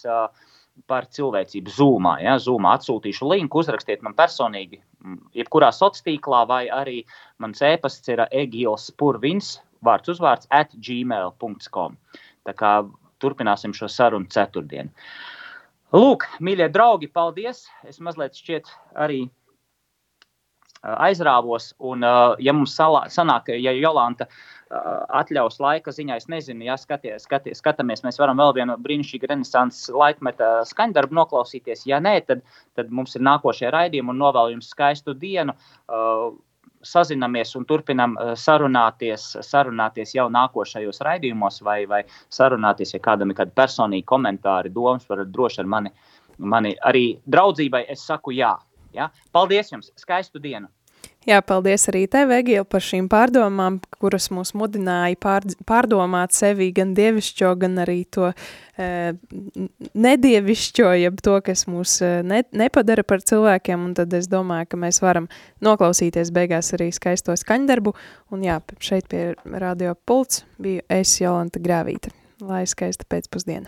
par 0.87 1.09
cilvēcību 1.11 1.73
Zoomā. 1.73 2.17
Ja? 2.23 2.37
Zoomā 2.41 2.75
atsūtīšu 2.77 3.27
linku, 3.33 3.61
uzrakstiet 3.63 4.03
man 4.05 4.15
personīgi, 4.17 4.79
mm, 5.03 5.21
jebkurā 5.41 5.73
sociālā 5.75 6.07
tīklā, 6.07 6.43
vai 6.49 6.63
arī 6.71 7.01
mans 7.41 7.61
e-pasts 7.61 8.15
ir 8.15 8.23
egils 8.31 8.91
purvins, 8.97 9.57
vārds 9.85 10.13
uzvārds, 10.13 10.49
at 10.49 10.73
gmail.com. 10.73 11.97
Tā 12.47 12.55
kā 12.57 12.73
turpināsim 13.23 13.73
šo 13.75 13.89
sarunu 13.91 14.29
ceturtdien. 14.33 14.91
Lūk, 15.95 16.27
mīļie 16.43 16.67
draugi, 16.73 17.07
paldies! 17.07 17.65
Es 17.87 18.01
mazliet 18.03 18.35
šķiet 18.35 18.69
arī 18.99 19.25
aizrāvos, 20.83 21.71
un 21.79 22.03
ja 22.43 22.53
mums 22.53 22.75
salā, 22.77 23.07
sanāk, 23.11 23.49
ja 23.55 23.73
Jolanta 23.73 24.27
atļaus 24.67 25.61
laika 25.63 25.93
ziņā, 25.95 26.17
es 26.19 26.27
nezinu, 26.31 26.65
ja 26.67 26.75
skaties, 26.79 27.23
skaties, 27.23 27.61
skatāmies, 27.61 28.03
mēs 28.03 28.19
varam 28.19 28.39
vēl 28.39 28.53
vienu 28.59 28.75
brīnišķīgu 28.83 29.29
renesanses 29.31 29.87
laikmeta 29.95 30.65
skaņdarbu 30.67 31.17
noklausīties. 31.17 31.85
Ja 31.87 32.01
nē, 32.03 32.17
tad, 32.27 32.43
tad 32.75 32.91
mums 32.91 33.15
ir 33.15 33.23
nākošie 33.25 33.71
raidījumi 33.73 34.13
un 34.13 34.21
novēl 34.21 34.53
jums 34.57 34.69
skaistu 34.73 35.15
dienu. 35.17 35.55
Uh, 35.87 36.35
sazinamies 36.91 37.55
un 37.59 37.65
turpinam 37.69 38.15
eh, 38.21 38.33
sarunāties, 38.39 39.29
sarunāties 39.45 40.15
jau 40.15 40.27
nākošajos 40.33 41.03
raidījumos, 41.07 41.61
vai, 41.67 41.81
vai 41.89 42.03
sarunāties, 42.33 42.95
ja 42.95 43.03
kādam 43.03 43.33
ir 43.33 43.39
kādi 43.41 43.55
personīgi 43.57 44.07
komentāri, 44.07 44.73
domas, 44.73 45.07
varat 45.09 45.31
droši 45.33 45.63
ar 45.63 45.71
mani, 45.75 45.93
mani 46.37 46.75
arī 46.87 47.05
draudzībai. 47.27 47.85
Es 47.91 48.05
saku 48.07 48.35
jā. 48.37 48.55
Ja? 48.95 49.11
Paldies 49.35 49.71
jums! 49.73 49.91
Skaistu 49.99 50.41
dienu! 50.43 50.71
Jā, 51.27 51.41
paldies 51.43 51.83
arī 51.91 52.05
tev, 52.07 52.29
Egīla, 52.31 52.63
par 52.63 52.83
šīm 52.83 53.09
pārdomām, 53.11 53.81
kuras 53.99 54.29
mūs 54.31 54.53
mudināja 54.55 55.17
pār, 55.19 55.43
pārdomāt 55.67 56.31
sevi 56.31 56.69
gan 56.75 56.93
dievišķo, 56.95 57.49
gan 57.59 57.75
arī 57.83 57.97
to 58.15 58.29
e, 58.31 58.87
nedievišķo, 59.91 60.93
jeb 61.01 61.19
to, 61.25 61.35
kas 61.43 61.65
mūs 61.67 61.97
e, 61.99 62.13
ne, 62.23 62.39
nepadara 62.55 63.03
par 63.03 63.25
cilvēkiem, 63.27 63.89
un 63.89 63.97
tad 63.99 64.15
es 64.15 64.31
domāju, 64.31 64.69
ka 64.71 64.79
mēs 64.79 65.01
varam 65.03 65.27
noklausīties 65.67 66.31
beigās 66.31 66.71
arī 66.79 66.93
skaisto 66.95 67.35
skaņdarbu, 67.35 67.91
un 68.31 68.47
jā, 68.47 68.61
šeit 68.79 69.11
pie 69.11 69.33
radio 69.51 69.97
pults 70.07 70.45
biju 70.63 70.87
es, 70.87 71.17
Jolanta 71.19 71.59
Grāvīta. 71.59 72.15
Lai 72.39 72.63
skaista 72.71 73.03
pēcpusdiena. 73.09 73.67